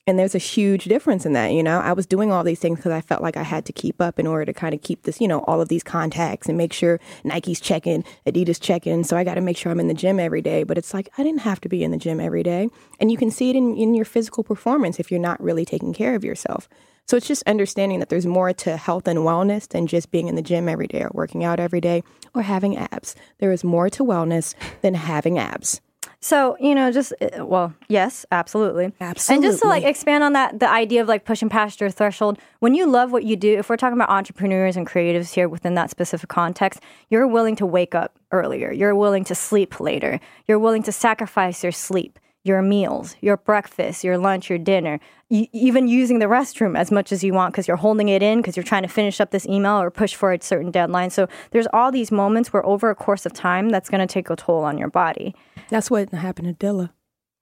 And 0.10 0.18
there's 0.18 0.34
a 0.34 0.40
huge 0.40 0.86
difference 0.86 1.24
in 1.24 1.34
that, 1.34 1.54
you 1.54 1.62
know. 1.62 1.80
I 1.82 1.94
was 1.94 2.08
doing 2.08 2.32
all 2.32 2.44
these 2.44 2.58
things 2.58 2.80
because 2.80 2.92
I 2.92 3.00
felt 3.00 3.22
like 3.22 3.38
I 3.38 3.44
had 3.44 3.64
to 3.66 3.72
keep 3.72 4.02
up 4.02 4.18
in 4.18 4.26
order 4.26 4.44
to 4.44 4.54
kind 4.54 4.74
of 4.74 4.82
keep 4.82 5.04
this, 5.04 5.22
you 5.22 5.28
know, 5.28 5.42
all 5.42 5.62
of 5.62 5.70
these 5.70 5.84
contacts 5.84 6.50
and 6.50 6.58
make 6.58 6.74
sure 6.74 7.00
Nike's 7.24 7.60
checking, 7.60 8.04
Adidas 8.26 8.60
checking. 8.60 9.04
So 9.04 9.16
I 9.16 9.24
got 9.24 9.36
to 9.36 9.42
make 9.42 9.56
sure 9.56 9.72
I'm 9.72 9.80
in 9.80 9.88
the 9.88 9.94
gym 9.94 10.20
every 10.20 10.42
day. 10.42 10.64
But 10.64 10.80
it's 10.80 10.96
like 10.96 11.10
I 11.20 11.24
didn't 11.24 11.42
have 11.42 11.62
to 11.62 11.70
be 11.70 11.84
in 11.84 11.92
the 11.92 11.98
gym 11.98 12.20
every 12.20 12.42
day, 12.42 12.70
and 13.00 13.12
you 13.12 13.18
can 13.18 13.30
see 13.30 13.52
it 13.52 13.56
in, 13.56 13.78
in 13.78 13.94
your 13.94 14.04
physical 14.04 14.44
performance 14.44 15.00
if 15.00 15.12
you're 15.12 15.20
not 15.20 15.40
really 15.44 15.64
taking 15.64 15.94
care 15.94 16.16
of 16.16 16.24
yourself. 16.24 16.68
So 17.06 17.16
it's 17.16 17.28
just 17.28 17.44
understanding 17.46 18.00
that 18.00 18.10
there's 18.10 18.26
more 18.26 18.52
to 18.52 18.78
health 18.78 19.08
and 19.08 19.20
wellness 19.20 19.68
than 19.68 19.86
just 19.86 20.10
being 20.10 20.28
in 20.28 20.34
the 20.34 20.42
gym 20.42 20.68
every 20.68 20.88
day 20.88 21.04
or 21.04 21.12
working 21.14 21.44
out 21.44 21.60
every 21.60 21.82
day 21.82 22.02
or 22.34 22.42
having 22.42 22.78
abs. 22.78 23.16
There 23.38 23.52
is 23.52 23.64
more 23.64 23.92
to 23.92 24.04
wellness 24.04 24.56
than 24.82 24.96
having 24.96 25.38
abs. 25.38 25.82
So, 26.22 26.58
you 26.60 26.76
know, 26.76 26.92
just, 26.92 27.14
uh, 27.22 27.46
well, 27.46 27.74
yes, 27.88 28.26
absolutely. 28.32 28.92
Absolutely. 29.00 29.36
And 29.48 29.52
just 29.54 29.62
to 29.64 29.70
like 29.70 29.84
expand 29.84 30.24
on 30.24 30.34
that, 30.34 30.60
the 30.60 30.70
idea 30.70 31.02
of 31.02 31.08
like 31.08 31.24
pushing 31.24 31.48
past 31.48 31.80
your 31.80 31.90
threshold, 31.90 32.40
when 32.60 32.74
you 32.74 32.88
love 32.88 33.12
what 33.12 33.24
you 33.24 33.38
do, 33.38 33.58
if 33.58 33.70
we're 33.70 33.78
talking 33.78 33.98
about 33.98 34.10
entrepreneurs 34.10 34.76
and 34.76 34.86
creatives 34.86 35.34
here 35.34 35.48
within 35.48 35.76
that 35.76 35.90
specific 35.90 36.30
context, 36.30 36.82
you're 37.10 37.28
willing 37.28 37.56
to 37.56 37.66
wake 37.66 37.96
up 37.96 38.20
earlier. 38.32 38.72
You're 38.72 38.96
willing 38.96 39.24
to 39.26 39.36
sleep 39.36 39.80
later. 39.80 40.20
You're 40.46 40.60
willing 40.60 40.84
to 40.84 40.92
sacrifice 40.92 41.64
your 41.64 41.72
sleep 41.72 42.20
your 42.44 42.62
meals, 42.62 43.16
your 43.22 43.38
breakfast, 43.38 44.04
your 44.04 44.18
lunch, 44.18 44.50
your 44.50 44.58
dinner, 44.58 45.00
y- 45.30 45.50
even 45.52 45.88
using 45.88 46.20
the 46.20 46.26
restroom 46.26 46.78
as 46.78 46.90
much 46.90 47.12
as 47.12 47.24
you 47.24 47.34
want 47.34 47.54
because 47.54 47.68
you're 47.68 47.78
holding 47.78 48.08
it 48.08 48.24
in 48.24 48.40
because 48.40 48.56
you're 48.56 48.64
trying 48.64 48.82
to 48.82 48.88
finish 48.88 49.20
up 49.20 49.32
this 49.32 49.46
email 49.46 49.80
or 49.82 49.92
push 49.92 50.16
for 50.16 50.32
a 50.32 50.42
certain 50.42 50.72
deadline. 50.72 51.10
So 51.10 51.28
there's 51.52 51.68
all 51.74 51.92
these 51.92 52.12
moments 52.12 52.54
where 52.54 52.66
over 52.66 52.90
a 52.90 52.96
course 52.96 53.26
of 53.26 53.34
time, 53.34 53.70
that's 53.70 53.90
going 53.90 54.06
to 54.06 54.12
take 54.12 54.30
a 54.30 54.36
toll 54.36 54.64
on 54.64 54.78
your 54.78 54.90
body. 54.90 55.36
That's 55.70 55.90
what 55.90 56.10
happened 56.10 56.48
to 56.48 56.66
Dilla. 56.66 56.92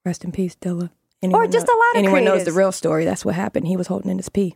Rest 0.06 0.24
in 0.24 0.32
peace, 0.32 0.56
Dilla. 0.56 0.90
or 1.24 1.48
just 1.48 1.68
know, 1.68 1.74
a 1.74 1.78
lot 1.78 1.90
of 1.90 1.94
people. 1.94 1.98
anyone 1.98 2.22
creatives. 2.22 2.26
knows 2.26 2.46
the 2.46 2.52
real 2.54 2.72
story. 2.72 3.06
That's 3.06 3.26
what 3.26 3.36
happened. 3.36 3.68
He 3.68 3.78
was 3.78 3.88
holding 3.88 4.12
in 4.12 4.18
his 4.18 4.30
pee. 4.30 4.56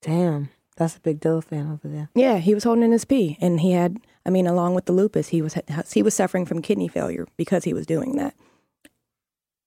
Damn, 0.00 0.50
that's 0.76 0.96
a 0.96 1.00
big 1.00 1.20
Dilla 1.20 1.42
fan 1.42 1.70
over 1.70 1.88
there. 1.88 2.08
Yeah, 2.14 2.38
he 2.38 2.54
was 2.54 2.64
holding 2.64 2.84
in 2.84 2.92
his 2.92 3.04
pee, 3.04 3.36
and 3.40 3.60
he 3.60 3.72
had. 3.72 3.98
I 4.24 4.30
mean, 4.30 4.46
along 4.46 4.74
with 4.74 4.84
the 4.84 4.92
lupus, 4.92 5.28
he 5.28 5.40
was 5.40 5.56
he 5.92 6.02
was 6.02 6.14
suffering 6.14 6.44
from 6.44 6.62
kidney 6.62 6.88
failure 6.88 7.26
because 7.36 7.64
he 7.64 7.72
was 7.72 7.86
doing 7.86 8.16
that 8.16 8.34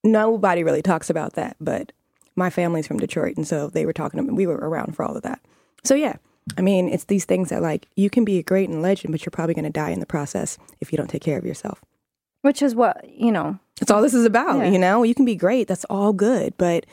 nobody 0.03 0.63
really 0.63 0.81
talks 0.81 1.09
about 1.09 1.33
that, 1.33 1.55
but 1.59 1.91
my 2.35 2.49
family's 2.49 2.87
from 2.87 2.99
Detroit, 2.99 3.37
and 3.37 3.47
so 3.47 3.67
they 3.67 3.85
were 3.85 3.93
talking 3.93 4.17
to 4.17 4.23
me. 4.23 4.33
We 4.33 4.47
were 4.47 4.55
around 4.55 4.95
for 4.95 5.03
all 5.03 5.15
of 5.15 5.23
that. 5.23 5.41
So 5.83 5.95
yeah, 5.95 6.17
I 6.57 6.61
mean, 6.61 6.89
it's 6.89 7.05
these 7.05 7.25
things 7.25 7.49
that 7.49 7.61
like 7.61 7.87
you 7.95 8.09
can 8.09 8.23
be 8.23 8.37
a 8.37 8.43
great 8.43 8.69
and 8.69 8.81
legend, 8.81 9.11
but 9.11 9.25
you're 9.25 9.31
probably 9.31 9.53
going 9.53 9.65
to 9.65 9.71
die 9.71 9.89
in 9.89 9.99
the 9.99 10.05
process 10.05 10.57
if 10.79 10.91
you 10.91 10.97
don't 10.97 11.09
take 11.09 11.21
care 11.21 11.37
of 11.37 11.45
yourself. 11.45 11.83
Which 12.41 12.61
is 12.61 12.73
what 12.75 13.07
you 13.09 13.31
know. 13.31 13.59
That's 13.79 13.91
all 13.91 14.01
this 14.01 14.13
is 14.13 14.25
about. 14.25 14.59
Yeah. 14.59 14.69
You 14.71 14.79
know, 14.79 15.03
you 15.03 15.15
can 15.15 15.25
be 15.25 15.35
great. 15.35 15.67
That's 15.67 15.85
all 15.85 16.13
good, 16.13 16.55
but 16.57 16.85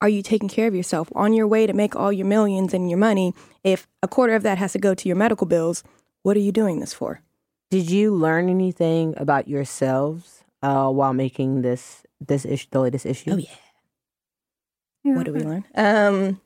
are 0.00 0.08
you 0.08 0.22
taking 0.22 0.48
care 0.48 0.66
of 0.66 0.74
yourself 0.74 1.10
on 1.14 1.32
your 1.32 1.46
way 1.46 1.66
to 1.66 1.72
make 1.72 1.96
all 1.96 2.12
your 2.12 2.26
millions 2.26 2.74
and 2.74 2.90
your 2.90 2.98
money? 2.98 3.32
If 3.62 3.86
a 4.02 4.08
quarter 4.08 4.34
of 4.34 4.42
that 4.42 4.58
has 4.58 4.72
to 4.72 4.78
go 4.78 4.94
to 4.94 5.08
your 5.08 5.16
medical 5.16 5.46
bills, 5.46 5.82
what 6.22 6.36
are 6.36 6.40
you 6.40 6.52
doing 6.52 6.80
this 6.80 6.92
for? 6.92 7.22
Did 7.70 7.90
you 7.90 8.14
learn 8.14 8.48
anything 8.48 9.14
about 9.16 9.48
yourselves 9.48 10.44
uh, 10.62 10.90
while 10.90 11.14
making 11.14 11.62
this 11.62 12.02
this 12.20 12.44
issue, 12.44 12.66
the 12.70 12.80
latest 12.80 13.06
issue? 13.06 13.32
Oh 13.32 13.36
yeah. 13.36 15.16
What 15.16 15.26
do 15.26 15.32
we 15.32 15.40
learn? 15.40 15.64
Um, 15.74 16.40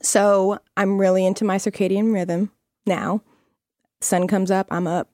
so 0.00 0.58
I'm 0.76 0.98
really 0.98 1.26
into 1.26 1.44
my 1.44 1.56
circadian 1.56 2.12
rhythm 2.12 2.50
now. 2.86 3.22
Sun 4.00 4.28
comes 4.28 4.50
up, 4.50 4.66
I'm 4.70 4.86
up 4.86 5.08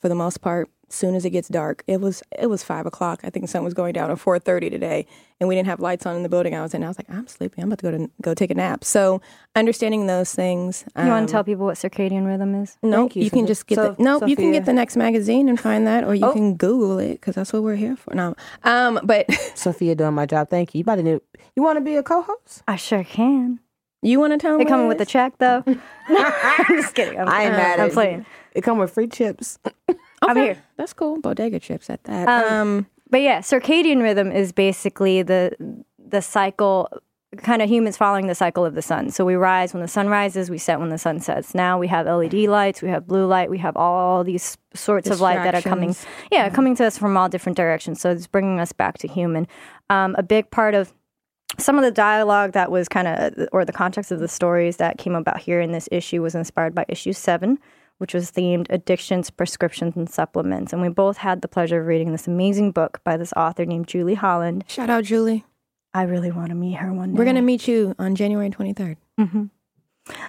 for 0.00 0.08
the 0.08 0.14
most 0.14 0.40
part. 0.40 0.68
Soon 0.88 1.16
as 1.16 1.24
it 1.24 1.30
gets 1.30 1.48
dark, 1.48 1.82
it 1.88 2.00
was 2.00 2.22
it 2.38 2.46
was 2.46 2.62
five 2.62 2.86
o'clock. 2.86 3.18
I 3.24 3.30
think 3.30 3.42
the 3.44 3.48
sun 3.48 3.64
was 3.64 3.74
going 3.74 3.92
down 3.92 4.08
at 4.12 4.20
four 4.20 4.38
thirty 4.38 4.70
today, 4.70 5.04
and 5.40 5.48
we 5.48 5.56
didn't 5.56 5.66
have 5.66 5.80
lights 5.80 6.06
on 6.06 6.14
in 6.14 6.22
the 6.22 6.28
building 6.28 6.54
I 6.54 6.62
was 6.62 6.74
in. 6.74 6.84
I 6.84 6.86
was 6.86 6.96
like, 6.96 7.10
I'm 7.10 7.26
sleepy. 7.26 7.60
I'm 7.60 7.66
about 7.72 7.80
to 7.80 7.90
go 7.90 7.98
to 7.98 8.10
go 8.22 8.34
take 8.34 8.52
a 8.52 8.54
nap. 8.54 8.84
So 8.84 9.20
understanding 9.56 10.06
those 10.06 10.32
things. 10.32 10.84
You 10.96 11.06
want 11.06 11.22
um, 11.22 11.26
to 11.26 11.32
tell 11.32 11.42
people 11.42 11.64
what 11.66 11.74
circadian 11.74 12.24
rhythm 12.24 12.54
is? 12.54 12.78
no, 12.84 12.98
Thank 12.98 13.16
you, 13.16 13.24
you, 13.24 13.30
can 13.30 13.48
just 13.48 13.66
get 13.66 13.74
So- 13.76 13.94
the 13.98 14.02
no. 14.02 14.24
You 14.24 14.36
can 14.36 14.52
get 14.52 14.64
the 14.64 14.72
next 14.72 14.96
magazine 14.96 15.48
and 15.48 15.58
find 15.58 15.88
that, 15.88 16.04
or 16.04 16.14
you 16.14 16.24
Oh. 16.24 16.32
can 16.32 16.54
Google 16.54 17.00
it 17.00 17.14
because 17.14 17.34
that's 17.34 17.52
what 17.52 17.64
we're 17.64 17.74
here 17.74 17.96
for. 17.96 18.14
No, 18.14 18.36
um, 18.62 19.00
but 19.02 19.26
Sophia 19.56 19.96
doing 19.96 20.14
my 20.14 20.24
job. 20.24 20.50
Thank 20.50 20.72
you. 20.72 20.78
You 20.78 20.82
about 20.82 20.96
to 20.96 21.02
do? 21.02 21.20
You 21.56 21.64
want 21.64 21.78
to 21.78 21.84
be 21.84 21.96
a 21.96 22.04
co-host? 22.04 22.62
I 22.68 22.76
sure 22.76 23.02
can. 23.02 23.58
you 24.02 24.20
want 24.20 24.34
to 24.34 24.38
tell 24.38 24.56
They 24.56 24.62
me 24.62 24.70
coming 24.70 24.86
with 24.86 24.98
the 24.98 25.06
check 25.06 25.38
though. 25.38 25.64
No, 25.66 25.76
I'm 26.08 26.76
just 26.80 26.94
kidding. 26.94 27.18
I'm, 27.18 27.28
I 27.28 27.42
ain't 27.46 27.52
mad 27.54 27.80
I'm 27.80 27.90
playing. 27.90 28.18
you. 28.20 28.24
It 28.56 28.62
come 28.62 28.78
with 28.78 28.92
free 28.92 29.06
chips. 29.08 29.58
I'm 30.22 30.36
here. 30.36 30.56
That's 30.76 30.92
cool. 30.92 31.20
Bodega 31.20 31.60
chips 31.60 31.90
at 31.90 32.02
that. 32.04 32.28
Um, 32.28 32.52
Um, 32.78 32.86
But 33.10 33.20
yeah, 33.22 33.40
circadian 33.40 34.02
rhythm 34.02 34.32
is 34.32 34.52
basically 34.52 35.22
the 35.22 35.52
the 35.98 36.22
cycle 36.22 36.88
kind 37.38 37.60
of 37.60 37.68
humans 37.68 37.96
following 37.96 38.28
the 38.28 38.34
cycle 38.34 38.64
of 38.64 38.74
the 38.74 38.80
sun. 38.82 39.10
So 39.10 39.24
we 39.24 39.34
rise 39.34 39.74
when 39.74 39.82
the 39.82 39.88
sun 39.88 40.08
rises, 40.08 40.48
we 40.48 40.58
set 40.58 40.80
when 40.80 40.88
the 40.88 40.96
sun 40.98 41.20
sets. 41.20 41.54
Now 41.54 41.78
we 41.78 41.86
have 41.88 42.06
LED 42.06 42.34
lights, 42.48 42.80
we 42.80 42.88
have 42.88 43.06
blue 43.06 43.26
light, 43.26 43.50
we 43.50 43.58
have 43.58 43.76
all 43.76 44.24
these 44.24 44.56
sorts 44.74 45.10
of 45.10 45.20
light 45.20 45.42
that 45.42 45.54
are 45.54 45.60
coming 45.60 45.90
Distractions. 45.90 46.28
yeah, 46.32 46.48
coming 46.48 46.74
to 46.76 46.84
us 46.86 46.96
from 46.96 47.16
all 47.16 47.28
different 47.28 47.56
directions. 47.56 48.00
So 48.00 48.10
it's 48.10 48.26
bringing 48.26 48.58
us 48.60 48.72
back 48.72 48.98
to 48.98 49.08
human. 49.08 49.46
Um, 49.90 50.14
a 50.16 50.22
big 50.22 50.50
part 50.50 50.74
of 50.74 50.94
some 51.58 51.76
of 51.76 51.82
the 51.84 51.90
dialogue 51.90 52.52
that 52.52 52.70
was 52.70 52.88
kind 52.88 53.06
of, 53.08 53.48
or 53.52 53.64
the 53.64 53.72
context 53.72 54.10
of 54.12 54.20
the 54.20 54.28
stories 54.28 54.76
that 54.78 54.96
came 54.98 55.14
about 55.14 55.38
here 55.40 55.60
in 55.60 55.72
this 55.72 55.88
issue 55.92 56.22
was 56.22 56.34
inspired 56.34 56.74
by 56.74 56.84
issue 56.88 57.12
seven, 57.12 57.58
which 57.98 58.14
was 58.14 58.30
themed 58.30 58.66
addictions, 58.70 59.30
prescriptions, 59.30 59.96
and 59.96 60.08
supplements. 60.08 60.72
And 60.72 60.82
we 60.82 60.88
both 60.88 61.18
had 61.18 61.42
the 61.42 61.48
pleasure 61.48 61.80
of 61.80 61.86
reading 61.86 62.12
this 62.12 62.26
amazing 62.26 62.72
book 62.72 63.00
by 63.04 63.16
this 63.16 63.32
author 63.34 63.64
named 63.64 63.88
Julie 63.88 64.14
Holland. 64.14 64.64
shout 64.68 64.90
out 64.90 65.04
Julie. 65.04 65.44
I 65.94 66.02
really 66.02 66.30
want 66.30 66.48
to 66.50 66.54
meet 66.54 66.74
her 66.74 66.92
one 66.92 67.12
day. 67.14 67.18
We're 67.18 67.24
gonna 67.24 67.40
meet 67.42 67.66
you 67.66 67.94
on 67.98 68.14
January 68.14 68.50
23rd. 68.50 68.96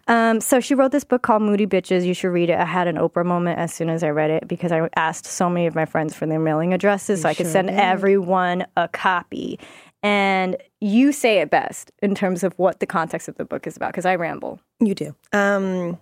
Um, 0.07 0.41
so 0.41 0.59
she 0.59 0.73
wrote 0.73 0.91
this 0.91 1.03
book 1.03 1.21
called 1.21 1.43
Moody 1.43 1.67
Bitches. 1.67 2.05
You 2.05 2.13
should 2.13 2.29
read 2.29 2.49
it. 2.49 2.57
I 2.57 2.65
had 2.65 2.87
an 2.87 2.95
Oprah 2.95 3.25
moment 3.25 3.59
as 3.59 3.73
soon 3.73 3.89
as 3.89 4.03
I 4.03 4.09
read 4.09 4.31
it 4.31 4.47
because 4.47 4.71
I 4.71 4.89
asked 4.95 5.25
so 5.25 5.49
many 5.49 5.67
of 5.67 5.75
my 5.75 5.85
friends 5.85 6.15
for 6.15 6.25
their 6.25 6.39
mailing 6.39 6.73
addresses 6.73 7.21
so 7.21 7.29
I 7.29 7.33
could 7.33 7.45
sure 7.45 7.51
send 7.53 7.67
did. 7.67 7.77
everyone 7.77 8.65
a 8.75 8.87
copy. 8.87 9.59
And 10.01 10.57
you 10.79 11.11
say 11.11 11.39
it 11.39 11.49
best 11.49 11.91
in 12.01 12.15
terms 12.15 12.43
of 12.43 12.57
what 12.57 12.79
the 12.79 12.85
context 12.85 13.27
of 13.27 13.35
the 13.35 13.45
book 13.45 13.67
is 13.67 13.75
about 13.77 13.91
because 13.91 14.05
I 14.05 14.15
ramble. 14.15 14.59
You 14.79 14.95
do. 14.95 15.15
Um, 15.33 15.99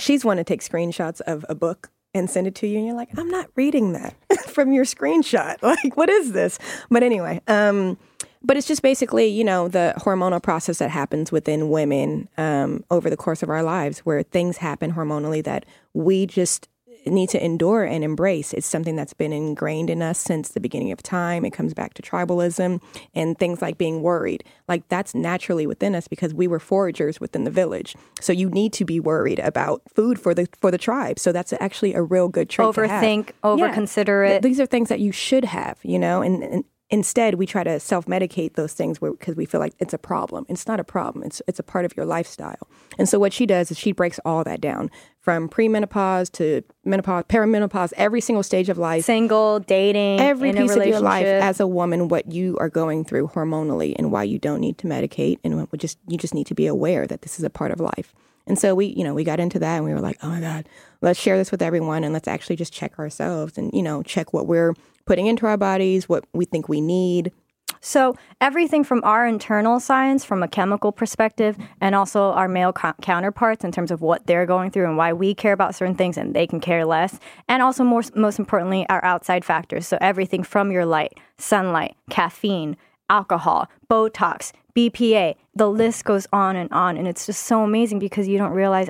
she's 0.00 0.24
one 0.24 0.36
to 0.38 0.44
take 0.44 0.62
screenshots 0.62 1.20
of 1.22 1.44
a 1.48 1.54
book 1.54 1.90
and 2.12 2.28
send 2.28 2.46
it 2.46 2.54
to 2.56 2.66
you, 2.66 2.78
and 2.78 2.86
you're 2.86 2.96
like, 2.96 3.16
I'm 3.16 3.28
not 3.28 3.48
reading 3.54 3.92
that 3.92 4.14
from 4.48 4.72
your 4.72 4.84
screenshot. 4.84 5.56
Like, 5.62 5.96
what 5.96 6.10
is 6.10 6.32
this? 6.32 6.58
But 6.90 7.02
anyway, 7.02 7.40
um, 7.46 7.96
but 8.42 8.56
it's 8.56 8.66
just 8.66 8.82
basically, 8.82 9.26
you 9.26 9.44
know, 9.44 9.68
the 9.68 9.94
hormonal 9.98 10.42
process 10.42 10.78
that 10.78 10.90
happens 10.90 11.30
within 11.30 11.70
women 11.70 12.28
um, 12.36 12.84
over 12.90 13.08
the 13.10 13.16
course 13.16 13.42
of 13.42 13.50
our 13.50 13.62
lives, 13.62 14.00
where 14.00 14.22
things 14.22 14.56
happen 14.56 14.92
hormonally 14.92 15.44
that 15.44 15.66
we 15.94 16.26
just 16.26 16.68
need 17.06 17.28
to 17.30 17.44
endure 17.44 17.84
and 17.84 18.04
embrace. 18.04 18.52
It's 18.52 18.66
something 18.66 18.96
that's 18.96 19.14
been 19.14 19.32
ingrained 19.32 19.90
in 19.90 20.02
us 20.02 20.18
since 20.18 20.50
the 20.50 20.60
beginning 20.60 20.92
of 20.92 21.02
time. 21.02 21.44
It 21.44 21.52
comes 21.52 21.74
back 21.74 21.94
to 21.94 22.02
tribalism 22.02 22.80
and 23.14 23.38
things 23.38 23.62
like 23.62 23.78
being 23.78 24.02
worried. 24.02 24.44
Like 24.68 24.88
that's 24.88 25.14
naturally 25.14 25.66
within 25.66 25.94
us 25.94 26.08
because 26.08 26.34
we 26.34 26.46
were 26.46 26.58
foragers 26.58 27.20
within 27.20 27.44
the 27.44 27.50
village. 27.50 27.96
So 28.20 28.32
you 28.32 28.50
need 28.50 28.72
to 28.74 28.84
be 28.84 29.00
worried 29.00 29.38
about 29.38 29.82
food 29.94 30.18
for 30.18 30.34
the 30.34 30.48
for 30.60 30.70
the 30.70 30.78
tribe. 30.78 31.18
So 31.18 31.32
that's 31.32 31.52
actually 31.54 31.94
a 31.94 32.02
real 32.02 32.28
good 32.28 32.50
trait. 32.50 32.68
Overthink, 32.68 33.30
overconsider 33.42 34.24
Th- 34.24 34.36
it. 34.36 34.42
These 34.42 34.60
are 34.60 34.66
things 34.66 34.88
that 34.88 35.00
you 35.00 35.12
should 35.12 35.44
have, 35.44 35.78
you 35.82 35.98
know, 35.98 36.22
and, 36.22 36.42
and 36.42 36.64
instead 36.90 37.34
we 37.34 37.46
try 37.46 37.62
to 37.62 37.78
self-medicate 37.78 38.54
those 38.54 38.72
things 38.72 38.98
because 38.98 39.36
we 39.36 39.46
feel 39.46 39.60
like 39.60 39.74
it's 39.78 39.94
a 39.94 39.98
problem. 39.98 40.44
It's 40.48 40.66
not 40.66 40.80
a 40.80 40.84
problem. 40.84 41.24
It's 41.24 41.40
it's 41.46 41.58
a 41.58 41.62
part 41.62 41.84
of 41.84 41.96
your 41.96 42.04
lifestyle. 42.04 42.68
And 42.98 43.08
so 43.08 43.18
what 43.18 43.32
she 43.32 43.46
does 43.46 43.70
is 43.70 43.78
she 43.78 43.92
breaks 43.92 44.18
all 44.24 44.44
that 44.44 44.60
down 44.60 44.90
from 45.20 45.48
premenopause 45.48 46.32
to 46.32 46.62
menopause, 46.84 47.24
perimenopause, 47.24 47.92
every 47.96 48.20
single 48.20 48.42
stage 48.42 48.68
of 48.68 48.78
life. 48.78 49.04
Single, 49.04 49.60
dating, 49.60 50.20
Every 50.20 50.48
in 50.48 50.56
a 50.56 50.62
piece 50.62 50.74
of 50.74 50.86
your 50.86 51.00
life 51.00 51.26
as 51.26 51.60
a 51.60 51.66
woman, 51.66 52.08
what 52.08 52.32
you 52.32 52.56
are 52.58 52.70
going 52.70 53.04
through 53.04 53.28
hormonally, 53.28 53.94
and 53.96 54.10
why 54.10 54.22
you 54.22 54.38
don't 54.38 54.60
need 54.60 54.78
to 54.78 54.86
medicate, 54.86 55.38
and 55.44 55.70
we 55.70 55.78
just 55.78 55.98
you 56.08 56.16
just 56.16 56.34
need 56.34 56.46
to 56.46 56.54
be 56.54 56.66
aware 56.66 57.06
that 57.06 57.22
this 57.22 57.38
is 57.38 57.44
a 57.44 57.50
part 57.50 57.70
of 57.70 57.80
life. 57.80 58.14
And 58.46 58.58
so 58.58 58.74
we, 58.74 58.86
you 58.86 59.04
know, 59.04 59.14
we 59.14 59.22
got 59.22 59.38
into 59.38 59.58
that, 59.58 59.76
and 59.76 59.84
we 59.84 59.92
were 59.92 60.00
like, 60.00 60.16
oh 60.22 60.28
my 60.28 60.40
god, 60.40 60.68
let's 61.02 61.20
share 61.20 61.36
this 61.36 61.50
with 61.50 61.62
everyone, 61.62 62.02
and 62.02 62.14
let's 62.14 62.28
actually 62.28 62.56
just 62.56 62.72
check 62.72 62.98
ourselves, 62.98 63.58
and 63.58 63.70
you 63.74 63.82
know, 63.82 64.02
check 64.02 64.32
what 64.32 64.46
we're 64.46 64.74
putting 65.04 65.26
into 65.26 65.46
our 65.46 65.56
bodies, 65.56 66.08
what 66.08 66.24
we 66.32 66.44
think 66.44 66.68
we 66.68 66.80
need. 66.80 67.32
So 67.80 68.14
everything 68.40 68.84
from 68.84 69.02
our 69.04 69.26
internal 69.26 69.80
science, 69.80 70.24
from 70.24 70.42
a 70.42 70.48
chemical 70.48 70.92
perspective, 70.92 71.56
and 71.80 71.94
also 71.94 72.32
our 72.32 72.48
male 72.48 72.72
co- 72.72 72.92
counterparts 73.00 73.64
in 73.64 73.72
terms 73.72 73.90
of 73.90 74.02
what 74.02 74.26
they're 74.26 74.46
going 74.46 74.70
through 74.70 74.86
and 74.86 74.98
why 74.98 75.12
we 75.14 75.34
care 75.34 75.54
about 75.54 75.74
certain 75.74 75.94
things 75.94 76.18
and 76.18 76.34
they 76.34 76.46
can 76.46 76.60
care 76.60 76.84
less, 76.84 77.18
and 77.48 77.62
also 77.62 77.82
more, 77.82 78.02
most 78.14 78.38
importantly, 78.38 78.86
our 78.90 79.02
outside 79.04 79.44
factors. 79.44 79.86
So 79.86 79.96
everything 80.00 80.42
from 80.42 80.70
your 80.70 80.84
light, 80.84 81.18
sunlight, 81.38 81.96
caffeine, 82.10 82.76
alcohol, 83.08 83.68
Botox, 83.90 84.52
BPA, 84.76 85.36
the 85.54 85.68
list 85.68 86.04
goes 86.04 86.26
on 86.32 86.56
and 86.56 86.70
on, 86.72 86.96
and 86.96 87.08
it's 87.08 87.26
just 87.26 87.44
so 87.44 87.64
amazing 87.64 87.98
because 87.98 88.28
you 88.28 88.38
don't 88.38 88.52
realize 88.52 88.88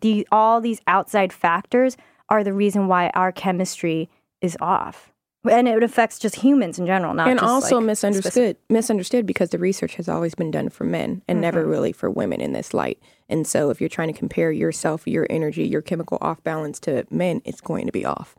the 0.00 0.26
all 0.32 0.60
these 0.60 0.80
outside 0.86 1.32
factors 1.32 1.96
are 2.28 2.42
the 2.42 2.52
reason 2.52 2.88
why 2.88 3.10
our 3.14 3.30
chemistry 3.30 4.10
is 4.40 4.56
off. 4.60 5.11
And 5.44 5.66
it 5.66 5.82
affects 5.82 6.20
just 6.20 6.36
humans 6.36 6.78
in 6.78 6.86
general, 6.86 7.14
not 7.14 7.26
and 7.28 7.40
just, 7.40 7.50
also 7.50 7.76
like, 7.78 7.86
misunderstood 7.86 8.56
misunderstood 8.68 9.26
because 9.26 9.50
the 9.50 9.58
research 9.58 9.96
has 9.96 10.08
always 10.08 10.36
been 10.36 10.52
done 10.52 10.68
for 10.68 10.84
men 10.84 11.22
and 11.26 11.40
never 11.40 11.62
mm-hmm. 11.62 11.70
really 11.70 11.92
for 11.92 12.08
women 12.08 12.40
in 12.40 12.52
this 12.52 12.72
light. 12.72 13.00
And 13.28 13.44
so 13.46 13.70
if 13.70 13.80
you're 13.80 13.88
trying 13.88 14.12
to 14.12 14.18
compare 14.18 14.52
yourself 14.52 15.06
your 15.06 15.26
energy 15.28 15.66
your 15.66 15.82
chemical 15.82 16.18
off 16.20 16.42
balance 16.44 16.78
to 16.80 17.06
men 17.10 17.42
it's 17.44 17.60
going 17.60 17.86
to 17.86 17.92
be 17.92 18.04
off. 18.04 18.36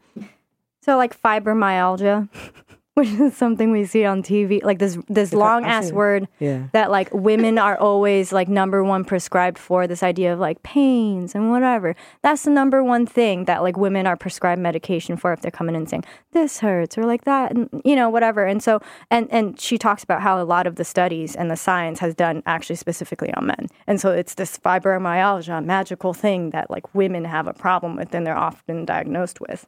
So 0.82 0.96
like 0.96 1.20
fibromyalgia, 1.22 2.30
which 2.96 3.10
is 3.10 3.36
something 3.36 3.72
we 3.72 3.86
see 3.86 4.06
on 4.06 4.22
TV, 4.22 4.62
like 4.64 4.78
this 4.78 5.00
this 5.08 5.34
long 5.34 5.66
ass 5.66 5.92
word 5.92 6.28
Yeah. 6.40 6.68
that 6.74 6.92
like 6.92 7.12
women 7.12 7.58
are 7.58 7.76
always 7.76 8.32
like 8.32 8.48
number 8.48 8.84
one 8.84 9.04
prescribed 9.04 9.58
for. 9.58 9.88
This 9.88 10.04
idea 10.04 10.32
of 10.32 10.40
like 10.40 10.62
pains 10.62 11.34
and 11.34 11.50
whatever. 11.50 11.96
That's 12.22 12.44
the 12.44 12.52
number 12.52 12.84
one 12.84 13.08
thing 13.08 13.46
that 13.46 13.64
like 13.64 13.78
women 13.78 14.06
are 14.06 14.16
prescribed 14.16 14.62
medication 14.62 15.18
for 15.18 15.34
if 15.34 15.42
they're 15.42 15.50
coming 15.50 15.74
in 15.74 15.88
saying 15.88 16.04
this 16.34 16.60
hurts 16.60 16.96
or 16.96 17.06
like 17.06 17.24
that, 17.24 17.52
and 17.52 17.68
you 17.84 17.96
know 17.96 18.10
whatever. 18.12 18.46
And 18.46 18.62
so 18.62 18.80
and 19.10 19.28
and 19.32 19.60
she 19.60 19.80
talks 19.80 20.04
about 20.04 20.22
how 20.22 20.40
a 20.40 20.46
lot 20.46 20.68
of 20.68 20.76
the 20.76 20.86
studies 20.86 21.36
and 21.36 21.50
the 21.50 21.58
science 21.58 21.98
has 21.98 22.14
done 22.14 22.44
actually 22.46 22.76
specifically 22.76 23.34
on 23.34 23.48
men. 23.48 23.68
And 23.88 24.00
so 24.00 24.12
it's 24.12 24.36
this 24.36 24.60
fibromyalgia 24.60 25.66
magical 25.66 26.14
thing 26.14 26.52
that 26.52 26.70
like 26.70 26.94
women 26.94 27.26
have 27.26 27.48
a 27.48 27.54
problem 27.54 27.96
with 27.96 28.14
and 28.14 28.28
they're 28.28 28.38
often 28.38 28.86
diagnosed 28.86 29.42
with. 29.42 29.66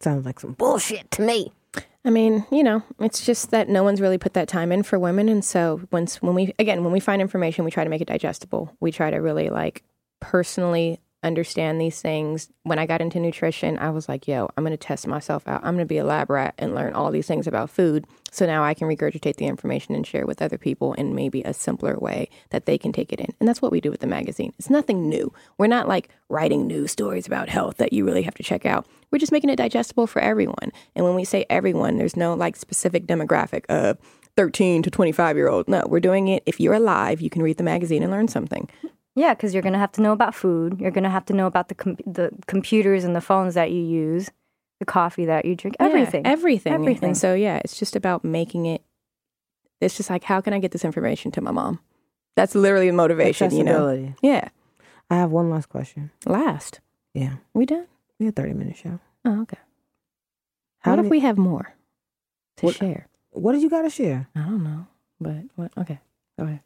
Sounds 0.00 0.26
like 0.26 0.40
some 0.40 0.52
bullshit 0.52 1.10
to 1.12 1.22
me. 1.22 1.52
I 2.04 2.10
mean, 2.10 2.46
you 2.50 2.62
know, 2.62 2.82
it's 2.98 3.24
just 3.26 3.50
that 3.50 3.68
no 3.68 3.82
one's 3.82 4.00
really 4.00 4.16
put 4.18 4.32
that 4.32 4.48
time 4.48 4.72
in 4.72 4.82
for 4.82 4.98
women, 4.98 5.28
and 5.28 5.44
so 5.44 5.82
once 5.90 6.22
when 6.22 6.34
we 6.34 6.54
again 6.58 6.82
when 6.82 6.92
we 6.92 7.00
find 7.00 7.20
information, 7.20 7.64
we 7.64 7.70
try 7.70 7.84
to 7.84 7.90
make 7.90 8.00
it 8.00 8.08
digestible. 8.08 8.74
We 8.80 8.90
try 8.90 9.10
to 9.10 9.18
really 9.18 9.50
like 9.50 9.82
personally 10.20 11.00
understand 11.22 11.80
these 11.80 12.00
things. 12.00 12.48
When 12.62 12.78
I 12.78 12.86
got 12.86 13.00
into 13.00 13.20
nutrition, 13.20 13.78
I 13.78 13.90
was 13.90 14.08
like, 14.08 14.26
"Yo, 14.26 14.48
I'm 14.56 14.64
going 14.64 14.72
to 14.72 14.76
test 14.76 15.06
myself 15.06 15.46
out. 15.46 15.60
I'm 15.62 15.74
going 15.74 15.84
to 15.84 15.86
be 15.86 15.98
a 15.98 16.04
lab 16.04 16.30
rat 16.30 16.54
and 16.58 16.74
learn 16.74 16.94
all 16.94 17.10
these 17.10 17.26
things 17.26 17.46
about 17.46 17.70
food, 17.70 18.06
so 18.30 18.46
now 18.46 18.62
I 18.62 18.74
can 18.74 18.88
regurgitate 18.88 19.36
the 19.36 19.46
information 19.46 19.94
and 19.94 20.06
share 20.06 20.26
with 20.26 20.42
other 20.42 20.58
people 20.58 20.94
in 20.94 21.14
maybe 21.14 21.42
a 21.42 21.52
simpler 21.52 21.98
way 21.98 22.28
that 22.50 22.66
they 22.66 22.78
can 22.78 22.92
take 22.92 23.12
it 23.12 23.20
in." 23.20 23.34
And 23.38 23.48
that's 23.48 23.62
what 23.62 23.72
we 23.72 23.80
do 23.80 23.90
with 23.90 24.00
the 24.00 24.06
magazine. 24.06 24.52
It's 24.58 24.70
nothing 24.70 25.08
new. 25.08 25.32
We're 25.58 25.66
not 25.66 25.88
like 25.88 26.08
writing 26.28 26.66
new 26.66 26.86
stories 26.86 27.26
about 27.26 27.48
health 27.48 27.76
that 27.78 27.92
you 27.92 28.04
really 28.04 28.22
have 28.22 28.34
to 28.34 28.42
check 28.42 28.64
out. 28.64 28.86
We're 29.10 29.18
just 29.18 29.32
making 29.32 29.50
it 29.50 29.56
digestible 29.56 30.06
for 30.06 30.20
everyone. 30.20 30.72
And 30.94 31.04
when 31.04 31.14
we 31.14 31.24
say 31.24 31.44
everyone, 31.50 31.96
there's 31.96 32.16
no 32.16 32.34
like 32.34 32.56
specific 32.56 33.06
demographic 33.06 33.64
of 33.68 33.98
13 34.36 34.82
to 34.82 34.90
25 34.90 35.36
year 35.36 35.48
old. 35.48 35.68
No, 35.68 35.82
we're 35.86 36.00
doing 36.00 36.28
it. 36.28 36.42
If 36.46 36.60
you're 36.60 36.74
alive, 36.74 37.20
you 37.20 37.30
can 37.30 37.42
read 37.42 37.58
the 37.58 37.64
magazine 37.64 38.02
and 38.02 38.12
learn 38.12 38.28
something. 38.28 38.70
Yeah, 39.16 39.34
because 39.34 39.52
you're 39.52 39.62
going 39.62 39.72
to 39.72 39.78
have 39.78 39.92
to 39.92 40.02
know 40.02 40.12
about 40.12 40.34
food. 40.34 40.80
You're 40.80 40.90
going 40.92 41.04
to 41.04 41.10
have 41.10 41.24
to 41.26 41.32
know 41.32 41.46
about 41.46 41.68
the 41.68 41.74
com- 41.74 41.96
the 42.06 42.30
computers 42.46 43.04
and 43.04 43.14
the 43.16 43.20
phones 43.20 43.54
that 43.54 43.70
you 43.70 43.82
use, 43.82 44.30
the 44.78 44.86
coffee 44.86 45.24
that 45.26 45.44
you 45.44 45.56
drink, 45.56 45.76
everything. 45.80 46.24
Yeah, 46.24 46.30
everything. 46.32 46.72
Everything. 46.72 47.08
And 47.10 47.18
so, 47.18 47.34
yeah, 47.34 47.60
it's 47.64 47.78
just 47.78 47.96
about 47.96 48.24
making 48.24 48.66
it. 48.66 48.82
It's 49.80 49.96
just 49.96 50.10
like, 50.10 50.24
how 50.24 50.40
can 50.40 50.52
I 50.52 50.58
get 50.58 50.70
this 50.72 50.84
information 50.84 51.30
to 51.32 51.40
my 51.40 51.50
mom? 51.50 51.80
That's 52.36 52.54
literally 52.54 52.86
the 52.86 52.92
motivation, 52.92 53.54
you 53.54 53.64
know? 53.64 54.14
Yeah. 54.22 54.48
I 55.10 55.16
have 55.16 55.30
one 55.32 55.50
last 55.50 55.68
question. 55.68 56.10
Last. 56.26 56.80
Yeah. 57.12 57.36
We 57.52 57.66
done? 57.66 57.86
We 58.18 58.26
had 58.26 58.34
a 58.38 58.42
30 58.42 58.54
minute 58.54 58.76
show. 58.76 59.00
Oh, 59.24 59.42
okay. 59.42 59.58
How 60.80 60.92
what 60.92 60.96
did 60.96 61.06
if 61.06 61.10
we 61.10 61.20
have 61.20 61.36
more 61.36 61.74
to 62.58 62.66
What- 62.66 62.76
share? 62.76 63.08
What 63.32 63.52
did 63.52 63.62
you 63.62 63.70
got 63.70 63.82
to 63.82 63.90
share? 63.90 64.28
I 64.34 64.40
don't 64.40 64.64
know. 64.64 64.86
But, 65.20 65.36
what? 65.56 65.72
Okay. 65.78 66.00
Go 66.38 66.46
ahead. 66.46 66.60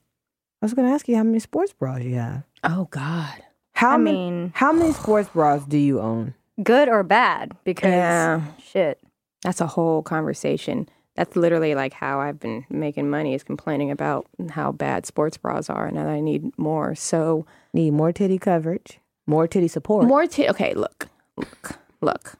I 0.64 0.66
was 0.66 0.72
going 0.72 0.88
to 0.88 0.94
ask 0.94 1.06
you 1.08 1.16
how 1.16 1.22
many 1.24 1.40
sports 1.40 1.74
bras 1.74 2.00
you 2.02 2.14
have. 2.14 2.42
Oh, 2.62 2.88
God. 2.90 3.34
How 3.74 3.90
I 3.90 3.96
many? 3.98 4.16
mean, 4.16 4.52
how 4.54 4.72
many 4.72 4.94
sports 4.94 5.28
bras 5.28 5.62
do 5.66 5.76
you 5.76 6.00
own? 6.00 6.32
good 6.62 6.88
or 6.88 7.02
bad? 7.02 7.52
Because 7.64 7.90
Yeah. 7.90 8.40
shit. 8.62 8.98
That's 9.42 9.60
a 9.60 9.66
whole 9.66 10.02
conversation. 10.02 10.88
That's 11.16 11.36
literally 11.36 11.74
like 11.74 11.92
how 11.92 12.18
I've 12.18 12.40
been 12.40 12.64
making 12.70 13.10
money 13.10 13.34
is 13.34 13.44
complaining 13.44 13.90
about 13.90 14.24
how 14.52 14.72
bad 14.72 15.04
sports 15.04 15.36
bras 15.36 15.68
are 15.68 15.84
and 15.84 15.98
that 15.98 16.06
I 16.06 16.20
need 16.20 16.56
more. 16.58 16.94
So 16.94 17.44
Need 17.74 17.90
more 17.90 18.10
titty 18.10 18.38
coverage, 18.38 19.00
more 19.26 19.46
titty 19.46 19.68
support. 19.68 20.06
more 20.06 20.26
titty. 20.26 20.48
okay, 20.48 20.72
look. 20.72 21.08
Look. 21.36 21.78
Look. 22.00 22.34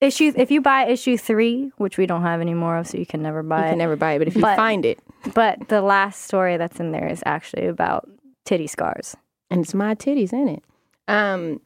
Issue 0.00 0.32
if 0.34 0.50
you 0.50 0.62
buy 0.62 0.86
issue 0.86 1.18
three, 1.18 1.72
which 1.76 1.98
we 1.98 2.06
don't 2.06 2.22
have 2.22 2.40
any 2.40 2.54
more 2.54 2.78
of, 2.78 2.86
so 2.86 2.96
you 2.96 3.04
can 3.04 3.20
never 3.20 3.42
buy 3.42 3.56
You 3.58 3.62
buy 3.64 3.68
can 3.68 3.74
it. 3.74 3.78
never 3.82 3.96
buy 3.96 4.12
it, 4.12 4.18
but 4.20 4.28
if 4.28 4.34
you 4.36 4.40
But- 4.42 4.56
find 4.56 4.86
it 4.86 4.98
But 5.34 5.68
the 5.68 5.80
last 5.82 6.22
story 6.22 6.56
that's 6.56 6.80
in 6.80 6.92
there 6.92 7.08
is 7.08 7.22
actually 7.26 7.66
about 7.66 8.08
titty 8.44 8.66
scars. 8.66 9.16
and 9.50 9.62
it's 9.62 9.74
my 9.74 9.94
titties 9.94 10.32
in 10.32 10.48
it. 10.48 10.62
Um 11.08 11.60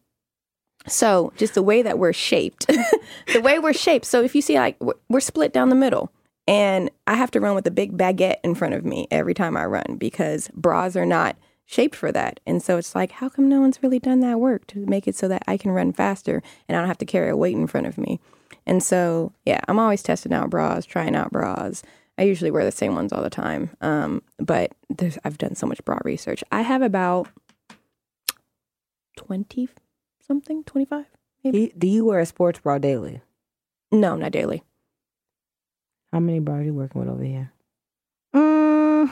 so 0.86 1.32
just 1.36 1.54
the 1.54 1.62
way 1.62 1.82
that 1.82 1.98
we're 1.98 2.12
shaped. 2.12 2.66
the 3.32 3.40
way 3.40 3.58
we're 3.58 3.72
shaped. 3.72 4.04
So 4.04 4.22
if 4.22 4.34
you 4.34 4.42
see 4.42 4.56
like 4.58 4.76
we're- 4.80 4.98
we're 5.08 5.20
split 5.20 5.52
down 5.52 5.68
the 5.68 5.76
middle 5.76 6.10
and 6.48 6.90
I 7.06 7.14
have 7.14 7.30
to 7.32 7.40
run 7.40 7.54
with 7.54 7.66
a 7.68 7.70
big 7.70 7.96
baguette 7.96 8.38
in 8.42 8.54
front 8.56 8.74
of 8.74 8.84
me 8.84 9.06
every 9.10 9.34
time 9.34 9.56
I 9.56 9.64
run 9.66 9.96
because 9.96 10.48
bras 10.54 10.96
are 10.96 11.06
not 11.06 11.36
shaped 11.66 11.94
for 11.94 12.10
that. 12.10 12.40
And 12.46 12.60
so 12.60 12.78
it's 12.78 12.94
like 12.96 13.12
how 13.12 13.28
come 13.28 13.48
no 13.48 13.60
one's 13.60 13.80
really 13.82 14.00
done 14.00 14.20
that 14.20 14.40
work 14.40 14.66
to 14.68 14.84
make 14.86 15.06
it 15.06 15.14
so 15.14 15.28
that 15.28 15.44
I 15.46 15.56
can 15.56 15.70
run 15.70 15.92
faster 15.92 16.42
and 16.68 16.76
I 16.76 16.80
don't 16.80 16.88
have 16.88 16.98
to 16.98 17.06
carry 17.06 17.30
a 17.30 17.36
weight 17.36 17.54
in 17.56 17.68
front 17.68 17.86
of 17.86 17.96
me. 17.96 18.18
And 18.66 18.82
so, 18.82 19.32
yeah, 19.46 19.60
I'm 19.68 19.78
always 19.78 20.02
testing 20.02 20.32
out 20.32 20.50
bras, 20.50 20.84
trying 20.84 21.14
out 21.16 21.30
bras. 21.30 21.82
I 22.18 22.22
usually 22.24 22.50
wear 22.50 22.64
the 22.64 22.70
same 22.72 22.94
ones 22.94 23.12
all 23.12 23.22
the 23.22 23.30
time. 23.30 23.70
Um, 23.80 24.22
but 24.38 24.72
there's 24.90 25.18
I've 25.24 25.38
done 25.38 25.54
so 25.54 25.66
much 25.66 25.84
bra 25.84 25.98
research. 26.04 26.44
I 26.52 26.62
have 26.62 26.82
about 26.82 27.28
20 29.16 29.68
something, 30.26 30.64
25? 30.64 31.06
do, 31.44 31.58
you, 31.58 31.72
do 31.76 31.86
you 31.88 32.04
wear 32.04 32.20
a 32.20 32.26
sports 32.26 32.60
bra 32.60 32.78
daily? 32.78 33.20
No, 33.90 34.16
not 34.16 34.32
daily. 34.32 34.62
How 36.12 36.20
many 36.20 36.38
bras 36.40 36.60
are 36.60 36.64
you 36.64 36.74
working 36.74 37.00
with 37.00 37.10
over 37.10 37.24
here? 37.24 37.52
Mm, 38.34 39.10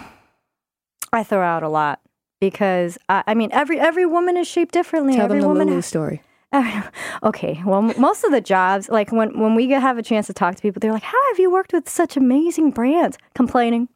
I 1.12 1.22
throw 1.22 1.42
out 1.42 1.62
a 1.62 1.68
lot 1.68 2.00
because 2.40 2.98
I, 3.08 3.24
I 3.26 3.34
mean 3.34 3.50
every 3.52 3.80
every 3.80 4.06
woman 4.06 4.36
is 4.36 4.46
shaped 4.46 4.72
differently. 4.72 5.14
Tell 5.14 5.24
every 5.24 5.36
them 5.38 5.42
the 5.42 5.48
woman 5.48 5.66
Lulu 5.68 5.76
has- 5.76 5.86
story. 5.86 6.22
okay, 7.22 7.62
well, 7.64 7.82
most 7.82 8.24
of 8.24 8.32
the 8.32 8.40
jobs, 8.40 8.88
like 8.88 9.12
when 9.12 9.38
when 9.38 9.54
we 9.54 9.66
get- 9.66 9.82
have 9.82 9.98
a 9.98 10.02
chance 10.02 10.26
to 10.26 10.32
talk 10.32 10.56
to 10.56 10.62
people, 10.62 10.80
they're 10.80 10.92
like, 10.92 11.02
"How 11.02 11.18
have 11.28 11.38
you 11.38 11.50
worked 11.50 11.72
with 11.72 11.88
such 11.88 12.16
amazing 12.16 12.72
brands?" 12.72 13.18
Complaining, 13.34 13.88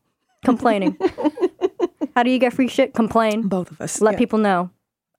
complaining. 0.44 0.96
How 2.14 2.22
do 2.22 2.30
you 2.30 2.38
get 2.38 2.52
free 2.52 2.68
shit? 2.68 2.94
Complain. 2.94 3.48
Both 3.48 3.72
of 3.72 3.80
us. 3.80 4.00
Let 4.00 4.12
yeah. 4.12 4.18
people 4.18 4.38
know. 4.38 4.70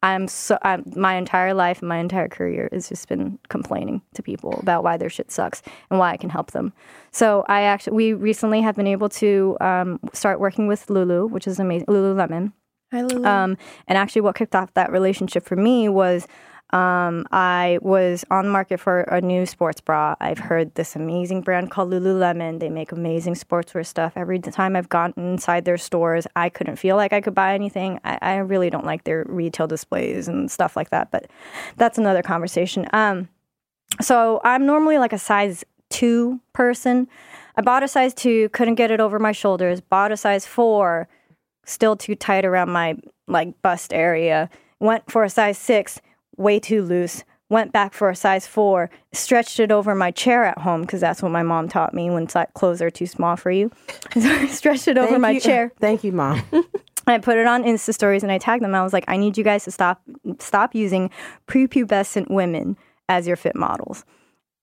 I'm 0.01 0.27
so 0.27 0.57
I'm, 0.61 0.83
my 0.95 1.15
entire 1.15 1.53
life 1.53 1.79
and 1.79 1.89
my 1.89 1.97
entire 1.97 2.27
career 2.27 2.69
has 2.71 2.87
just 2.87 3.09
been 3.09 3.39
complaining 3.49 4.01
to 4.13 4.21
people 4.21 4.57
about 4.59 4.83
why 4.83 4.97
their 4.97 5.09
shit 5.09 5.31
sucks 5.31 5.61
and 5.89 5.99
why 5.99 6.11
I 6.11 6.17
can 6.17 6.29
help 6.29 6.51
them. 6.51 6.73
So 7.11 7.43
I 7.49 7.61
actually 7.61 7.95
we 7.95 8.13
recently 8.13 8.61
have 8.61 8.75
been 8.75 8.87
able 8.87 9.09
to 9.09 9.57
um, 9.61 9.99
start 10.13 10.39
working 10.39 10.67
with 10.67 10.89
Lulu, 10.89 11.25
which 11.27 11.47
is 11.47 11.59
amazing. 11.59 11.87
Lululemon. 11.87 12.53
Hi, 12.91 13.01
Lulu. 13.01 13.25
Um, 13.25 13.57
and 13.87 13.97
actually, 13.97 14.21
what 14.21 14.35
kicked 14.35 14.55
off 14.55 14.73
that 14.75 14.91
relationship 14.91 15.43
for 15.43 15.55
me 15.55 15.89
was 15.89 16.27
um, 16.71 17.25
I 17.31 17.77
was 17.81 18.25
on 18.31 18.45
the 18.45 18.51
market 18.51 18.79
for 18.79 19.01
a 19.01 19.21
new 19.21 19.45
sports 19.45 19.79
bra. 19.79 20.15
I've 20.19 20.39
heard 20.39 20.73
this 20.75 20.95
amazing 20.95 21.41
brand 21.41 21.69
called 21.69 21.91
Lululemon. 21.91 22.59
They 22.59 22.69
make 22.69 22.91
amazing 22.91 23.35
sportswear 23.35 23.85
stuff. 23.85 24.13
Every 24.15 24.39
time 24.39 24.75
I've 24.75 24.89
gone 24.89 25.13
inside 25.15 25.65
their 25.65 25.77
stores, 25.77 26.25
I 26.35 26.49
couldn't 26.49 26.77
feel 26.77 26.95
like 26.95 27.13
I 27.13 27.21
could 27.21 27.35
buy 27.35 27.53
anything. 27.53 27.99
I, 28.03 28.17
I 28.21 28.35
really 28.37 28.69
don't 28.69 28.85
like 28.85 29.03
their 29.03 29.25
retail 29.27 29.67
displays 29.67 30.27
and 30.27 30.49
stuff 30.49 30.75
like 30.75 30.89
that, 30.89 31.11
but 31.11 31.29
that's 31.77 31.97
another 31.97 32.23
conversation. 32.23 32.87
Um, 32.93 33.29
so 34.01 34.41
I'm 34.43 34.65
normally 34.65 34.97
like 34.97 35.13
a 35.13 35.19
size 35.19 35.63
two 35.89 36.41
person. 36.53 37.07
I 37.55 37.61
bought 37.61 37.83
a 37.83 37.87
size 37.87 38.13
two, 38.13 38.49
couldn't 38.49 38.75
get 38.75 38.91
it 38.91 38.99
over 38.99 39.19
my 39.19 39.31
shoulders. 39.31 39.81
Bought 39.81 40.11
a 40.11 40.17
size 40.17 40.45
four, 40.45 41.07
still 41.65 41.95
too 41.95 42.15
tight 42.15 42.43
around 42.43 42.69
my 42.69 42.97
like 43.27 43.61
bust 43.61 43.93
area. 43.93 44.49
Went 44.79 45.09
for 45.09 45.23
a 45.23 45.29
size 45.29 45.57
six, 45.57 46.01
way 46.37 46.59
too 46.59 46.81
loose. 46.83 47.23
Went 47.47 47.71
back 47.71 47.93
for 47.93 48.09
a 48.09 48.15
size 48.15 48.47
four, 48.47 48.89
stretched 49.13 49.59
it 49.59 49.71
over 49.71 49.93
my 49.93 50.09
chair 50.09 50.45
at 50.45 50.57
home 50.57 50.81
because 50.81 50.99
that's 50.99 51.21
what 51.21 51.31
my 51.31 51.43
mom 51.43 51.67
taught 51.69 51.93
me 51.93 52.09
when 52.09 52.25
clothes 52.55 52.81
are 52.81 52.89
too 52.89 53.05
small 53.05 53.35
for 53.35 53.51
you. 53.51 53.71
So 54.13 54.21
I 54.29 54.47
stretched 54.47 54.87
it 54.87 54.97
over 54.97 55.09
Thank 55.09 55.21
my 55.21 55.29
you- 55.31 55.39
chair. 55.39 55.71
Thank 55.79 56.03
you, 56.03 56.11
mom. 56.11 56.41
I 57.07 57.19
put 57.19 57.37
it 57.37 57.45
on 57.45 57.63
Insta 57.63 57.93
stories 57.93 58.23
and 58.23 58.31
I 58.31 58.39
tagged 58.39 58.63
them. 58.63 58.73
I 58.73 58.81
was 58.81 58.93
like, 58.93 59.05
I 59.07 59.15
need 59.17 59.37
you 59.37 59.43
guys 59.43 59.63
to 59.65 59.71
stop 59.71 60.01
stop 60.39 60.73
using 60.73 61.11
prepubescent 61.47 62.31
women 62.31 62.77
as 63.09 63.27
your 63.27 63.35
fit 63.35 63.55
models. 63.55 64.03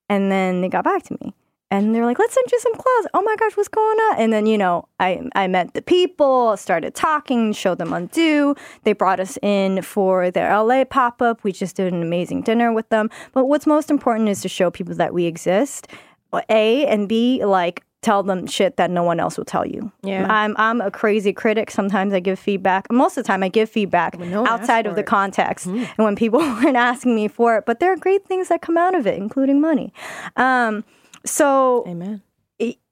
And 0.08 0.32
then 0.32 0.60
they 0.60 0.68
got 0.68 0.82
back 0.82 1.04
to 1.04 1.16
me. 1.20 1.34
And 1.72 1.94
they're 1.94 2.04
like, 2.04 2.18
let's 2.18 2.34
send 2.34 2.46
you 2.52 2.60
some 2.60 2.74
clothes. 2.74 3.06
Oh 3.14 3.22
my 3.22 3.34
gosh, 3.36 3.56
what's 3.56 3.70
going 3.70 3.98
on? 3.98 4.16
And 4.18 4.30
then, 4.30 4.44
you 4.44 4.58
know, 4.58 4.86
I, 5.00 5.22
I 5.34 5.46
met 5.46 5.72
the 5.72 5.80
people, 5.80 6.54
started 6.58 6.94
talking, 6.94 7.54
showed 7.54 7.78
them 7.78 7.94
Undo. 7.94 8.54
They 8.84 8.92
brought 8.92 9.20
us 9.20 9.38
in 9.40 9.80
for 9.80 10.30
their 10.30 10.54
LA 10.54 10.84
pop 10.84 11.22
up. 11.22 11.42
We 11.44 11.50
just 11.50 11.74
did 11.76 11.90
an 11.90 12.02
amazing 12.02 12.42
dinner 12.42 12.74
with 12.74 12.90
them. 12.90 13.08
But 13.32 13.46
what's 13.46 13.66
most 13.66 13.90
important 13.90 14.28
is 14.28 14.42
to 14.42 14.50
show 14.50 14.70
people 14.70 14.94
that 14.96 15.14
we 15.14 15.24
exist. 15.24 15.88
A 16.50 16.86
and 16.86 17.08
B, 17.08 17.42
like, 17.42 17.82
tell 18.02 18.22
them 18.22 18.46
shit 18.46 18.76
that 18.76 18.90
no 18.90 19.02
one 19.02 19.18
else 19.18 19.38
will 19.38 19.46
tell 19.46 19.64
you. 19.64 19.90
Yeah. 20.02 20.26
I'm 20.28 20.54
I'm 20.58 20.82
a 20.82 20.90
crazy 20.90 21.32
critic. 21.32 21.70
Sometimes 21.70 22.12
I 22.12 22.20
give 22.20 22.38
feedback. 22.38 22.90
Most 22.92 23.16
of 23.16 23.24
the 23.24 23.28
time 23.28 23.42
I 23.42 23.48
give 23.48 23.70
feedback 23.70 24.18
no 24.18 24.46
outside 24.46 24.86
of 24.86 24.94
the 24.94 25.00
it. 25.00 25.06
context 25.06 25.66
and 25.66 25.88
when 25.96 26.16
people 26.16 26.40
weren't 26.62 26.76
asking 26.76 27.14
me 27.14 27.28
for 27.28 27.56
it. 27.56 27.64
But 27.64 27.80
there 27.80 27.92
are 27.92 27.96
great 27.96 28.26
things 28.26 28.48
that 28.48 28.60
come 28.60 28.76
out 28.76 28.94
of 28.94 29.06
it, 29.06 29.16
including 29.16 29.58
money. 29.60 29.92
Um, 30.36 30.84
so 31.24 31.84
Amen. 31.86 32.22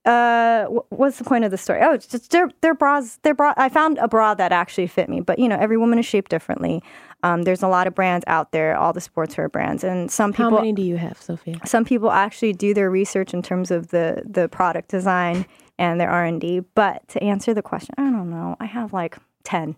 uh, 0.04 0.64
wh- 0.66 0.92
what's 0.92 1.18
the 1.18 1.24
point 1.24 1.44
of 1.44 1.50
the 1.50 1.58
story? 1.58 1.80
Oh, 1.82 1.92
it's 1.92 2.06
just 2.06 2.30
their 2.30 2.50
their 2.60 2.74
bras. 2.74 3.18
Their 3.22 3.34
bra. 3.34 3.54
I 3.56 3.68
found 3.68 3.98
a 3.98 4.08
bra 4.08 4.34
that 4.34 4.52
actually 4.52 4.86
fit 4.86 5.08
me, 5.08 5.20
but 5.20 5.38
you 5.38 5.48
know, 5.48 5.56
every 5.58 5.76
woman 5.76 5.98
is 5.98 6.06
shaped 6.06 6.30
differently. 6.30 6.82
Um, 7.22 7.42
there's 7.42 7.62
a 7.62 7.68
lot 7.68 7.86
of 7.86 7.94
brands 7.94 8.24
out 8.26 8.52
there, 8.52 8.76
all 8.76 8.92
the 8.92 9.00
sportswear 9.00 9.50
brands, 9.52 9.84
and 9.84 10.10
some 10.10 10.32
people. 10.32 10.44
How 10.44 10.50
people 10.50 10.58
many 10.60 10.72
do 10.72 10.82
you 10.82 10.96
have, 10.96 11.20
Sophia? 11.20 11.56
some 11.66 11.84
people 11.84 12.10
actually 12.10 12.54
do 12.54 12.72
their 12.72 12.90
research 12.90 13.34
in 13.34 13.42
terms 13.42 13.70
of 13.70 13.88
the 13.88 14.22
the 14.24 14.48
product 14.48 14.88
design 14.88 15.44
and 15.78 16.00
their 16.00 16.10
R 16.10 16.24
and 16.24 16.40
D. 16.40 16.60
But 16.74 17.06
to 17.08 17.22
answer 17.22 17.52
the 17.52 17.62
question, 17.62 17.94
I 17.98 18.02
don't 18.10 18.30
know. 18.30 18.56
I 18.58 18.66
have 18.66 18.92
like 18.92 19.18
ten. 19.44 19.76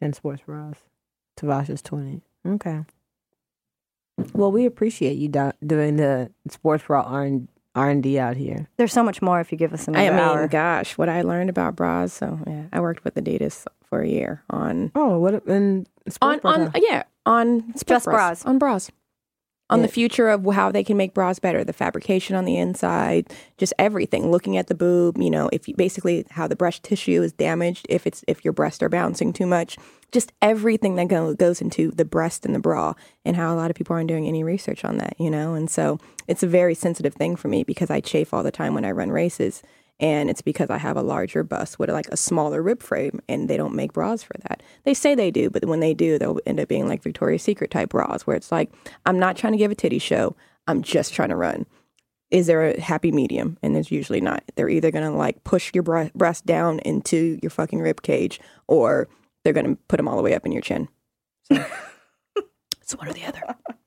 10 0.00 0.12
sports 0.12 0.42
bras. 0.44 0.76
Tavasha's 1.36 1.80
20. 1.80 2.20
Okay. 2.46 2.80
Well, 4.32 4.52
we 4.52 4.66
appreciate 4.66 5.14
you 5.16 5.28
do- 5.28 5.52
doing 5.66 5.96
the 5.96 6.30
sports 6.48 6.84
bra 6.86 7.02
R&, 7.02 7.42
R&D 7.74 8.18
out 8.18 8.36
here. 8.36 8.68
There's 8.76 8.92
so 8.92 9.02
much 9.02 9.20
more 9.20 9.40
if 9.40 9.50
you 9.50 9.58
give 9.58 9.72
us 9.72 9.88
another 9.88 10.04
I 10.06 10.10
mean, 10.10 10.18
hour. 10.20 10.48
gosh, 10.48 10.96
what 10.96 11.08
I 11.08 11.22
learned 11.22 11.50
about 11.50 11.74
bras. 11.76 12.12
So 12.12 12.38
yeah, 12.46 12.64
I 12.72 12.80
worked 12.80 13.02
with 13.04 13.14
Adidas 13.16 13.66
for 13.88 14.00
a 14.02 14.08
year 14.08 14.42
on 14.50 14.92
Oh, 14.94 15.18
what 15.18 15.44
and 15.46 15.88
on 16.06 16.10
sports 16.12 16.42
bra 16.42 16.52
on 16.52 16.72
yeah 16.80 17.02
on 17.26 17.60
sport 17.76 17.86
Just 17.86 18.04
bras. 18.06 18.44
on 18.46 18.58
bras 18.58 18.90
on 19.70 19.82
the 19.82 19.88
future 19.88 20.28
of 20.28 20.44
how 20.52 20.70
they 20.70 20.84
can 20.84 20.96
make 20.96 21.14
bras 21.14 21.38
better 21.38 21.64
the 21.64 21.72
fabrication 21.72 22.36
on 22.36 22.44
the 22.44 22.56
inside 22.56 23.32
just 23.56 23.72
everything 23.78 24.30
looking 24.30 24.56
at 24.56 24.66
the 24.66 24.74
boob 24.74 25.16
you 25.18 25.30
know 25.30 25.48
if 25.52 25.66
you 25.66 25.74
basically 25.74 26.24
how 26.30 26.46
the 26.46 26.56
breast 26.56 26.82
tissue 26.82 27.22
is 27.22 27.32
damaged 27.32 27.86
if 27.88 28.06
it's 28.06 28.24
if 28.28 28.44
your 28.44 28.52
breasts 28.52 28.82
are 28.82 28.88
bouncing 28.88 29.32
too 29.32 29.46
much 29.46 29.76
just 30.12 30.32
everything 30.40 30.94
that 30.94 31.08
go, 31.08 31.34
goes 31.34 31.60
into 31.60 31.90
the 31.90 32.04
breast 32.04 32.46
and 32.46 32.54
the 32.54 32.60
bra 32.60 32.94
and 33.24 33.36
how 33.36 33.52
a 33.52 33.56
lot 33.56 33.70
of 33.70 33.76
people 33.76 33.96
aren't 33.96 34.08
doing 34.08 34.28
any 34.28 34.44
research 34.44 34.84
on 34.84 34.98
that 34.98 35.14
you 35.18 35.30
know? 35.30 35.54
And 35.54 35.70
so 35.70 35.98
it's 36.28 36.42
a 36.42 36.46
very 36.46 36.74
sensitive 36.74 37.14
thing 37.14 37.36
for 37.36 37.48
me 37.48 37.64
because 37.64 37.90
i 37.90 38.00
chafe 38.00 38.32
all 38.32 38.42
the 38.42 38.50
time 38.50 38.74
when 38.74 38.84
i 38.84 38.90
run 38.90 39.10
races 39.10 39.62
and 40.00 40.28
it's 40.28 40.42
because 40.42 40.70
I 40.70 40.78
have 40.78 40.96
a 40.96 41.02
larger 41.02 41.44
bust 41.44 41.78
with 41.78 41.90
like 41.90 42.08
a 42.08 42.16
smaller 42.16 42.62
rib 42.62 42.82
frame, 42.82 43.20
and 43.28 43.48
they 43.48 43.56
don't 43.56 43.74
make 43.74 43.92
bras 43.92 44.22
for 44.22 44.34
that. 44.48 44.62
They 44.84 44.94
say 44.94 45.14
they 45.14 45.30
do, 45.30 45.50
but 45.50 45.64
when 45.66 45.80
they 45.80 45.94
do, 45.94 46.18
they'll 46.18 46.40
end 46.46 46.60
up 46.60 46.68
being 46.68 46.88
like 46.88 47.02
Victoria's 47.02 47.42
Secret 47.42 47.70
type 47.70 47.90
bras, 47.90 48.26
where 48.26 48.36
it's 48.36 48.50
like, 48.50 48.72
I'm 49.06 49.18
not 49.18 49.36
trying 49.36 49.52
to 49.52 49.58
give 49.58 49.70
a 49.70 49.74
titty 49.74 49.98
show, 49.98 50.34
I'm 50.66 50.82
just 50.82 51.14
trying 51.14 51.28
to 51.28 51.36
run. 51.36 51.66
Is 52.30 52.46
there 52.48 52.70
a 52.70 52.80
happy 52.80 53.12
medium? 53.12 53.58
And 53.62 53.76
there's 53.76 53.92
usually 53.92 54.20
not. 54.20 54.42
They're 54.56 54.68
either 54.68 54.90
gonna 54.90 55.16
like 55.16 55.44
push 55.44 55.70
your 55.74 55.84
bre- 55.84 56.08
breast 56.14 56.44
down 56.46 56.80
into 56.80 57.38
your 57.42 57.50
fucking 57.50 57.80
rib 57.80 58.02
cage, 58.02 58.40
or 58.66 59.08
they're 59.44 59.52
gonna 59.52 59.76
put 59.88 59.98
them 59.98 60.08
all 60.08 60.16
the 60.16 60.22
way 60.22 60.34
up 60.34 60.44
in 60.44 60.52
your 60.52 60.62
chin. 60.62 60.88
So 61.44 61.64
it's 62.80 62.96
one 62.96 63.08
or 63.08 63.12
the 63.12 63.24
other. 63.24 63.40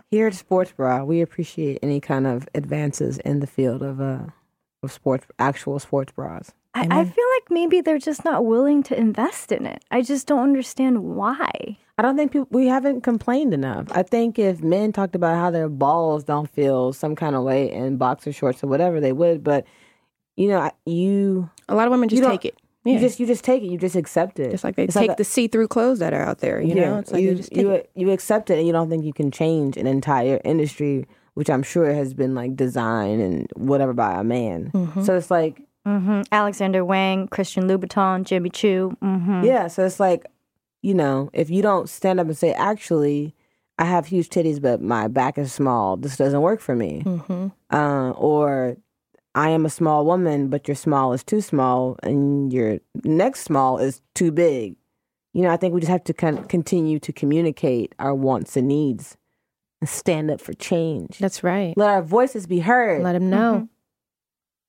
Here 0.10 0.28
at 0.28 0.36
Sports 0.36 0.72
Bra, 0.72 1.04
we 1.04 1.20
appreciate 1.20 1.80
any 1.84 2.00
kind 2.00 2.26
of 2.26 2.48
advances 2.56 3.18
in 3.18 3.42
the 3.42 3.48
field 3.48 3.84
of 3.84 4.00
uh 4.00 4.28
of 4.84 4.92
sports 4.92 5.26
actual 5.40 5.80
sports 5.80 6.12
bras. 6.12 6.52
I, 6.74 6.82
I 6.92 7.06
feel 7.06 7.26
like 7.36 7.50
maybe 7.50 7.82
they're 7.82 7.98
just 7.98 8.24
not 8.24 8.46
willing 8.46 8.84
to 8.84 8.98
invest 8.98 9.52
in 9.52 9.66
it. 9.66 9.84
I 9.90 10.04
just 10.04 10.28
don't 10.28 10.44
understand 10.44 11.04
why. 11.04 11.78
I 11.98 12.04
don't 12.04 12.16
think 12.16 12.32
people 12.32 12.48
we 12.52 12.68
haven't 12.68 13.02
complained 13.02 13.54
enough. 13.54 13.88
I 13.92 14.04
think 14.04 14.38
if 14.38 14.62
men 14.62 14.92
talked 14.92 15.16
about 15.16 15.36
how 15.36 15.50
their 15.50 15.70
balls 15.70 16.24
don't 16.24 16.48
feel 16.50 16.94
some 16.94 17.16
kind 17.16 17.36
of 17.36 17.44
way 17.44 17.72
in 17.72 17.98
boxer 17.98 18.32
shorts 18.32 18.64
or 18.64 18.68
whatever, 18.68 19.00
they 19.00 19.12
would. 19.14 19.44
But 19.44 19.66
you 20.36 20.48
know, 20.50 20.70
you 20.86 21.50
A 21.68 21.74
lot 21.74 21.88
of 21.88 21.92
women 21.92 22.10
just 22.10 22.22
take 22.24 22.46
it. 22.46 22.56
Yeah. 22.86 22.94
you 22.94 23.00
just 23.00 23.20
you 23.20 23.26
just 23.26 23.44
take 23.44 23.64
it. 23.64 23.68
You 23.72 23.80
just 23.80 23.96
accept 23.96 24.40
it. 24.40 24.52
Just 24.52 24.64
like 24.64 24.76
they 24.76 24.84
It's 24.84 24.94
take 24.94 25.12
a- 25.12 25.16
the 25.16 25.24
see-through 25.24 25.70
clothes 25.70 25.98
that 26.00 26.14
are 26.14 26.22
out 26.22 26.38
there, 26.38 26.62
you 26.62 26.76
know. 26.76 27.00
It's 27.00 27.12
like 27.12 27.24
you 27.24 27.32
they 27.32 27.36
just 27.38 27.50
take 27.50 27.58
you, 27.64 27.72
it. 27.72 27.90
you 27.96 28.12
accept 28.12 28.52
it, 28.52 28.60
and 28.60 28.68
you 28.68 28.72
don't 28.72 28.88
think 28.92 29.04
you 29.04 29.14
can 29.14 29.32
change 29.32 29.76
an 29.78 29.88
entire 29.88 30.40
industry, 30.46 31.08
which 31.38 31.52
I'm 31.52 31.62
sure 31.62 31.94
has 31.94 32.16
been 32.16 32.34
like 32.34 32.56
designed 32.56 33.22
and 33.22 33.48
whatever 33.56 33.94
by 33.94 34.20
a 34.20 34.24
man. 34.24 34.72
Mm-hmm. 34.74 35.04
So 35.04 35.16
it's 35.16 35.30
like 35.30 35.62
hmm 35.86 36.22
Alexander 36.32 36.84
Wang, 36.84 37.28
Christian 37.28 37.68
Louboutin, 37.68 38.24
Jimmy 38.24 38.50
Choo. 38.50 38.98
hmm 39.04 39.44
yeah. 39.44 39.68
So 39.68 39.86
it's 39.86 40.00
like 40.00 40.26
you 40.82 40.96
know, 40.96 41.30
if 41.34 41.52
you 41.52 41.62
don't 41.62 41.90
stand 41.90 42.20
up 42.20 42.26
and 42.26 42.36
say, 42.36 42.54
actually, 42.54 43.36
I 43.78 43.86
have 43.86 44.08
huge 44.08 44.30
titties, 44.30 44.60
but 44.60 44.82
my 44.82 45.08
back 45.08 45.38
is 45.38 45.54
small. 45.54 45.96
This 45.96 46.18
doesn't 46.18 46.42
work 46.42 46.60
for 46.60 46.76
me. 46.76 47.04
Mm-hmm. 47.06 47.48
uh, 47.70 48.12
or 48.12 48.78
I 49.36 49.50
am 49.50 49.64
a 49.64 49.70
small 49.70 50.08
woman, 50.08 50.48
but 50.48 50.68
your 50.68 50.74
small 50.74 51.14
is 51.14 51.24
too 51.24 51.42
small, 51.42 51.98
and 52.02 52.52
your 52.52 52.80
next 53.04 53.42
small 53.42 53.78
is 53.78 54.02
too 54.16 54.32
big. 54.32 54.76
You 55.34 55.44
know, 55.44 55.52
I 55.52 55.58
think 55.58 55.76
we 55.76 55.82
just 55.82 55.92
have 55.92 56.04
to 56.06 56.16
con- 56.16 56.46
continue 56.46 56.98
to 56.98 57.14
communicate 57.14 57.94
our 58.00 58.16
wants 58.16 58.58
and 58.58 58.68
needs 58.68 59.18
and 59.82 59.90
stand 59.90 60.32
up 60.32 60.42
for 60.42 60.54
change. 60.54 61.18
That's 61.20 61.44
right. 61.44 61.74
Let 61.78 61.90
our 61.90 62.02
voices 62.02 62.46
be 62.48 62.60
heard. 62.60 63.04
Let 63.04 63.14
them 63.14 63.30
know. 63.30 63.54
Mm-hmm. 63.56 63.66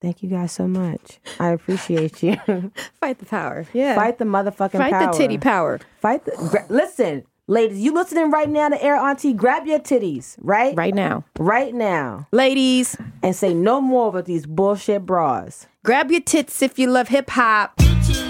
Thank 0.00 0.22
you 0.22 0.28
guys 0.30 0.52
so 0.52 0.68
much. 0.68 1.18
I 1.40 1.48
appreciate 1.48 2.22
you. 2.22 2.36
Fight 3.00 3.18
the 3.18 3.26
power. 3.26 3.66
Yeah. 3.72 3.96
Fight 3.96 4.18
the 4.18 4.24
motherfucking 4.24 4.70
power. 4.72 4.80
Fight 4.82 4.92
power. 4.92 5.12
the 5.12 5.18
titty 5.18 5.38
power. 5.38 5.80
Fight 6.00 6.24
the. 6.24 6.32
Gra- 6.36 6.66
listen, 6.68 7.24
ladies, 7.48 7.80
you 7.80 7.92
listening 7.92 8.30
right 8.30 8.48
now 8.48 8.68
to 8.68 8.80
Air 8.80 8.94
Auntie? 8.94 9.32
Grab 9.32 9.66
your 9.66 9.80
titties, 9.80 10.36
right? 10.40 10.76
Right 10.76 10.94
now. 10.94 11.24
Right 11.38 11.74
now, 11.74 12.28
Ladies, 12.30 12.96
and 13.24 13.34
say 13.34 13.52
no 13.52 13.80
more 13.80 14.08
about 14.10 14.26
these 14.26 14.46
bullshit 14.46 15.04
bras. 15.04 15.66
grab 15.82 16.12
your 16.12 16.20
tits 16.20 16.62
if 16.62 16.78
you 16.78 16.88
love 16.88 17.08
hip 17.08 17.30
hop. 17.30 17.72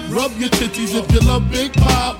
Rub 0.09 0.31
your 0.37 0.49
titties 0.49 0.95
if 0.99 1.11
you 1.11 1.19
love 1.19 1.51
Big 1.51 1.71
Pop. 1.73 2.17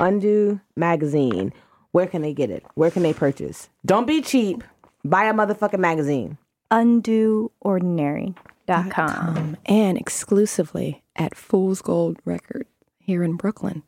Undo 0.00 0.60
magazine. 0.74 1.52
Where 1.92 2.06
can 2.06 2.22
they 2.22 2.34
get 2.34 2.50
it? 2.50 2.64
Where 2.74 2.90
can 2.90 3.02
they 3.02 3.12
purchase? 3.12 3.68
Don't 3.84 4.06
be 4.06 4.20
cheap. 4.20 4.62
Buy 5.04 5.24
a 5.24 5.32
motherfucking 5.32 5.78
magazine. 5.78 6.36
Undoordinary.com. 6.70 8.34
Um, 8.68 9.56
and 9.66 9.96
exclusively 9.96 11.02
at 11.16 11.34
Fool's 11.34 11.80
Gold 11.80 12.18
Record 12.24 12.66
here 12.98 13.22
in 13.22 13.36
Brooklyn. 13.36 13.82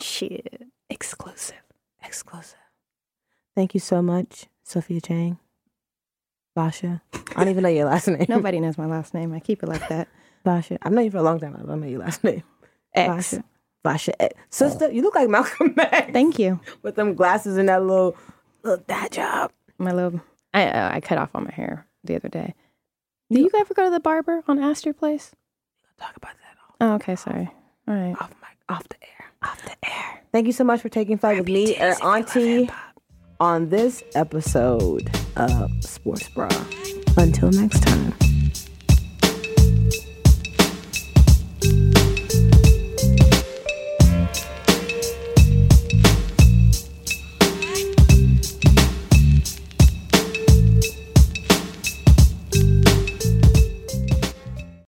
Shit. 0.00 0.62
Exclusive. 0.88 1.56
Exclusive. 2.04 2.58
Thank 3.56 3.74
you 3.74 3.80
so 3.80 4.00
much, 4.00 4.46
Sophia 4.62 5.00
Chang. 5.00 5.38
Basha. 6.54 7.02
I 7.12 7.44
don't 7.44 7.48
even 7.48 7.62
know 7.64 7.68
your 7.68 7.86
last 7.86 8.08
name. 8.08 8.26
Nobody 8.28 8.60
knows 8.60 8.78
my 8.78 8.86
last 8.86 9.14
name. 9.14 9.32
I 9.32 9.40
keep 9.40 9.62
it 9.62 9.68
like 9.68 9.88
that. 9.88 10.08
Basha. 10.44 10.78
I've 10.82 10.92
known 10.92 11.04
you 11.04 11.10
for 11.10 11.18
a 11.18 11.22
long 11.22 11.40
time. 11.40 11.56
I 11.56 11.66
don't 11.66 11.80
know 11.80 11.86
your 11.86 12.00
last 12.00 12.22
name. 12.22 12.42
X. 12.94 13.32
Basha. 13.32 13.44
Basha, 13.88 14.12
sister, 14.50 14.90
you 14.92 15.00
look 15.00 15.14
like 15.14 15.30
Malcolm 15.30 15.74
X 15.78 16.12
Thank 16.12 16.38
you. 16.38 16.60
with 16.82 16.94
them 16.96 17.14
glasses 17.14 17.56
and 17.56 17.70
that 17.70 17.82
little 17.82 18.14
little 18.62 18.84
dad 18.86 19.12
job. 19.12 19.50
My 19.78 19.92
little, 19.92 20.20
I 20.52 20.66
uh, 20.66 20.90
I 20.92 21.00
cut 21.00 21.16
off 21.16 21.30
all 21.34 21.40
my 21.40 21.50
hair 21.52 21.86
the 22.04 22.16
other 22.16 22.28
day. 22.28 22.54
Did 23.30 23.40
you 23.40 23.50
ever 23.56 23.72
go 23.72 23.84
to 23.84 23.90
the 23.90 23.98
barber 23.98 24.42
on 24.46 24.58
Astor 24.58 24.92
Place? 24.92 25.30
Don't 25.98 26.06
talk 26.06 26.16
about 26.18 26.32
that 26.32 26.84
Oh, 26.86 26.94
okay, 26.96 27.16
sorry. 27.16 27.50
All 27.88 27.94
right. 27.94 28.14
off 28.20 28.28
mic, 28.42 28.58
off 28.68 28.86
the 28.90 28.96
air, 29.02 29.24
off 29.42 29.62
the 29.64 29.76
air. 29.88 30.22
Thank 30.32 30.46
you 30.46 30.52
so 30.52 30.64
much 30.64 30.82
for 30.82 30.90
taking 30.90 31.16
flight 31.16 31.38
with 31.38 31.48
me 31.48 31.74
and 31.76 31.96
Auntie 32.02 32.68
on 33.40 33.70
this 33.70 34.02
episode 34.14 35.10
of 35.36 35.70
Sports 35.80 36.28
Bra. 36.28 36.48
Until 37.16 37.50
next 37.52 37.80
time. 37.84 38.37